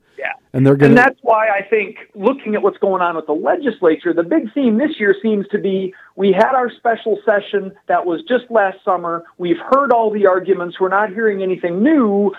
And 0.54 0.64
they're 0.64 0.76
going 0.76 0.92
And 0.92 0.98
that's 0.98 1.18
why 1.22 1.48
I 1.48 1.62
think 1.62 1.96
looking 2.14 2.54
at 2.54 2.62
what's 2.62 2.78
going 2.78 3.02
on 3.02 3.16
with 3.16 3.26
the 3.26 3.32
legislature, 3.32 4.14
the 4.14 4.22
big 4.22 4.54
theme 4.54 4.78
this 4.78 5.00
year 5.00 5.12
seems 5.20 5.48
to 5.48 5.58
be 5.58 5.92
we 6.14 6.32
had 6.32 6.54
our 6.54 6.70
special 6.70 7.18
session 7.26 7.72
that 7.88 8.06
was 8.06 8.22
just 8.22 8.44
last 8.50 8.78
summer. 8.84 9.24
We've 9.36 9.58
heard 9.58 9.90
all 9.90 10.12
the 10.12 10.26
arguments. 10.26 10.78
We're 10.78 10.90
not 10.90 11.10
hearing 11.10 11.42
anything 11.42 11.82
new. 11.82 12.32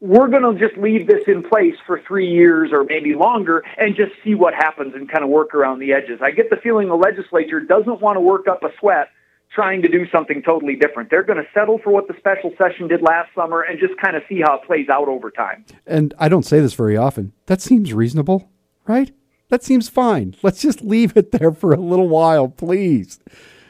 We're 0.00 0.28
going 0.28 0.42
to 0.42 0.68
just 0.68 0.78
leave 0.78 1.06
this 1.06 1.22
in 1.26 1.42
place 1.42 1.76
for 1.86 1.98
three 2.06 2.30
years 2.30 2.72
or 2.72 2.84
maybe 2.84 3.14
longer 3.14 3.64
and 3.78 3.96
just 3.96 4.12
see 4.22 4.34
what 4.34 4.52
happens 4.52 4.94
and 4.94 5.10
kind 5.10 5.24
of 5.24 5.30
work 5.30 5.54
around 5.54 5.78
the 5.78 5.94
edges. 5.94 6.20
I 6.20 6.30
get 6.30 6.50
the 6.50 6.56
feeling 6.56 6.88
the 6.88 6.94
legislature 6.94 7.60
doesn't 7.60 8.02
want 8.02 8.16
to 8.16 8.20
work 8.20 8.48
up 8.48 8.62
a 8.64 8.68
sweat 8.80 9.08
trying 9.54 9.82
to 9.82 9.88
do 9.88 10.06
something 10.10 10.42
totally 10.42 10.76
different. 10.76 11.10
They're 11.10 11.22
going 11.22 11.38
to 11.38 11.48
settle 11.52 11.78
for 11.78 11.92
what 11.92 12.08
the 12.08 12.14
special 12.18 12.52
session 12.56 12.88
did 12.88 13.02
last 13.02 13.30
summer 13.34 13.60
and 13.62 13.78
just 13.78 13.98
kind 14.00 14.16
of 14.16 14.22
see 14.28 14.40
how 14.40 14.56
it 14.56 14.64
plays 14.66 14.88
out 14.88 15.08
over 15.08 15.30
time. 15.30 15.64
and 15.86 16.14
I 16.18 16.28
don't 16.28 16.44
say 16.44 16.60
this 16.60 16.74
very 16.74 16.96
often. 16.96 17.32
That 17.46 17.60
seems 17.60 17.92
reasonable, 17.92 18.50
right? 18.86 19.12
That 19.48 19.62
seems 19.62 19.88
fine. 19.88 20.34
Let's 20.42 20.62
just 20.62 20.80
leave 20.80 21.16
it 21.16 21.32
there 21.32 21.52
for 21.52 21.72
a 21.72 21.76
little 21.76 22.08
while, 22.08 22.48
please. 22.48 23.18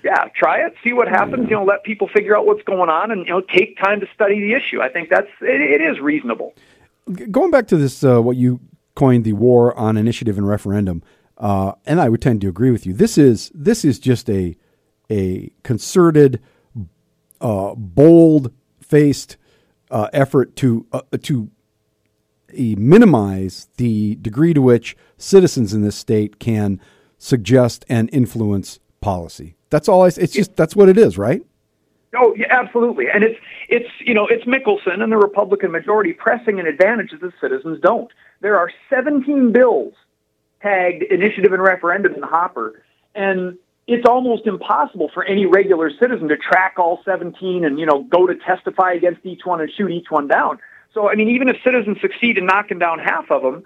yeah, 0.05 0.29
try 0.37 0.65
it, 0.65 0.75
see 0.85 0.93
what 0.93 1.09
happens. 1.09 1.49
You 1.51 1.57
know, 1.57 1.65
let 1.65 1.83
people 1.83 2.09
figure 2.09 2.37
out 2.37 2.47
what's 2.47 2.63
going 2.63 2.89
on, 2.89 3.11
and 3.11 3.27
you 3.27 3.33
know, 3.33 3.41
take 3.41 3.77
time 3.79 4.01
to 4.01 4.07
study 4.15 4.41
the 4.41 4.55
issue. 4.55 4.81
I 4.81 4.89
think 4.89 5.11
that's 5.11 5.29
it, 5.41 5.61
it 5.61 5.81
is 5.81 6.01
reasonable. 6.01 6.55
Going 7.31 7.51
back 7.51 7.67
to 7.69 7.77
this, 7.77 8.05
uh, 8.05 8.21
what 8.21 8.37
you 8.37 8.61
coined 8.95 9.25
the 9.25 9.33
war 9.33 9.77
on 9.77 9.97
initiative 9.97 10.39
and 10.39 10.47
referendum, 10.47 11.03
uh, 11.39 11.73
and 11.85 12.01
I 12.01 12.09
would 12.09 12.23
tend 12.23 12.41
to 12.43 12.49
agree 12.49 12.71
with 12.71 12.87
you. 12.87 12.93
This 12.93 13.19
is 13.19 13.51
this 13.53 13.85
is 13.85 13.99
just 13.99 14.31
a 14.31 14.57
a 15.11 15.51
concerted, 15.63 16.41
uh, 17.41 17.75
bold 17.75 18.53
faced 18.81 19.37
uh, 19.91 20.09
effort 20.13 20.57
to 20.57 20.87
uh, 20.93 21.03
to 21.23 21.51
minimize 22.55 23.69
the 23.77 24.17
degree 24.17 24.53
to 24.53 24.61
which 24.61 24.97
citizens 25.17 25.73
in 25.73 25.83
this 25.83 25.97
state 25.97 26.39
can 26.39 26.81
suggest 27.19 27.85
and 27.89 28.11
influence 28.13 28.79
policy. 29.01 29.57
That's 29.71 29.89
all 29.89 30.03
I. 30.03 30.09
It's 30.09 30.33
just 30.33 30.57
that's 30.57 30.77
what 30.77 30.89
it 30.89 30.99
is, 30.99 31.17
right? 31.17 31.43
Oh, 32.15 32.35
yeah, 32.37 32.47
absolutely. 32.51 33.07
And 33.13 33.25
it's 33.25 33.39
it's 33.69 33.89
you 34.01 34.15
know 34.15 34.27
it's 34.27 34.45
Mickelson 34.45 35.03
and 35.03 35.11
the 35.11 35.17
Republican 35.17 35.71
majority 35.71 36.13
pressing 36.13 36.61
an 36.61 36.67
advantage 36.67 37.11
that 37.13 37.21
the 37.21 37.33
citizens 37.41 37.81
don't. 37.81 38.11
There 38.41 38.59
are 38.59 38.71
17 38.91 39.53
bills 39.53 39.95
tagged 40.61 41.03
initiative 41.05 41.53
and 41.53 41.63
referendum 41.63 42.15
in 42.15 42.21
the 42.21 42.27
hopper, 42.27 42.83
and 43.15 43.57
it's 43.87 44.07
almost 44.07 44.47
impossible 44.47 45.11
for 45.13 45.25
any 45.25 45.47
regular 45.47 45.91
citizen 45.91 46.29
to 46.29 46.37
track 46.37 46.75
all 46.79 47.01
17 47.05 47.65
and 47.65 47.79
you 47.79 47.87
know 47.87 48.05
go 48.05 48.27
to 48.27 48.35
testify 48.35 48.93
against 48.93 49.25
each 49.25 49.45
one 49.45 49.61
and 49.61 49.71
shoot 49.73 49.91
each 49.91 50.11
one 50.11 50.29
down. 50.29 50.59
So 50.95 51.09
I 51.09 51.15
mean, 51.15 51.31
even 51.31 51.49
if 51.49 51.57
citizens 51.65 51.99
succeed 52.01 52.39
in 52.39 52.47
knocking 52.47 52.79
down 52.79 52.99
half 52.99 53.31
of 53.31 53.43
them, 53.43 53.65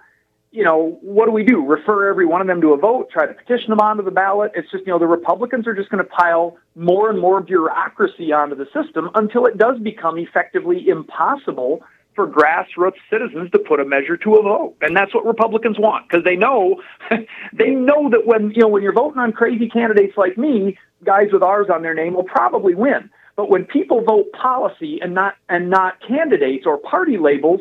you 0.57 0.65
know, 0.65 0.99
what 1.03 1.27
do 1.27 1.33
we 1.33 1.45
do? 1.45 1.65
Refer 1.65 2.09
every 2.09 2.25
one 2.25 2.41
of 2.41 2.47
them 2.47 2.63
to 2.63 2.73
a 2.73 2.79
vote, 2.79 3.11
try 3.11 3.27
to 3.27 3.35
petition 3.35 3.69
them 3.71 3.81
onto 3.81 4.03
the 4.03 4.11
ballot. 4.11 4.53
It's 4.55 4.71
just, 4.71 4.87
you 4.87 4.93
know, 4.93 4.99
the 4.99 5.07
Republicans 5.07 5.67
are 5.67 5.75
just 5.75 5.91
going 5.91 6.03
to 6.03 6.09
pile 6.09 6.57
more 6.75 7.11
and 7.11 7.21
more 7.21 7.43
bureaucracy 7.43 8.33
onto 8.33 8.55
the 8.55 8.67
system 8.73 9.11
until 9.15 9.45
it 9.45 9.59
does 9.59 9.79
become 9.81 10.17
effectively 10.17 10.89
impossible 10.89 11.83
for 12.17 12.27
grassroots 12.27 12.97
citizens 13.09 13.51
to 13.53 13.59
put 13.59 13.79
a 13.79 13.85
measure 13.85 14.17
to 14.17 14.35
a 14.35 14.43
vote. 14.43 14.75
And 14.81 14.97
that's 14.97 15.15
what 15.15 15.25
Republicans 15.25 15.79
want 15.79 16.09
because 16.09 16.25
they 16.25 16.35
know 16.35 16.83
they 17.53 17.71
know 17.71 18.11
that 18.11 18.27
when, 18.27 18.51
you 18.51 18.63
know, 18.63 18.69
when 18.69 18.83
you're 18.83 18.93
voting 18.93 19.21
on 19.21 19.33
crazy 19.33 19.69
candidates 19.69 20.15
like 20.17 20.37
me, 20.37 20.77
guys 21.05 21.29
with 21.33 21.43
R's 21.43 21.69
on 21.73 21.83
their 21.83 21.95
name 21.95 22.15
will 22.15 22.25
probably 22.25 22.75
win. 22.75 23.11
But 23.37 23.51
when 23.51 23.67
people 23.67 24.03
vote 24.03 24.33
policy 24.33 24.99
and 25.01 25.15
not 25.15 25.35
and 25.49 25.71
not 25.71 26.01
candidates 26.07 26.65
or 26.67 26.79
party 26.79 27.19
labels, 27.19 27.61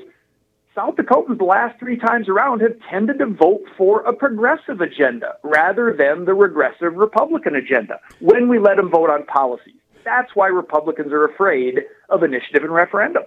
South 0.73 0.95
Dakotans 0.95 1.37
the 1.37 1.43
last 1.43 1.77
three 1.79 1.97
times 1.97 2.29
around 2.29 2.61
have 2.61 2.75
tended 2.89 3.19
to 3.19 3.25
vote 3.27 3.63
for 3.77 4.01
a 4.01 4.13
progressive 4.13 4.81
agenda 4.81 5.35
rather 5.43 5.93
than 5.97 6.25
the 6.25 6.33
regressive 6.33 6.95
Republican 6.95 7.55
agenda 7.55 7.99
when 8.19 8.47
we 8.47 8.57
let 8.57 8.77
them 8.77 8.89
vote 8.89 9.09
on 9.09 9.25
policies. 9.25 9.75
That's 10.05 10.35
why 10.35 10.47
Republicans 10.47 11.11
are 11.11 11.25
afraid 11.25 11.81
of 12.09 12.23
initiative 12.23 12.63
and 12.63 12.73
referendum. 12.73 13.23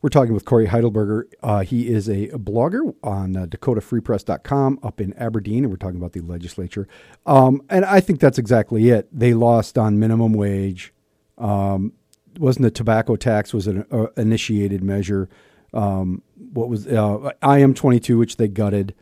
We're 0.00 0.10
talking 0.10 0.32
with 0.32 0.44
Cory 0.44 0.68
Heidelberger. 0.68 1.24
Uh, 1.42 1.60
he 1.60 1.88
is 1.88 2.08
a 2.08 2.28
blogger 2.28 2.94
on 3.02 3.36
uh, 3.36 3.46
DakotaFreePress.com 3.46 4.78
up 4.82 5.00
in 5.00 5.12
Aberdeen, 5.14 5.64
and 5.64 5.70
we're 5.72 5.76
talking 5.76 5.96
about 5.96 6.12
the 6.12 6.20
legislature. 6.20 6.86
Um, 7.26 7.62
and 7.68 7.84
I 7.84 7.98
think 7.98 8.20
that's 8.20 8.38
exactly 8.38 8.90
it. 8.90 9.08
They 9.12 9.34
lost 9.34 9.76
on 9.76 9.98
minimum 9.98 10.34
wage. 10.34 10.94
Um, 11.36 11.94
wasn't 12.38 12.62
the 12.62 12.70
tobacco 12.70 13.16
tax 13.16 13.52
was 13.52 13.66
an 13.66 13.84
uh, 13.90 14.06
initiated 14.16 14.84
measure? 14.84 15.28
Um, 15.74 16.22
what 16.52 16.68
was 16.68 16.86
uh, 16.86 17.32
IM 17.42 17.74
twenty 17.74 17.98
two, 17.98 18.18
which 18.18 18.36
they 18.36 18.48
gutted. 18.48 18.94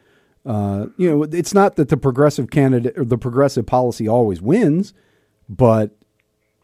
Uh, 0.47 0.87
you 0.97 1.11
know, 1.11 1.23
it's 1.25 1.53
not 1.53 1.77
that 1.77 1.89
the 1.91 1.97
progressive 1.97 2.51
candidate 2.51 2.97
or 2.97 3.05
the 3.05 3.19
progressive 3.19 3.67
policy 3.67 4.09
always 4.09 4.41
wins, 4.41 4.95
but 5.49 5.91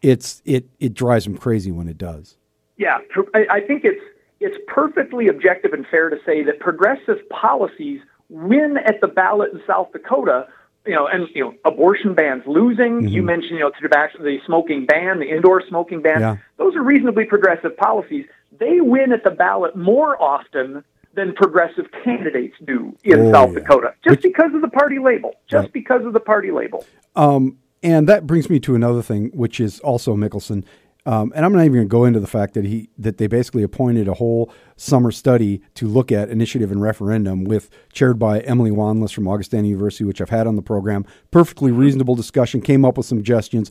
it's 0.01 0.41
it 0.43 0.69
it 0.79 0.93
drives 0.93 1.25
them 1.25 1.37
crazy 1.37 1.71
when 1.71 1.87
it 1.87 1.97
does. 1.97 2.37
Yeah, 2.77 2.97
I 3.35 3.45
I 3.51 3.61
think 3.61 3.83
it's 3.83 4.01
it's 4.43 4.57
perfectly 4.67 5.27
objective 5.27 5.73
and 5.73 5.85
fair 5.87 6.09
to 6.09 6.17
say 6.25 6.43
that 6.43 6.59
progressive 6.59 7.17
policies 7.29 8.01
win 8.29 8.77
at 8.77 8.99
the 9.01 9.07
ballot 9.07 9.53
in 9.53 9.61
South 9.65 9.91
Dakota. 9.91 10.47
You 10.85 10.93
know, 10.95 11.07
and 11.07 11.29
you 11.33 11.41
know, 11.45 11.53
abortion 11.63 12.13
bans 12.13 12.43
losing. 12.45 13.07
You 13.07 13.23
mentioned, 13.23 13.51
you 13.51 13.59
know, 13.59 13.71
tobacco, 13.81 14.21
the 14.21 14.39
smoking 14.45 14.85
ban, 14.85 15.19
the 15.19 15.29
indoor 15.29 15.61
smoking 15.69 16.01
ban. 16.01 16.19
Yeah. 16.19 16.37
Those 16.57 16.75
are 16.75 16.83
reasonably 16.83 17.23
progressive 17.23 17.77
policies. 17.77 18.25
They 18.59 18.81
win 18.81 19.13
at 19.13 19.23
the 19.23 19.29
ballot 19.31 19.77
more 19.77 20.21
often 20.21 20.83
than 21.13 21.33
progressive 21.35 21.85
candidates 22.03 22.55
do 22.65 22.93
in 23.05 23.27
Oh, 23.27 23.31
South 23.31 23.53
yeah. 23.53 23.59
Dakota, 23.59 23.93
just 24.03 24.17
Which- 24.17 24.23
because 24.23 24.53
of 24.53 24.59
the 24.61 24.67
party 24.67 24.99
label. 24.99 25.35
Just 25.49 25.63
Right. 25.65 25.71
because 25.73 26.05
of 26.05 26.11
the 26.11 26.19
party 26.19 26.51
label. 26.51 26.83
Um, 27.15 27.59
and 27.81 28.05
that 28.09 28.27
brings 28.27 28.49
me 28.49 28.59
to 28.61 28.75
another 28.75 29.01
thing, 29.01 29.31
which 29.33 29.61
is 29.61 29.79
also 29.79 30.15
Mickelson. 30.17 30.65
Um, 31.05 31.33
and 31.35 31.43
I'm 31.43 31.51
not 31.51 31.65
even 31.65 31.73
going 31.73 31.85
to 31.87 31.91
go 31.91 32.05
into 32.05 32.21
the 32.21 32.27
fact 32.27 32.53
that 32.53 32.63
he 32.63 32.89
that 32.97 33.17
they 33.17 33.27
basically 33.27 33.61
appointed 33.61 34.07
a 34.07 34.13
whole 34.13 34.51
summer 34.77 35.11
study 35.11 35.61
to 35.75 35.87
look 35.87 36.11
at 36.11 36.29
initiative 36.29 36.71
and 36.71 36.81
referendum, 36.81 37.43
with 37.43 37.69
chaired 37.91 38.17
by 38.17 38.39
Emily 38.41 38.71
Wanless 38.71 39.13
from 39.13 39.27
Augustana 39.27 39.67
University, 39.67 40.05
which 40.05 40.21
I've 40.21 40.29
had 40.29 40.47
on 40.47 40.55
the 40.55 40.61
program. 40.61 41.05
Perfectly 41.29 41.71
reasonable 41.71 42.15
discussion. 42.15 42.61
Came 42.61 42.85
up 42.85 42.95
with 42.97 43.05
some 43.05 43.17
suggestions. 43.17 43.69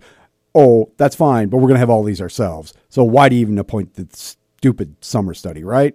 Oh, 0.55 0.93
that's 0.99 1.16
fine, 1.16 1.49
but 1.49 1.57
we're 1.57 1.68
going 1.68 1.76
to 1.76 1.80
have 1.80 1.89
all 1.89 2.03
these 2.03 2.20
ourselves. 2.20 2.74
So 2.91 3.03
why 3.03 3.30
do 3.30 3.37
you 3.37 3.41
even 3.41 3.59
appoint 3.59 3.95
the 3.95 4.07
stupid 4.12 4.97
summer 5.01 5.33
study, 5.33 5.64
right? 5.64 5.95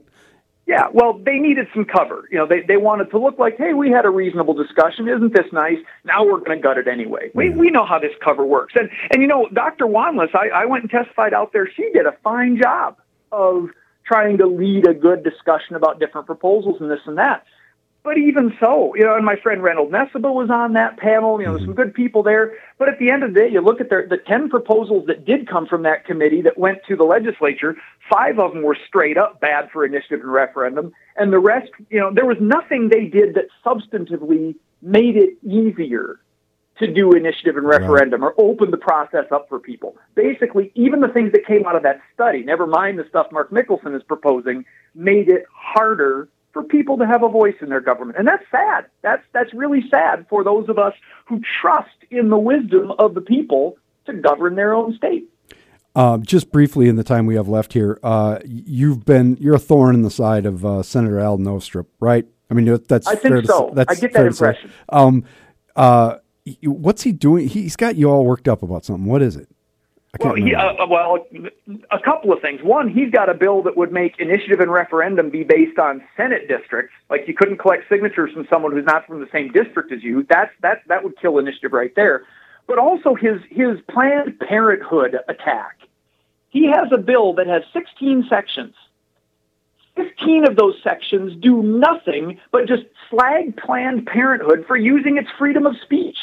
Yeah, 0.68 0.90
well, 0.92 1.14
they 1.14 1.40
needed 1.40 1.68
some 1.74 1.86
cover. 1.86 2.28
You 2.30 2.40
know, 2.40 2.46
they, 2.46 2.60
they 2.60 2.76
wanted 2.76 3.10
to 3.12 3.18
look 3.18 3.40
like, 3.40 3.58
hey, 3.58 3.74
we 3.74 3.90
had 3.90 4.04
a 4.04 4.10
reasonable 4.10 4.54
discussion. 4.54 5.08
Isn't 5.08 5.34
this 5.34 5.46
nice? 5.54 5.78
Now 6.04 6.26
we're 6.26 6.40
going 6.40 6.58
to 6.58 6.62
gut 6.62 6.78
it 6.78 6.90
anyway. 6.90 7.32
We, 7.34 7.46
mm-hmm. 7.46 7.58
we 7.58 7.72
know 7.72 7.86
how 7.86 8.00
this 8.00 8.12
cover 8.22 8.46
works. 8.46 8.74
And, 8.76 8.90
and 9.12 9.22
you 9.22 9.30
know, 9.30 9.48
Dr. 9.54 9.86
Wanless, 9.86 10.36
I, 10.36 10.50
I 10.50 10.66
went 10.66 10.84
and 10.84 10.92
testified 10.92 11.34
out 11.34 11.54
there. 11.54 11.70
She 11.74 11.90
did 11.94 12.06
a 12.06 12.18
fine 12.22 12.60
job 12.62 12.98
of 13.32 13.70
trying 14.06 14.38
to 14.40 14.46
lead 14.46 14.86
a 14.86 14.94
good 14.94 15.24
discussion 15.24 15.76
about 15.76 16.00
different 16.00 16.28
proposals 16.28 16.82
and 16.82 16.92
this 16.92 17.00
and 17.06 17.18
that. 17.18 17.46
But 18.08 18.18
even 18.18 18.56
so, 18.58 18.96
you 18.96 19.04
know, 19.04 19.18
and 19.18 19.26
my 19.26 19.36
friend 19.36 19.62
Reynold 19.62 19.92
Nesiba 19.92 20.34
was 20.34 20.50
on 20.50 20.72
that 20.72 20.96
panel. 20.96 21.42
You 21.42 21.48
know, 21.48 21.52
there's 21.52 21.66
some 21.66 21.74
mm-hmm. 21.74 21.82
good 21.82 21.94
people 21.94 22.24
there. 22.24 22.54
But 22.78 22.88
at 22.88 23.00
the 23.00 23.12
end 23.12 23.24
of 23.24 23.34
the 23.34 23.40
day, 23.42 23.50
you 23.50 23.60
look 23.60 23.82
at 23.82 23.90
their, 23.90 24.08
the 24.08 24.16
10 24.16 24.48
proposals 24.48 25.08
that 25.08 25.26
did 25.26 25.46
come 25.46 25.68
from 25.68 25.84
that 25.84 26.06
committee 26.06 26.42
that 26.44 26.58
went 26.58 26.78
to 26.88 26.96
the 26.96 27.04
legislature, 27.04 27.76
five 28.10 28.40
of 28.40 28.54
them 28.54 28.64
were 28.64 28.78
straight 28.88 29.18
up 29.18 29.42
bad 29.42 29.70
for 29.74 29.84
initiative 29.84 30.22
and 30.22 30.32
referendum. 30.32 30.94
And 31.18 31.34
the 31.34 31.40
rest, 31.40 31.70
you 31.90 32.00
know, 32.00 32.10
there 32.14 32.26
was 32.26 32.38
nothing 32.40 32.88
they 32.88 33.08
did 33.08 33.34
that 33.34 33.48
substantively 33.66 34.56
made 34.82 35.18
it 35.18 35.32
easier 35.44 36.22
to 36.80 36.88
do 36.88 37.12
initiative 37.12 37.58
and 37.58 37.68
referendum 37.68 38.24
or 38.24 38.34
open 38.38 38.72
the 38.72 38.78
process 38.78 39.26
up 39.32 39.50
for 39.50 39.60
people. 39.60 39.98
Basically, 40.16 40.72
even 40.76 41.02
the 41.02 41.10
things 41.10 41.34
that 41.34 41.46
came 41.46 41.66
out 41.66 41.76
of 41.76 41.84
that 41.84 42.00
study, 42.14 42.44
never 42.44 42.68
mind 42.68 43.00
the 43.00 43.06
stuff 43.10 43.28
Mark 43.34 43.52
Mickelson 43.52 43.94
is 43.98 44.04
proposing, 44.04 44.64
made 44.96 45.28
it 45.28 45.44
harder 45.52 46.30
for 46.58 46.64
people 46.64 46.98
to 46.98 47.06
have 47.06 47.22
a 47.22 47.30
voice 47.30 47.54
in 47.62 47.70
their 47.70 47.82
government. 47.82 48.18
And 48.18 48.28
that's 48.28 48.44
sad. 48.50 48.86
That's 49.04 49.22
that's 49.32 49.54
really 49.54 49.84
sad 49.92 50.26
for 50.28 50.44
those 50.44 50.68
of 50.70 50.80
us 50.80 50.94
who 51.28 51.40
trust 51.62 51.90
in 52.10 52.30
the 52.30 52.38
wisdom 52.38 52.92
of 52.98 53.14
the 53.14 53.22
people 53.22 53.78
to 54.08 54.14
govern 54.14 54.56
their 54.56 54.74
own 54.74 54.96
state. 54.96 55.30
Um, 55.96 56.24
just 56.24 56.52
briefly, 56.52 56.88
in 56.88 56.96
the 56.96 57.04
time 57.04 57.28
we 57.28 57.36
have 57.36 57.48
left 57.48 57.74
here, 57.74 58.00
uh, 58.02 58.40
you've 58.44 59.06
been 59.06 59.38
you're 59.40 59.56
a 59.56 59.60
thorn 59.60 59.94
in 59.94 60.02
the 60.02 60.10
side 60.10 60.48
of 60.48 60.66
uh, 60.66 60.82
Senator 60.82 61.20
Al 61.20 61.38
Novstrup, 61.38 61.86
right? 62.00 62.26
I 62.50 62.56
mean, 62.56 62.66
that's 62.88 63.06
I 63.06 63.16
think 63.16 63.46
so. 63.46 63.72
That's 63.76 63.92
I 63.92 64.00
get 64.00 64.14
that 64.14 64.20
fair 64.20 64.30
to 64.30 64.34
say. 64.34 64.46
impression. 64.48 64.72
Um, 64.90 65.26
uh, 65.76 66.18
what's 66.64 67.04
he 67.04 67.12
doing? 67.12 67.50
He's 67.50 67.76
got 67.76 67.98
you 67.98 68.10
all 68.10 68.26
worked 68.26 68.48
up 68.48 68.64
about 68.64 68.84
something. 68.84 69.06
What 69.06 69.22
is 69.22 69.36
it? 69.36 69.48
Well, 70.20 70.36
he, 70.36 70.56
uh, 70.56 70.86
well, 70.88 71.26
a 71.92 72.00
couple 72.00 72.34
of 72.34 72.42
things. 72.42 72.62
One, 72.64 72.90
he's 72.90 73.12
got 73.12 73.30
a 73.30 73.34
bill 73.34 73.62
that 73.64 73.78
would 73.78 73.92
make 73.92 74.20
initiative 74.20 74.60
and 74.60 74.72
referendum 74.72 75.30
be 75.30 75.44
based 75.44 75.78
on 75.78 76.04
Senate 76.16 76.48
districts. 76.48 76.94
Like 77.10 77.28
you 77.28 77.34
couldn't 77.34 77.58
collect 77.58 77.84
signatures 77.90 78.32
from 78.34 78.48
someone 78.50 78.72
who's 78.72 78.86
not 78.86 79.06
from 79.06 79.20
the 79.20 79.28
same 79.32 79.52
district 79.52 79.92
as 79.92 80.04
you. 80.04 80.26
That's 80.30 80.52
that 80.62 80.82
that 80.88 81.04
would 81.04 81.20
kill 81.20 81.38
initiative 81.38 81.74
right 81.74 81.94
there. 81.96 82.24
But 82.68 82.80
also 82.80 83.16
his 83.16 83.42
his 83.50 83.80
Planned 83.90 84.40
Parenthood 84.40 85.18
attack. 85.28 85.78
He 86.50 86.66
has 86.68 86.88
a 86.92 86.98
bill 86.98 87.34
that 87.34 87.48
has 87.48 87.64
16 87.74 88.26
sections. 88.30 88.74
15 89.96 90.48
of 90.48 90.56
those 90.56 90.76
sections 90.84 91.34
do 91.42 91.62
nothing 91.64 92.40
but 92.52 92.68
just 92.68 92.84
slag 93.10 93.58
Planned 93.58 94.06
Parenthood 94.06 94.66
for 94.68 94.78
using 94.78 95.18
its 95.18 95.30
freedom 95.38 95.66
of 95.66 95.76
speech. 95.84 96.18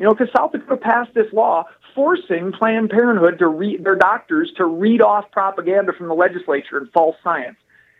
You 0.00 0.06
know, 0.06 0.14
because 0.14 0.32
South 0.34 0.52
Dakota 0.52 0.78
passed 0.78 1.12
this 1.12 1.30
law 1.30 1.64
forcing 1.94 2.52
Planned 2.52 2.88
Parenthood 2.88 3.38
to 3.38 3.48
read 3.48 3.84
their 3.84 3.96
doctors 3.96 4.50
to 4.56 4.64
read 4.64 5.02
off 5.02 5.30
propaganda 5.30 5.92
from 5.92 6.08
the 6.08 6.14
legislature 6.14 6.78
and 6.78 6.90
false 6.90 7.16
science. 7.22 7.58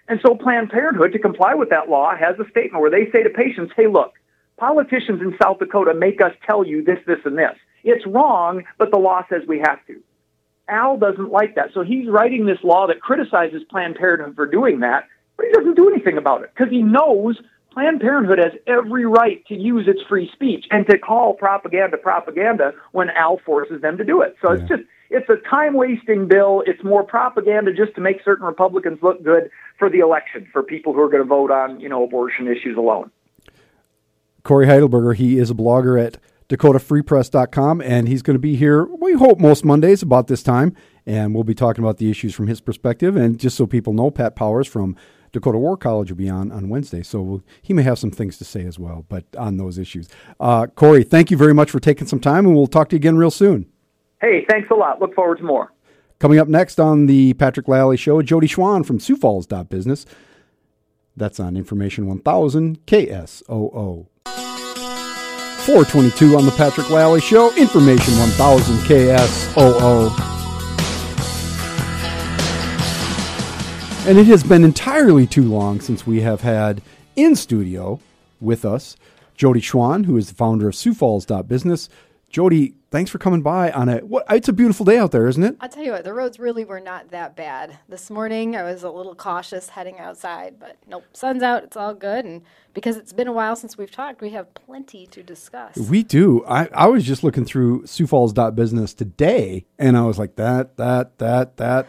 And 0.08 0.18
so 0.24 0.34
Planned 0.34 0.70
Parenthood, 0.70 1.12
to 1.12 1.18
comply 1.18 1.52
with 1.52 1.68
that 1.68 1.90
law, 1.90 2.16
has 2.16 2.36
a 2.38 2.48
statement 2.48 2.80
where 2.80 2.90
they 2.90 3.10
say 3.12 3.22
to 3.22 3.28
patients, 3.28 3.74
hey, 3.76 3.86
look, 3.86 4.14
politicians 4.56 5.20
in 5.20 5.36
South 5.42 5.58
Dakota 5.58 5.92
make 5.92 6.22
us 6.22 6.32
tell 6.46 6.64
you 6.66 6.82
this, 6.82 6.98
this, 7.06 7.18
and 7.26 7.36
this. 7.36 7.54
It's 7.84 8.06
wrong, 8.06 8.64
but 8.78 8.90
the 8.90 8.98
law 8.98 9.26
says 9.28 9.42
we 9.46 9.58
have 9.58 9.84
to. 9.88 10.00
Al 10.68 10.96
doesn't 10.96 11.30
like 11.30 11.54
that. 11.56 11.68
So 11.74 11.82
he's 11.82 12.08
writing 12.08 12.46
this 12.46 12.64
law 12.64 12.86
that 12.86 13.02
criticizes 13.02 13.62
Planned 13.68 13.96
Parenthood 13.96 14.36
for 14.36 14.46
doing 14.46 14.80
that, 14.80 15.06
but 15.36 15.44
he 15.44 15.52
doesn't 15.52 15.76
do 15.76 15.90
anything 15.90 16.16
about 16.16 16.44
it 16.44 16.50
because 16.54 16.72
he 16.72 16.82
knows 16.82 17.38
Planned 17.72 18.00
Parenthood 18.00 18.38
has 18.38 18.52
every 18.66 19.06
right 19.06 19.44
to 19.46 19.54
use 19.54 19.86
its 19.86 20.00
free 20.08 20.28
speech 20.32 20.66
and 20.70 20.86
to 20.88 20.98
call 20.98 21.34
propaganda 21.34 21.96
propaganda 21.96 22.72
when 22.92 23.10
Al 23.10 23.38
forces 23.46 23.80
them 23.80 23.96
to 23.96 24.04
do 24.04 24.22
it. 24.22 24.36
So 24.42 24.52
it's 24.52 24.68
just 24.68 24.82
it's 25.10 25.28
a 25.28 25.36
time 25.48 25.74
wasting 25.74 26.28
bill. 26.28 26.62
It's 26.66 26.82
more 26.82 27.02
propaganda 27.02 27.72
just 27.72 27.94
to 27.96 28.00
make 28.00 28.18
certain 28.24 28.46
Republicans 28.46 28.98
look 29.02 29.22
good 29.22 29.50
for 29.78 29.88
the 29.88 30.00
election 30.00 30.48
for 30.52 30.62
people 30.62 30.92
who 30.92 31.00
are 31.00 31.08
going 31.08 31.22
to 31.22 31.28
vote 31.28 31.50
on, 31.50 31.80
you 31.80 31.88
know, 31.88 32.04
abortion 32.04 32.46
issues 32.46 32.76
alone. 32.76 33.10
Cory 34.42 34.66
Heidelberger, 34.66 35.16
he 35.16 35.38
is 35.38 35.50
a 35.50 35.54
blogger 35.54 36.02
at 36.02 36.18
DakotaFreePress.com, 36.48 37.80
and 37.80 38.08
he's 38.08 38.22
going 38.22 38.34
to 38.34 38.40
be 38.40 38.56
here, 38.56 38.84
we 38.84 39.12
hope, 39.12 39.38
most 39.38 39.64
Mondays 39.64 40.02
about 40.02 40.26
this 40.26 40.42
time. 40.42 40.74
And 41.06 41.34
we'll 41.34 41.44
be 41.44 41.54
talking 41.54 41.82
about 41.82 41.98
the 41.98 42.10
issues 42.10 42.34
from 42.34 42.46
his 42.46 42.60
perspective. 42.60 43.16
And 43.16 43.38
just 43.38 43.56
so 43.56 43.66
people 43.66 43.92
know, 43.92 44.10
Pat 44.10 44.36
Powers 44.36 44.66
from 44.66 44.96
Dakota 45.32 45.58
War 45.58 45.76
College 45.76 46.10
will 46.10 46.18
be 46.18 46.28
on 46.28 46.50
on 46.52 46.68
Wednesday. 46.68 47.02
So 47.02 47.20
we'll, 47.20 47.42
he 47.62 47.72
may 47.72 47.82
have 47.82 47.98
some 47.98 48.10
things 48.10 48.38
to 48.38 48.44
say 48.44 48.64
as 48.66 48.78
well, 48.78 49.04
but 49.08 49.24
on 49.36 49.56
those 49.56 49.78
issues. 49.78 50.08
Uh, 50.38 50.66
Cory, 50.66 51.04
thank 51.04 51.30
you 51.30 51.36
very 51.36 51.54
much 51.54 51.70
for 51.70 51.80
taking 51.80 52.06
some 52.06 52.20
time, 52.20 52.46
and 52.46 52.54
we'll 52.54 52.66
talk 52.66 52.88
to 52.90 52.96
you 52.96 52.98
again 52.98 53.16
real 53.16 53.30
soon. 53.30 53.66
Hey, 54.20 54.44
thanks 54.48 54.68
a 54.70 54.74
lot. 54.74 55.00
Look 55.00 55.14
forward 55.14 55.38
to 55.38 55.44
more. 55.44 55.72
Coming 56.18 56.38
up 56.38 56.48
next 56.48 56.78
on 56.78 57.06
the 57.06 57.32
Patrick 57.34 57.66
Lalley 57.66 57.96
Show, 57.96 58.20
Jodi 58.20 58.46
Schwan 58.46 58.84
from 58.84 59.00
Sioux 59.00 59.16
Falls 59.16 59.46
Business. 59.46 60.04
That's 61.16 61.40
on 61.40 61.56
Information 61.56 62.06
1000 62.06 62.84
KSOO. 62.86 64.06
422 65.66 66.36
on 66.36 66.46
the 66.46 66.52
Patrick 66.52 66.90
Lalley 66.90 67.20
Show, 67.20 67.54
Information 67.56 68.18
1000 68.18 68.76
KSOO. 68.86 70.39
And 74.10 74.18
it 74.18 74.26
has 74.26 74.42
been 74.42 74.64
entirely 74.64 75.24
too 75.24 75.44
long 75.44 75.80
since 75.80 76.04
we 76.04 76.22
have 76.22 76.40
had 76.40 76.82
in 77.14 77.36
studio 77.36 78.00
with 78.40 78.64
us 78.64 78.96
Jodi 79.36 79.60
Schwan, 79.60 80.04
who 80.04 80.16
is 80.16 80.28
the 80.28 80.34
founder 80.34 80.66
of 80.66 80.74
Sioux 80.74 80.94
Falls 80.94 81.26
Business. 81.26 81.88
Jodi, 82.28 82.74
thanks 82.90 83.08
for 83.08 83.18
coming 83.18 83.40
by 83.40 83.70
on 83.70 83.88
a 83.88 83.98
what 83.98 84.24
it's 84.28 84.48
a 84.48 84.52
beautiful 84.52 84.84
day 84.84 84.98
out 84.98 85.12
there, 85.12 85.28
isn't 85.28 85.44
it? 85.44 85.56
I'll 85.60 85.68
tell 85.68 85.84
you 85.84 85.92
what, 85.92 86.02
the 86.02 86.12
roads 86.12 86.40
really 86.40 86.64
were 86.64 86.80
not 86.80 87.12
that 87.12 87.36
bad. 87.36 87.78
This 87.88 88.10
morning 88.10 88.56
I 88.56 88.64
was 88.64 88.82
a 88.82 88.90
little 88.90 89.14
cautious 89.14 89.68
heading 89.68 90.00
outside, 90.00 90.56
but 90.58 90.76
nope, 90.88 91.04
sun's 91.12 91.44
out, 91.44 91.62
it's 91.62 91.76
all 91.76 91.94
good. 91.94 92.24
And 92.24 92.42
because 92.74 92.96
it's 92.96 93.12
been 93.12 93.28
a 93.28 93.32
while 93.32 93.54
since 93.54 93.78
we've 93.78 93.92
talked, 93.92 94.20
we 94.20 94.30
have 94.30 94.52
plenty 94.54 95.06
to 95.06 95.22
discuss. 95.22 95.76
We 95.76 96.02
do. 96.02 96.44
I, 96.46 96.68
I 96.74 96.88
was 96.88 97.04
just 97.04 97.22
looking 97.22 97.44
through 97.44 97.86
Sioux 97.86 98.08
Falls 98.08 98.32
Business 98.32 98.92
today, 98.92 99.66
and 99.78 99.96
I 99.96 100.02
was 100.02 100.18
like 100.18 100.34
that, 100.34 100.78
that, 100.78 101.18
that, 101.18 101.58
that, 101.58 101.88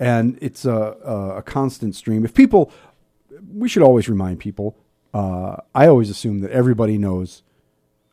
and 0.00 0.38
it's 0.40 0.64
a, 0.64 0.96
a, 1.04 1.36
a 1.36 1.42
constant 1.42 1.94
stream. 1.94 2.24
If 2.24 2.34
people, 2.34 2.72
we 3.52 3.68
should 3.68 3.82
always 3.82 4.08
remind 4.08 4.40
people. 4.40 4.76
Uh, 5.12 5.56
I 5.74 5.86
always 5.86 6.08
assume 6.08 6.40
that 6.40 6.50
everybody 6.50 6.96
knows 6.96 7.42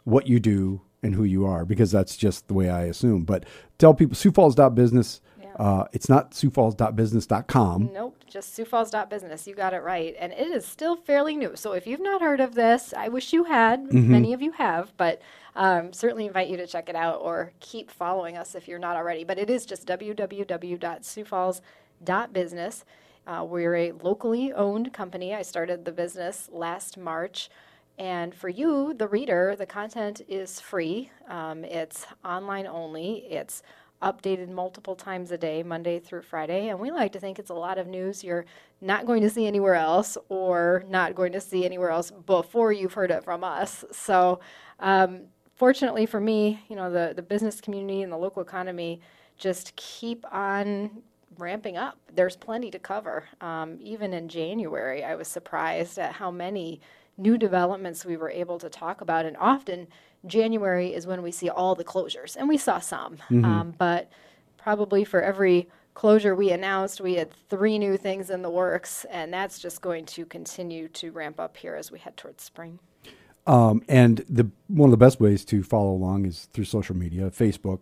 what 0.03 0.27
you 0.27 0.39
do 0.39 0.81
and 1.01 1.15
who 1.15 1.23
you 1.23 1.45
are 1.45 1.63
because 1.63 1.91
that's 1.91 2.17
just 2.17 2.47
the 2.47 2.53
way 2.53 2.69
I 2.69 2.83
assume. 2.83 3.23
But 3.23 3.45
tell 3.77 3.93
people 3.93 4.15
Sioux 4.15 4.31
Falls 4.31 4.55
Business. 4.55 5.21
Uh, 5.57 5.85
it's 5.91 6.07
not 6.07 6.35
Sioux 6.35 6.51
Falls 6.51 6.75
Business.com. 6.75 7.89
Nope, 7.93 8.15
just 8.27 8.53
Sioux 8.53 8.65
Falls 8.65 8.93
Business. 9.09 9.47
You 9.47 9.55
got 9.55 9.73
it 9.73 9.81
right. 9.81 10.15
And 10.19 10.31
it 10.33 10.47
is 10.47 10.65
still 10.65 10.95
fairly 10.95 11.35
new. 11.35 11.55
So 11.55 11.73
if 11.73 11.87
you've 11.87 11.99
not 11.99 12.21
heard 12.21 12.39
of 12.39 12.53
this, 12.53 12.93
I 12.95 13.07
wish 13.07 13.33
you 13.33 13.45
had. 13.45 13.91
Many 13.91 14.33
of 14.33 14.41
you 14.41 14.51
have, 14.51 14.93
but 14.97 15.19
um, 15.55 15.93
certainly 15.93 16.27
invite 16.27 16.49
you 16.49 16.57
to 16.57 16.67
check 16.67 16.89
it 16.89 16.95
out 16.95 17.21
or 17.21 17.53
keep 17.59 17.89
following 17.89 18.37
us 18.37 18.53
if 18.53 18.67
you're 18.67 18.77
not 18.77 18.95
already. 18.95 19.23
But 19.23 19.39
it 19.39 19.49
is 19.49 19.65
just 19.65 19.87
www.siouxfalls.business. 19.87 22.85
Uh, 23.25 23.43
we're 23.43 23.75
a 23.75 23.91
locally 23.91 24.53
owned 24.53 24.93
company. 24.93 25.33
I 25.33 25.41
started 25.41 25.85
the 25.85 25.91
business 25.91 26.47
last 26.51 26.97
March. 26.97 27.49
And 27.97 28.35
for 28.35 28.47
you, 28.47 28.93
the 28.93 29.07
reader, 29.07 29.55
the 29.57 29.65
content 29.65 30.21
is 30.27 30.59
free. 30.59 31.09
Um, 31.27 31.65
it's 31.65 32.05
online 32.23 32.67
only. 32.67 33.25
It's 33.27 33.63
updated 34.01 34.49
multiple 34.49 34.95
times 34.95 35.31
a 35.31 35.37
day, 35.37 35.63
Monday 35.63 35.99
through 35.99 36.21
Friday. 36.21 36.69
And 36.69 36.79
we 36.79 36.91
like 36.91 37.11
to 37.13 37.19
think 37.19 37.39
it's 37.39 37.49
a 37.49 37.55
lot 37.55 37.77
of 37.77 37.87
news 37.87 38.23
you're 38.23 38.45
not 38.81 39.05
going 39.05 39.21
to 39.21 39.29
see 39.29 39.47
anywhere 39.47 39.75
else 39.75 40.17
or 40.29 40.83
not 40.87 41.15
going 41.15 41.31
to 41.33 41.41
see 41.41 41.65
anywhere 41.65 41.89
else 41.89 42.11
before 42.11 42.71
you've 42.71 42.93
heard 42.93 43.11
it 43.11 43.23
from 43.23 43.43
us. 43.43 43.83
So, 43.91 44.39
um, 44.79 45.21
fortunately 45.55 46.05
for 46.05 46.19
me, 46.19 46.63
you 46.69 46.75
know, 46.75 46.91
the, 46.91 47.13
the 47.15 47.21
business 47.21 47.59
community 47.59 48.03
and 48.03 48.11
the 48.11 48.17
local 48.17 48.41
economy 48.41 49.01
just 49.37 49.75
keep 49.75 50.25
on 50.31 51.01
ramping 51.37 51.77
up. 51.77 51.97
There's 52.13 52.35
plenty 52.35 52.71
to 52.71 52.79
cover. 52.79 53.25
Um, 53.41 53.77
even 53.81 54.13
in 54.13 54.29
January, 54.29 55.03
I 55.03 55.15
was 55.15 55.27
surprised 55.27 55.99
at 55.99 56.13
how 56.13 56.31
many 56.31 56.81
new 57.17 57.37
developments 57.37 58.05
we 58.05 58.17
were 58.17 58.29
able 58.29 58.59
to 58.59 58.69
talk 58.69 59.01
about. 59.01 59.25
And 59.25 59.35
often, 59.37 59.87
January 60.27 60.93
is 60.93 61.07
when 61.07 61.21
we 61.21 61.31
see 61.31 61.49
all 61.49 61.75
the 61.75 61.83
closures, 61.83 62.35
and 62.35 62.47
we 62.47 62.57
saw 62.57 62.79
some. 62.79 63.17
Um, 63.29 63.73
but 63.77 64.09
probably 64.57 65.03
for 65.03 65.21
every 65.21 65.67
closure 65.93 66.35
we 66.35 66.51
announced, 66.51 67.01
we 67.01 67.15
had 67.15 67.31
three 67.49 67.79
new 67.79 67.97
things 67.97 68.29
in 68.29 68.41
the 68.41 68.49
works, 68.49 69.05
and 69.09 69.33
that's 69.33 69.59
just 69.59 69.81
going 69.81 70.05
to 70.05 70.25
continue 70.25 70.87
to 70.89 71.11
ramp 71.11 71.39
up 71.39 71.57
here 71.57 71.75
as 71.75 71.91
we 71.91 71.99
head 71.99 72.15
towards 72.17 72.43
spring. 72.43 72.79
Um, 73.47 73.81
and 73.87 74.23
the 74.29 74.49
one 74.67 74.87
of 74.87 74.91
the 74.91 74.97
best 74.97 75.19
ways 75.21 75.45
to 75.45 75.63
follow 75.63 75.91
along 75.91 76.25
is 76.25 76.49
through 76.53 76.65
social 76.65 76.95
media, 76.95 77.29
Facebook. 77.31 77.79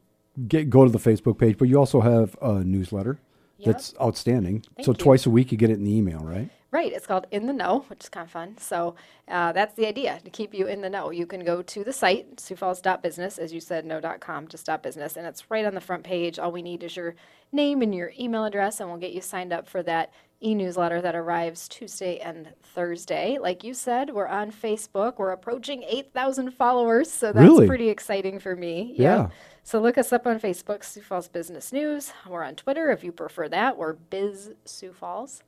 Get 0.48 0.70
go 0.70 0.86
to 0.86 0.91
the 0.91 1.00
Facebook 1.00 1.38
page, 1.39 1.58
but 1.58 1.68
you 1.68 1.78
also 1.78 2.02
have 2.02 2.38
a 2.41 2.64
newsletter 2.64 3.20
Yep. 3.58 3.66
that's 3.66 3.93
outstanding. 4.02 4.64
Thank 4.76 4.86
so 4.86 4.91
you. 4.91 4.98
twice 4.98 5.26
a 5.26 5.30
week 5.30 5.52
you 5.52 5.58
get 5.58 5.70
it 5.70 5.76
in 5.76 5.86
the 5.86 5.96
email, 5.96 6.20
right? 6.20 6.50
Right, 6.76 6.92
it's 6.92 7.08
called 7.08 7.26
In 7.32 7.48
the 7.48 7.54
Know, 7.54 7.86
which 7.88 8.04
is 8.04 8.10
kind 8.10 8.26
of 8.26 8.32
fun. 8.32 8.58
So 8.58 8.96
uh, 9.30 9.54
that's 9.54 9.76
the 9.76 9.88
idea 9.88 10.20
to 10.26 10.30
keep 10.30 10.54
you 10.54 10.68
in 10.68 10.82
the 10.82 10.90
know. 10.90 11.10
You 11.10 11.26
can 11.26 11.46
go 11.46 11.62
to 11.62 11.84
the 11.86 11.94
site, 11.94 12.36
siouxfalls.business, 12.36 13.38
as 13.38 13.54
you 13.54 13.62
said, 13.62 13.86
no.com, 13.86 14.50
just 14.50 14.70
.business, 14.84 15.16
and 15.16 15.26
it's 15.26 15.50
right 15.50 15.64
on 15.64 15.74
the 15.74 15.80
front 15.80 16.04
page. 16.04 16.38
All 16.38 16.52
we 16.52 16.62
need 16.62 16.84
is 16.84 16.98
your 16.98 17.16
name 17.54 17.82
and 17.82 17.96
your 17.96 18.12
email 18.20 18.44
address, 18.44 18.82
and 18.82 18.90
we'll 18.90 19.00
get 19.00 19.14
you 19.14 19.22
signed 19.22 19.54
up 19.54 19.70
for 19.70 19.84
that 19.84 20.12
e-newsletter 20.44 21.00
that 21.00 21.16
arrives 21.16 21.70
Tuesday 21.70 22.20
and 22.20 22.50
Thursday. 22.62 23.38
Like 23.40 23.64
you 23.64 23.74
said, 23.74 24.10
we're 24.10 24.28
on 24.28 24.52
Facebook. 24.52 25.18
We're 25.18 25.32
approaching 25.32 25.82
8,000 25.84 26.52
followers, 26.52 27.10
so 27.10 27.32
that's 27.32 27.42
Really? 27.48 27.68
pretty 27.68 27.88
exciting 27.88 28.38
for 28.38 28.54
me. 28.54 28.94
Yeah. 28.98 29.16
Yep. 29.22 29.32
So 29.64 29.80
look 29.80 29.98
us 29.98 30.12
up 30.12 30.28
on 30.28 30.42
Facebook, 30.42 30.84
Sioux 30.84 31.02
Falls 31.02 31.30
Business 31.30 31.72
News. 31.72 32.12
We're 32.28 32.44
on 32.44 32.56
Twitter 32.56 32.92
if 32.92 33.02
you 33.02 33.14
prefer 33.14 33.48
that. 33.48 33.78
We're 33.78 33.94
Biz 33.94 34.52
Sioux 34.66 34.92
Falls. 34.92 35.42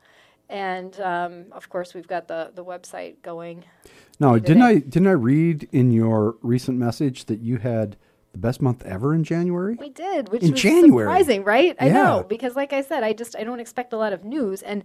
And 0.50 1.00
um, 1.02 1.46
of 1.52 1.70
course, 1.70 1.94
we've 1.94 2.08
got 2.08 2.28
the, 2.28 2.52
the 2.56 2.64
website 2.64 3.22
going. 3.22 3.66
Now, 4.20 4.34
did 4.36 4.46
didn't. 4.46 4.64
I 4.64 4.76
didn't 4.76 5.08
I 5.08 5.12
read 5.12 5.68
in 5.72 5.92
your 5.92 6.38
recent 6.42 6.78
message 6.78 7.26
that 7.26 7.40
you 7.40 7.58
had 7.58 7.98
the 8.32 8.38
best 8.40 8.62
month 8.62 8.86
ever 8.86 9.14
in 9.14 9.24
January? 9.24 9.76
We 9.80 9.90
did, 9.90 10.30
which 10.30 10.44
In 10.44 10.52
was 10.52 10.62
January. 10.62 11.06
surprising, 11.06 11.44
right? 11.44 11.76
I 11.80 11.88
Yeah. 11.88 11.94
know 11.94 12.26
because, 12.28 12.56
like 12.56 12.72
I 12.74 12.82
said, 12.82 13.04
I 13.04 13.14
just 13.14 13.36
I 13.36 13.44
don't 13.44 13.60
expect 13.60 13.94
a 13.94 13.98
lot 13.98 14.14
of 14.14 14.24
news, 14.24 14.62
and 14.62 14.84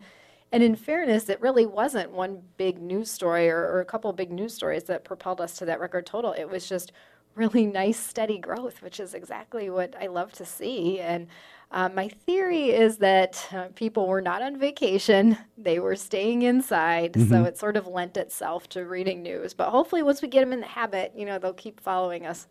and 0.51 0.63
in 0.63 0.77
fairness, 0.77 1.29
it 1.29 1.41
really 1.41 1.65
wasn't 1.65 2.11
one 2.11 2.43
big 2.59 2.81
news 2.81 3.11
story 3.11 3.49
or, 3.49 3.59
or 3.61 3.81
a 3.81 3.85
couple 3.87 4.11
of 4.11 4.17
big 4.17 4.31
news 4.31 4.53
stories 4.55 4.85
that 4.85 5.05
propelled 5.05 5.41
us 5.41 5.57
to 5.59 5.65
that 5.67 5.81
record 5.81 6.07
total. 6.07 6.33
It 6.33 6.45
was 6.51 6.69
just 6.69 6.93
really 7.35 7.67
nice, 7.81 7.99
steady 7.99 8.39
growth, 8.39 8.83
which 8.83 9.01
is 9.01 9.15
exactly 9.15 9.71
what 9.71 9.95
I 10.01 10.09
love 10.09 10.33
to 10.35 10.45
see. 10.45 11.01
And 11.01 11.29
uh, 11.73 11.89
my 11.95 12.09
theory 12.09 12.71
is 12.71 12.99
that 12.99 13.49
uh, 13.53 13.69
people 13.75 14.07
were 14.07 14.21
not 14.21 14.43
on 14.43 14.59
vacation; 14.59 15.37
they 15.59 15.79
were 15.79 15.97
staying 15.97 16.43
inside, 16.43 17.17
so 17.29 17.45
it 17.45 17.59
sort 17.59 17.77
of 17.77 17.87
lent 17.87 18.17
itself 18.17 18.69
to 18.71 18.85
reading 18.85 19.23
news. 19.23 19.55
But 19.55 19.71
hopefully, 19.71 20.03
once 20.03 20.23
we 20.23 20.29
get 20.29 20.41
them 20.41 20.53
in 20.53 20.61
the 20.61 20.67
habit, 20.67 21.13
you 21.17 21.25
know, 21.27 21.39
they'll 21.39 21.53
keep 21.55 21.81
following 21.81 22.27
us. 22.27 22.47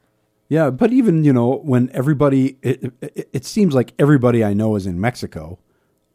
Yeah, 0.49 0.69
but 0.69 0.91
even 0.91 1.23
you 1.23 1.31
know 1.31 1.61
when 1.63 1.89
everybody, 1.93 2.57
it, 2.61 2.91
it, 3.01 3.29
it 3.31 3.45
seems 3.45 3.73
like 3.73 3.93
everybody 3.97 4.43
I 4.43 4.53
know 4.53 4.75
is 4.75 4.85
in 4.85 4.99
Mexico. 4.99 5.59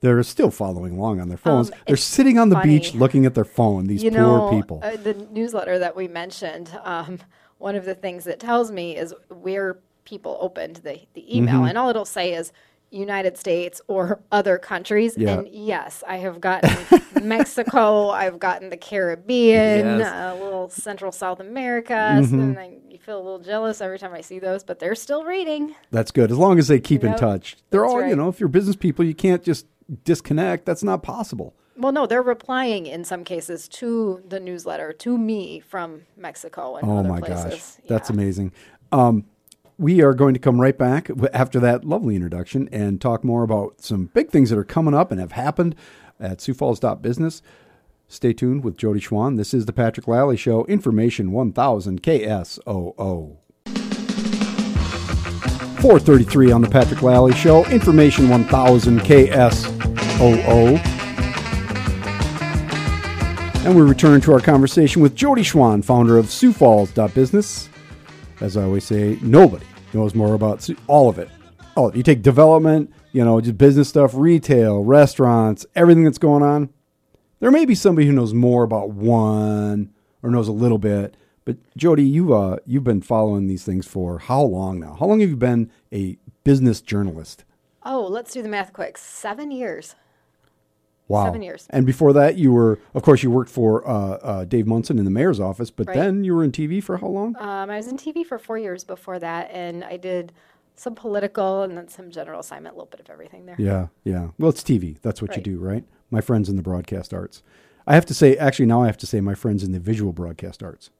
They're 0.02 0.22
still 0.24 0.50
following 0.50 0.98
along 0.98 1.20
on 1.20 1.28
their 1.30 1.38
phones. 1.38 1.70
Um, 1.72 1.78
They're 1.86 1.96
sitting 1.96 2.38
on 2.38 2.50
the 2.50 2.57
funny. 2.57 2.78
beach 2.78 2.94
looking 2.94 3.24
at 3.24 3.34
their 3.34 3.46
phone. 3.46 3.86
These 3.86 4.02
you 4.04 4.11
poor 4.11 4.20
know, 4.20 4.50
people. 4.50 4.80
Uh, 4.82 4.96
the 4.96 5.14
newsletter 5.14 5.78
that 5.78 5.96
we 5.96 6.07
mentioned, 6.07 6.70
um, 6.84 7.18
one 7.59 7.74
of 7.76 7.86
the 7.86 7.94
things 7.94 8.24
that 8.24 8.38
tells 8.38 8.70
me 8.70 8.94
is 8.94 9.14
where 9.30 9.78
people 10.04 10.36
opened 10.40 10.76
the, 10.84 11.00
the 11.14 11.24
email, 11.36 11.57
Mm-hmm. 11.61 11.68
and 11.68 11.78
all 11.78 11.88
it'll 11.88 12.04
say 12.04 12.34
is 12.34 12.52
United 12.91 13.37
States 13.37 13.80
or 13.89 14.20
other 14.32 14.59
countries. 14.59 15.14
Yeah. 15.18 15.39
And 15.39 15.49
yes, 15.49 16.03
I 16.07 16.16
have 16.18 16.41
gotten 16.41 16.70
Mexico, 17.26 18.11
I've 18.11 18.39
gotten 18.39 18.70
the 18.70 18.76
Caribbean, 18.76 19.99
Yes. 19.99 20.39
a 20.41 20.43
little 20.43 20.68
Central 20.68 21.12
South 21.12 21.41
America. 21.41 21.93
Mm-hmm. 21.95 22.24
So 22.30 22.37
then 22.37 22.59
I, 22.59 22.76
you 22.89 22.99
feel 22.99 23.16
a 23.16 23.22
little 23.22 23.39
jealous 23.39 23.80
every 23.80 23.99
time 23.99 24.12
I 24.14 24.20
see 24.20 24.39
those, 24.39 24.64
but 24.64 24.78
they're 24.78 24.95
still 24.95 25.24
reading. 25.24 25.74
That's 25.91 26.11
good 26.11 26.30
as 26.30 26.39
long 26.39 26.59
as 26.59 26.68
they 26.68 26.80
keep 26.80 27.05
in 27.05 27.14
touch. 27.16 27.57
They're 27.70 27.80
that's 27.82 27.93
all 27.93 28.07
you 28.07 28.16
know. 28.16 28.28
If 28.28 28.41
you're 28.41 28.49
business 28.49 28.76
people, 28.76 29.05
you 29.05 29.14
can't 29.14 29.43
just 29.43 29.66
disconnect. 30.05 30.64
That's 30.66 30.82
not 30.82 31.03
possible. 31.03 31.55
Well, 31.78 31.93
no, 31.93 32.07
they're 32.07 32.22
replying 32.22 32.87
in 32.87 33.05
some 33.05 33.22
cases 33.22 33.68
to 33.68 34.22
the 34.26 34.41
newsletter, 34.41 34.93
to 34.95 35.18
me 35.18 35.61
from 35.61 36.03
Mexico 36.16 36.76
and 36.76 36.89
Oh 36.89 36.99
other 36.99 37.09
my 37.09 37.20
places. 37.20 37.76
gosh, 37.78 37.89
that's 37.89 38.09
amazing. 38.09 38.53
Um, 38.93 39.26
we 39.79 40.01
are 40.01 40.14
going 40.14 40.33
to 40.35 40.41
come 40.41 40.61
right 40.61 40.77
back 40.79 41.11
after 41.35 41.61
that 41.61 41.85
lovely 41.85 42.14
introduction 42.16 42.68
and 42.72 43.01
talk 43.01 43.22
more 43.22 43.43
about 43.43 43.81
some 43.81 44.07
big 44.07 44.31
things 44.31 44.51
that 44.51 44.59
are 44.59 44.64
coming 44.64 44.95
up 44.95 45.11
and 45.11 45.20
have 45.20 45.33
happened 45.33 45.74
at 46.18 46.41
Sioux 46.41 46.55
Falls 46.55 46.81
Business. 47.03 47.43
Stay 48.09 48.33
tuned 48.33 48.64
with 48.64 48.79
Jodi 48.79 49.01
Schwan. 49.01 49.37
This 49.37 49.53
is 49.53 49.66
the 49.66 49.72
Patrick 49.72 50.07
Lalley 50.07 50.39
Show, 50.39 50.64
Information 50.64 51.33
1000 51.33 52.03
KSOO. 52.03 53.37
433 55.81 56.53
on 56.53 56.62
the 56.62 56.70
Patrick 56.70 57.03
Lalley 57.03 57.35
Show, 57.35 57.66
Information 57.66 58.31
1000 58.31 59.01
KSOO. 59.01 60.79
And 63.66 63.77
we 63.77 63.83
return 63.83 64.20
to 64.22 64.33
our 64.33 64.41
conversation 64.41 65.03
with 65.03 65.14
Jodi 65.14 65.43
Schwan, 65.43 65.85
founder 65.85 66.16
of 66.16 66.31
Sioux 66.31 66.55
Falls 66.55 66.93
Business. 66.93 67.68
As 68.41 68.57
I 68.57 68.64
always 68.64 68.84
say, 68.84 69.18
nobody 69.22 69.66
knows 69.93 70.14
more 70.14 70.34
about 70.34 70.68
all 70.87 71.09
of 71.09 71.18
it. 71.18 71.30
Oh, 71.76 71.93
you 71.93 72.03
take 72.03 72.22
development, 72.22 72.93
you 73.12 73.24
know, 73.24 73.41
just 73.41 73.59
business 73.59 73.89
stuff, 73.89 74.12
retail, 74.14 74.82
restaurants, 74.82 75.66
everything 75.74 76.05
that's 76.05 76.18
going 76.18 76.43
on. 76.43 76.70
There 77.41 77.51
may 77.51 77.64
be 77.64 77.74
somebody 77.74 78.07
who 78.07 78.12
knows 78.12 78.34
more 78.34 78.62
about 78.62 78.91
one 78.91 79.93
or 80.22 80.30
knows 80.30 80.49
a 80.49 80.53
little 80.53 80.78
bit. 80.78 81.16
But 81.45 81.57
Jodi, 81.76 82.03
you 82.03 82.34
uh, 82.34 82.59
you've 82.66 82.84
been 82.84 83.03
following 83.03 83.47
these 83.47 83.64
things 83.64 83.87
for 83.87 84.18
how 84.18 84.43
long 84.43 84.80
now? 84.80 84.97
How 84.99 85.07
long 85.07 85.20
have 85.20 85.30
you 85.30 85.37
been 85.37 85.70
a 85.93 86.18
business 86.45 86.80
journalist? 86.80 87.45
Oh, 87.84 88.07
let's 88.07 88.32
do 88.32 88.43
the 88.43 88.49
math 88.49 88.72
quick. 88.72 88.99
Seven 88.99 89.51
years. 89.51 89.95
Wow. 91.09 91.26
Seven 91.26 91.42
years. 91.42 91.66
And 91.70 91.86
before 91.86 92.12
that, 92.14 92.36
you 92.36 92.52
were, 92.52 92.80
of 92.94 93.02
course, 93.02 93.22
you 93.22 93.30
worked 93.30 93.50
for 93.50 93.86
uh, 93.88 93.92
uh, 93.92 94.44
Dave 94.44 94.66
Munson 94.66 94.98
in 94.98 95.04
the 95.04 95.11
mayor's 95.11 95.38
office, 95.38 95.70
but 95.70 95.86
Right. 95.86 95.94
then 95.96 96.24
you 96.24 96.34
were 96.34 96.42
in 96.42 96.50
TV 96.50 96.82
for 96.82 96.96
how 96.96 97.07
long? 97.07 97.36
Um, 97.38 97.70
I 97.70 97.76
was 97.76 97.86
in 97.86 97.96
TV 97.96 98.24
for 98.26 98.38
four 98.38 98.59
years 98.59 98.82
before 98.82 99.18
that, 99.20 99.48
and 99.52 99.84
I 99.84 99.98
did 99.98 100.32
some 100.74 100.94
political 100.96 101.62
and 101.62 101.76
then 101.78 101.86
some 101.88 102.11
general 102.11 102.40
assignment, 102.40 102.74
a 102.74 102.76
little 102.76 102.90
bit 102.90 103.00
of 103.00 103.09
everything 103.09 103.46
there. 103.46 103.54
yeah, 103.59 103.86
yeah. 104.04 104.28
Well, 104.38 104.50
it's 104.50 104.62
TV. 104.62 105.00
That's 105.00 105.22
what 105.22 105.36
you 105.36 105.42
do, 105.42 105.59
right? 105.59 105.84
My 106.11 106.20
friends 106.20 106.48
in 106.48 106.57
the 106.57 106.62
broadcast 106.62 107.14
arts. 107.14 107.42
I 107.86 107.94
have 107.94 108.04
to 108.07 108.14
say, 108.14 108.36
actually, 108.36 108.66
now 108.66 108.82
I 108.82 108.86
have 108.86 108.98
to 108.98 109.07
say, 109.07 109.20
my 109.20 109.34
friends 109.34 109.62
in 109.62 109.70
the 109.72 109.78
visual 109.80 110.12
broadcast 110.12 110.62
arts. 110.62 110.90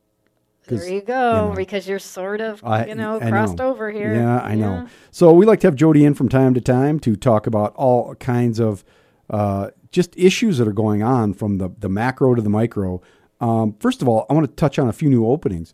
There 0.69 0.89
you 0.89 1.01
go, 1.01 1.51
know, 1.51 1.55
because 1.57 1.87
you're 1.89 1.99
sort 2.01 2.41
of, 2.41 2.63
I- 2.65 2.87
you 2.87 2.95
know, 2.97 3.21
I 3.21 3.29
crossed 3.31 3.59
know. 3.59 3.71
over 3.71 3.91
here. 3.91 4.15
Yeah, 4.15 4.39
I 4.41 4.55
know. 4.57 4.87
So 5.13 5.33
we 5.33 5.47
like 5.47 5.61
to 5.61 5.67
have 5.69 5.77
Jodi 5.77 6.05
in 6.05 6.15
from 6.15 6.29
time 6.29 6.55
to 6.55 6.61
time 6.61 6.99
to 7.01 7.15
talk 7.17 7.47
about 7.47 7.75
all 7.77 8.15
kinds 8.17 8.59
of 8.61 8.85
uh, 9.31 9.71
just 9.97 10.15
issues 10.19 10.59
that 10.59 10.69
are 10.69 10.75
going 10.75 11.03
on 11.03 11.33
from 11.33 11.57
the, 11.57 11.71
the 11.79 11.89
macro 11.89 12.35
to 12.35 12.43
the 12.43 12.51
micro. 12.51 13.01
Um, 13.41 13.75
first 13.81 14.03
of 14.03 14.09
all, 14.09 14.27
I 14.29 14.35
want 14.35 14.47
to 14.47 14.55
touch 14.55 14.79
on 14.79 14.89
a 14.89 14.93
few 14.93 15.09
new 15.09 15.27
openings. 15.27 15.73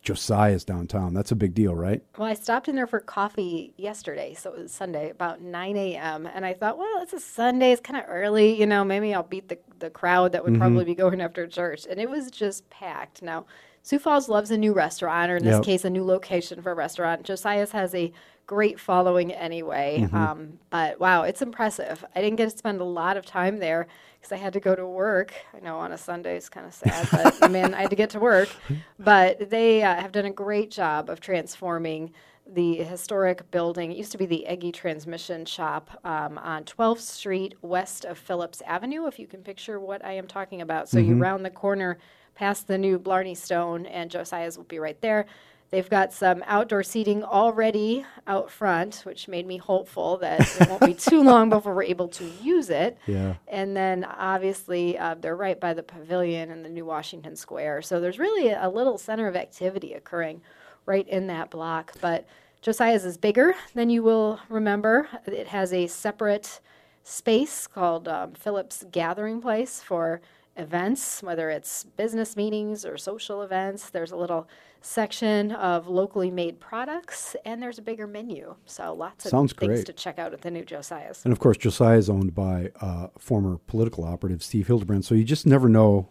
Josiah's 0.00 0.64
downtown. 0.64 1.12
That's 1.12 1.32
a 1.32 1.34
big 1.36 1.52
deal, 1.52 1.74
right? 1.74 2.02
Well, 2.16 2.28
I 2.28 2.34
stopped 2.34 2.68
in 2.68 2.76
there 2.76 2.86
for 2.86 3.00
coffee 3.00 3.74
yesterday, 3.76 4.34
so 4.34 4.52
it 4.52 4.62
was 4.62 4.72
Sunday, 4.72 5.10
about 5.10 5.40
9 5.40 5.76
a.m. 5.76 6.28
And 6.32 6.46
I 6.46 6.54
thought, 6.54 6.78
well, 6.78 7.02
it's 7.02 7.12
a 7.12 7.18
Sunday, 7.20 7.72
it's 7.72 7.80
kind 7.80 7.98
of 7.98 8.04
early, 8.08 8.58
you 8.58 8.66
know, 8.66 8.84
maybe 8.84 9.12
I'll 9.12 9.22
beat 9.24 9.48
the, 9.48 9.58
the 9.80 9.90
crowd 9.90 10.30
that 10.32 10.44
would 10.44 10.52
Mm-hmm. 10.54 10.60
probably 10.60 10.84
be 10.84 10.94
going 10.94 11.20
after 11.20 11.44
church. 11.48 11.84
And 11.90 12.00
it 12.00 12.08
was 12.08 12.30
just 12.30 12.68
packed. 12.70 13.22
Now, 13.22 13.44
Sioux 13.82 13.98
Falls 13.98 14.28
loves 14.28 14.52
a 14.52 14.58
new 14.58 14.72
restaurant, 14.72 15.30
or 15.32 15.36
in 15.36 15.44
this 15.44 15.56
Yep. 15.56 15.64
case, 15.64 15.84
a 15.84 15.90
new 15.90 16.04
location 16.04 16.62
for 16.62 16.70
a 16.70 16.74
restaurant. 16.76 17.24
Josiah's 17.24 17.72
has 17.72 17.92
a 17.96 18.12
great 18.52 18.78
following 18.78 19.32
anyway. 19.32 20.00
Mm-hmm. 20.02 20.14
Um, 20.14 20.58
but 20.68 21.00
wow, 21.00 21.22
it's 21.22 21.40
impressive. 21.40 22.04
I 22.14 22.20
didn't 22.20 22.36
get 22.36 22.50
to 22.50 22.58
spend 22.58 22.82
a 22.82 22.84
lot 22.84 23.16
of 23.16 23.24
time 23.24 23.60
there 23.60 23.86
because 24.20 24.30
I 24.30 24.36
had 24.36 24.52
to 24.52 24.60
go 24.60 24.74
to 24.74 24.86
work. 24.86 25.32
I 25.56 25.60
know 25.60 25.78
on 25.78 25.90
a 25.90 25.96
Sunday 25.96 26.36
it's 26.36 26.50
kind 26.50 26.66
of 26.66 26.74
sad, 26.74 27.08
but 27.10 27.42
I 27.42 27.48
mean, 27.48 27.72
I 27.72 27.80
had 27.80 27.88
to 27.90 27.96
get 27.96 28.10
to 28.10 28.20
work. 28.20 28.50
But 28.98 29.48
they 29.48 29.82
uh, 29.82 29.94
have 29.96 30.12
done 30.12 30.26
a 30.26 30.30
great 30.30 30.70
job 30.70 31.08
of 31.08 31.18
transforming 31.18 32.12
the 32.46 32.76
historic 32.76 33.50
building. 33.50 33.90
It 33.90 33.96
used 33.96 34.12
to 34.12 34.18
be 34.18 34.26
the 34.26 34.46
Eggy 34.46 34.70
Transmission 34.70 35.46
Shop 35.46 35.98
um, 36.04 36.36
on 36.38 36.64
12th 36.64 37.00
Street 37.00 37.54
west 37.62 38.04
of 38.04 38.18
Phillips 38.18 38.62
Avenue, 38.66 39.06
if 39.06 39.18
you 39.18 39.26
can 39.26 39.42
picture 39.42 39.80
what 39.80 40.04
I 40.04 40.12
am 40.12 40.26
talking 40.28 40.60
about. 40.60 40.90
So 40.90 40.98
you 40.98 41.14
round 41.16 41.44
the 41.44 41.50
corner 41.50 41.98
past 42.34 42.68
the 42.68 42.78
new 42.78 42.98
Blarney 42.98 43.34
Stone, 43.34 43.86
and 43.86 44.10
Josiah's 44.10 44.56
will 44.56 44.64
be 44.64 44.78
right 44.78 45.00
there. 45.00 45.26
They've 45.72 45.88
got 45.88 46.12
some 46.12 46.44
outdoor 46.46 46.82
seating 46.82 47.24
already 47.24 48.04
out 48.26 48.50
front, 48.50 49.00
which 49.04 49.26
made 49.26 49.46
me 49.46 49.56
hopeful 49.56 50.18
that 50.18 50.40
it 50.60 50.68
won't 50.68 50.84
be 50.84 50.92
too 50.92 51.22
long 51.24 51.48
before 51.48 51.74
we're 51.74 51.84
able 51.84 52.08
to 52.08 52.30
use 52.42 52.68
it. 52.68 52.98
Yeah. 53.06 53.36
And 53.48 53.74
then 53.74 54.04
obviously 54.04 54.98
uh, 54.98 55.14
they're 55.14 55.34
right 55.34 55.58
by 55.58 55.72
the 55.72 55.82
pavilion 55.82 56.50
and 56.50 56.62
the 56.62 56.68
new 56.68 56.84
Washington 56.84 57.36
Square. 57.36 57.82
So 57.82 58.00
there's 58.00 58.18
really 58.18 58.50
a 58.50 58.68
little 58.68 58.98
center 58.98 59.26
of 59.26 59.34
activity 59.34 59.94
occurring 59.94 60.42
right 60.84 61.08
in 61.08 61.26
that 61.28 61.48
block. 61.50 61.94
But 62.02 62.26
Josiah's 62.60 63.06
is 63.06 63.16
bigger 63.16 63.54
than 63.74 63.88
you 63.88 64.02
will 64.02 64.40
remember. 64.50 65.08
It 65.24 65.48
has 65.48 65.72
a 65.72 65.86
separate 65.86 66.60
space 67.02 67.66
called 67.66 68.08
um, 68.08 68.34
Phillips 68.34 68.84
Gathering 68.92 69.40
Place 69.40 69.80
for 69.82 70.20
events, 70.54 71.22
whether 71.22 71.48
it's 71.48 71.84
business 71.84 72.36
meetings 72.36 72.84
or 72.84 72.98
social 72.98 73.40
events. 73.40 73.88
There's 73.88 74.12
a 74.12 74.16
little 74.16 74.46
section 74.82 75.52
of 75.52 75.88
locally 75.88 76.30
made 76.30 76.60
products, 76.60 77.34
and 77.44 77.62
there's 77.62 77.78
a 77.78 77.82
bigger 77.82 78.06
menu. 78.06 78.54
So 78.66 78.92
lots 78.92 79.24
of 79.24 79.30
Sounds 79.30 79.52
things 79.52 79.68
great. 79.68 79.86
to 79.86 79.92
check 79.92 80.18
out 80.18 80.32
at 80.32 80.42
the 80.42 80.50
new 80.50 80.64
Josiah's. 80.64 81.24
And 81.24 81.32
of 81.32 81.38
course, 81.38 81.56
Josiah 81.56 81.98
is 81.98 82.10
owned 82.10 82.34
by 82.34 82.70
uh, 82.80 83.08
former 83.18 83.58
political 83.66 84.04
operative 84.04 84.42
Steve 84.42 84.66
Hildebrand. 84.66 85.04
So 85.04 85.14
you 85.14 85.24
just 85.24 85.46
never 85.46 85.68
know 85.68 86.08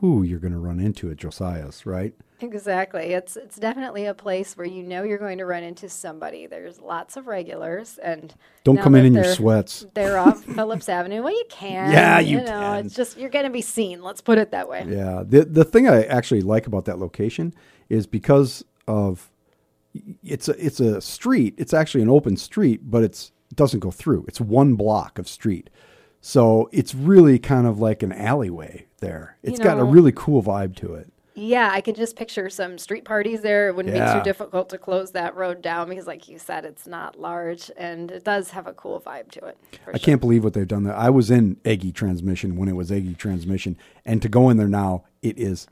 who 0.00 0.22
you're 0.22 0.38
going 0.38 0.52
to 0.52 0.58
run 0.58 0.80
into 0.80 1.10
at 1.10 1.18
Josiah's, 1.18 1.84
right? 1.84 2.14
Exactly. 2.42 3.12
It's 3.12 3.36
it's 3.36 3.56
definitely 3.56 4.06
a 4.06 4.14
place 4.14 4.56
where 4.56 4.66
you 4.66 4.82
know 4.82 5.02
you're 5.02 5.18
going 5.18 5.36
to 5.38 5.44
run 5.44 5.62
into 5.62 5.90
somebody. 5.90 6.46
There's 6.46 6.80
lots 6.80 7.18
of 7.18 7.26
regulars 7.26 7.98
and 7.98 8.34
Don't 8.64 8.78
come 8.80 8.94
in 8.94 9.04
in 9.04 9.12
your 9.12 9.24
sweats. 9.24 9.84
They're 9.92 10.18
off 10.18 10.42
Phillips 10.54 10.88
Avenue. 10.88 11.22
Well, 11.22 11.34
you 11.34 11.44
can. 11.50 11.90
Yeah, 11.92 12.18
you 12.18 12.38
know, 12.38 12.44
can. 12.46 12.86
It's 12.86 12.94
just 12.94 13.18
you're 13.18 13.28
going 13.28 13.44
to 13.44 13.50
be 13.50 13.60
seen. 13.60 14.02
Let's 14.02 14.22
put 14.22 14.38
it 14.38 14.52
that 14.52 14.70
way. 14.70 14.86
Yeah. 14.88 15.22
The 15.26 15.44
the 15.44 15.64
thing 15.66 15.86
I 15.86 16.04
actually 16.04 16.40
like 16.40 16.66
about 16.66 16.86
that 16.86 16.98
location 16.98 17.52
is 17.90 18.06
because 18.06 18.64
of 18.88 19.30
it's 20.22 20.48
a 20.48 20.64
it's 20.64 20.80
a 20.80 21.00
street. 21.00 21.54
It's 21.58 21.74
actually 21.74 22.02
an 22.02 22.08
open 22.08 22.36
street, 22.36 22.90
but 22.90 23.02
it's 23.02 23.32
it 23.50 23.56
doesn't 23.56 23.80
go 23.80 23.90
through. 23.90 24.24
It's 24.28 24.40
one 24.40 24.74
block 24.74 25.18
of 25.18 25.28
street. 25.28 25.68
So 26.22 26.68
it's 26.72 26.94
really 26.94 27.38
kind 27.38 27.66
of 27.66 27.80
like 27.80 28.02
an 28.02 28.12
alleyway 28.12 28.86
there. 29.00 29.36
It's 29.42 29.58
got 29.58 29.78
a 29.78 29.84
really 29.84 30.12
cool 30.12 30.42
vibe 30.42 30.76
to 30.76 30.94
it. 30.94 31.10
Yeah, 31.34 31.70
I 31.72 31.80
can 31.80 31.94
just 31.94 32.16
picture 32.16 32.50
some 32.50 32.76
street 32.76 33.06
parties 33.06 33.40
there. 33.40 33.68
It 33.68 33.76
wouldn't 33.76 33.94
be 33.94 34.12
too 34.12 34.22
difficult 34.22 34.68
to 34.70 34.78
close 34.78 35.12
that 35.12 35.34
road 35.36 35.62
down 35.62 35.88
because, 35.88 36.06
like 36.06 36.28
you 36.28 36.38
said, 36.38 36.66
it's 36.66 36.86
not 36.86 37.18
large 37.18 37.70
and 37.78 38.10
it 38.10 38.24
does 38.24 38.50
have 38.50 38.66
a 38.66 38.74
cool 38.74 39.00
vibe 39.00 39.30
to 39.32 39.46
it. 39.46 39.56
I 39.86 39.92
sure. 39.92 39.98
can't 40.00 40.20
believe 40.20 40.44
what 40.44 40.52
they've 40.52 40.68
done 40.68 40.84
there. 40.84 40.94
I 40.94 41.08
was 41.08 41.30
in 41.30 41.56
Eggy 41.64 41.92
Transmission 41.92 42.56
when 42.56 42.68
it 42.68 42.76
was 42.76 42.92
Eggy 42.92 43.14
Transmission, 43.14 43.78
and 44.04 44.20
to 44.20 44.28
go 44.28 44.50
in 44.50 44.58
there 44.58 44.68
now, 44.68 45.04
it 45.22 45.38
is 45.38 45.66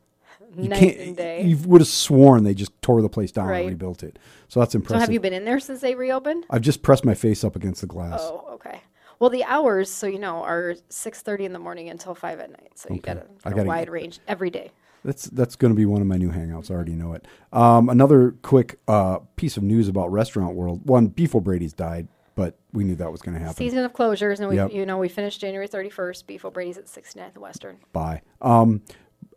you 0.57 0.69
Night 0.69 0.79
can't. 0.79 0.97
and 0.99 1.17
day. 1.17 1.43
You 1.43 1.57
would 1.67 1.81
have 1.81 1.89
sworn 1.89 2.45
they 2.45 2.55
just 2.55 2.73
tore 2.83 3.03
the 3.03 3.09
place 3.09 3.33
down 3.33 3.47
Right. 3.49 3.61
and 3.61 3.69
rebuilt 3.71 4.03
it. 4.03 4.19
So 4.49 4.61
that's 4.61 4.75
impressive. 4.75 4.97
So, 4.97 5.01
have 5.01 5.13
you 5.13 5.21
been 5.21 5.33
in 5.33 5.45
there 5.45 5.61
since 5.61 5.81
they 5.81 5.95
reopened? 5.95 6.45
I've 6.51 6.63
just 6.63 6.83
pressed 6.83 7.05
my 7.05 7.15
face 7.15 7.45
up 7.45 7.55
against 7.57 7.81
the 7.83 7.87
glass. 7.87 8.21
Oh, 8.23 8.49
okay. 8.55 8.81
Well, 9.21 9.31
the 9.31 9.45
hours, 9.45 9.91
so 9.91 10.07
you 10.07 10.19
know, 10.19 10.43
are 10.45 10.77
six 10.89 11.23
thirty 11.23 11.45
in 11.45 11.53
the 11.53 11.59
morning 11.59 11.89
until 11.91 12.15
five 12.15 12.39
at 12.41 12.51
night. 12.51 12.73
So 12.79 12.89
you 12.91 12.97
Okay. 12.99 13.15
got 13.15 13.27
I 13.45 13.51
a, 13.51 13.55
gotta 13.55 13.67
wide 13.69 13.85
get- 13.87 13.93
range 13.93 14.21
every 14.29 14.51
day. 14.51 14.71
That's 15.05 15.25
that's 15.25 15.55
going 15.57 15.73
to 15.73 15.77
be 15.77 15.87
one 15.87 16.01
of 16.01 16.07
my 16.09 16.17
new 16.17 16.31
hangouts. 16.31 16.71
I 16.71 16.75
already 16.75 16.93
know 16.95 17.13
it. 17.13 17.27
Um, 17.53 17.89
another 17.89 18.33
quick 18.43 18.79
uh, 18.89 19.19
piece 19.37 19.57
of 19.57 19.63
news 19.63 19.87
about 19.89 20.11
restaurant 20.13 20.55
world. 20.57 20.87
One, 20.89 21.07
Beef 21.07 21.35
O'Brady's 21.37 21.73
died, 21.73 22.09
but 22.35 22.57
we 22.73 22.83
knew 22.85 22.97
that 22.97 23.11
was 23.13 23.23
going 23.23 23.35
to 23.35 23.41
happen. 23.41 23.57
Season 23.57 23.85
of 23.85 23.93
closures, 23.93 24.41
and 24.41 24.49
we, 24.49 24.57
Yep. 24.57 24.73
you 24.73 24.85
know, 24.87 24.99
we 24.99 25.09
finished 25.09 25.41
January 25.41 25.69
thirty 25.69 25.89
first. 25.89 26.27
Beef 26.27 26.45
O'Brady's 26.45 26.79
at 26.79 26.87
69th 26.87 27.35
and 27.35 27.43
Western. 27.43 27.77
Bye. 27.93 28.23
Um, 28.43 28.83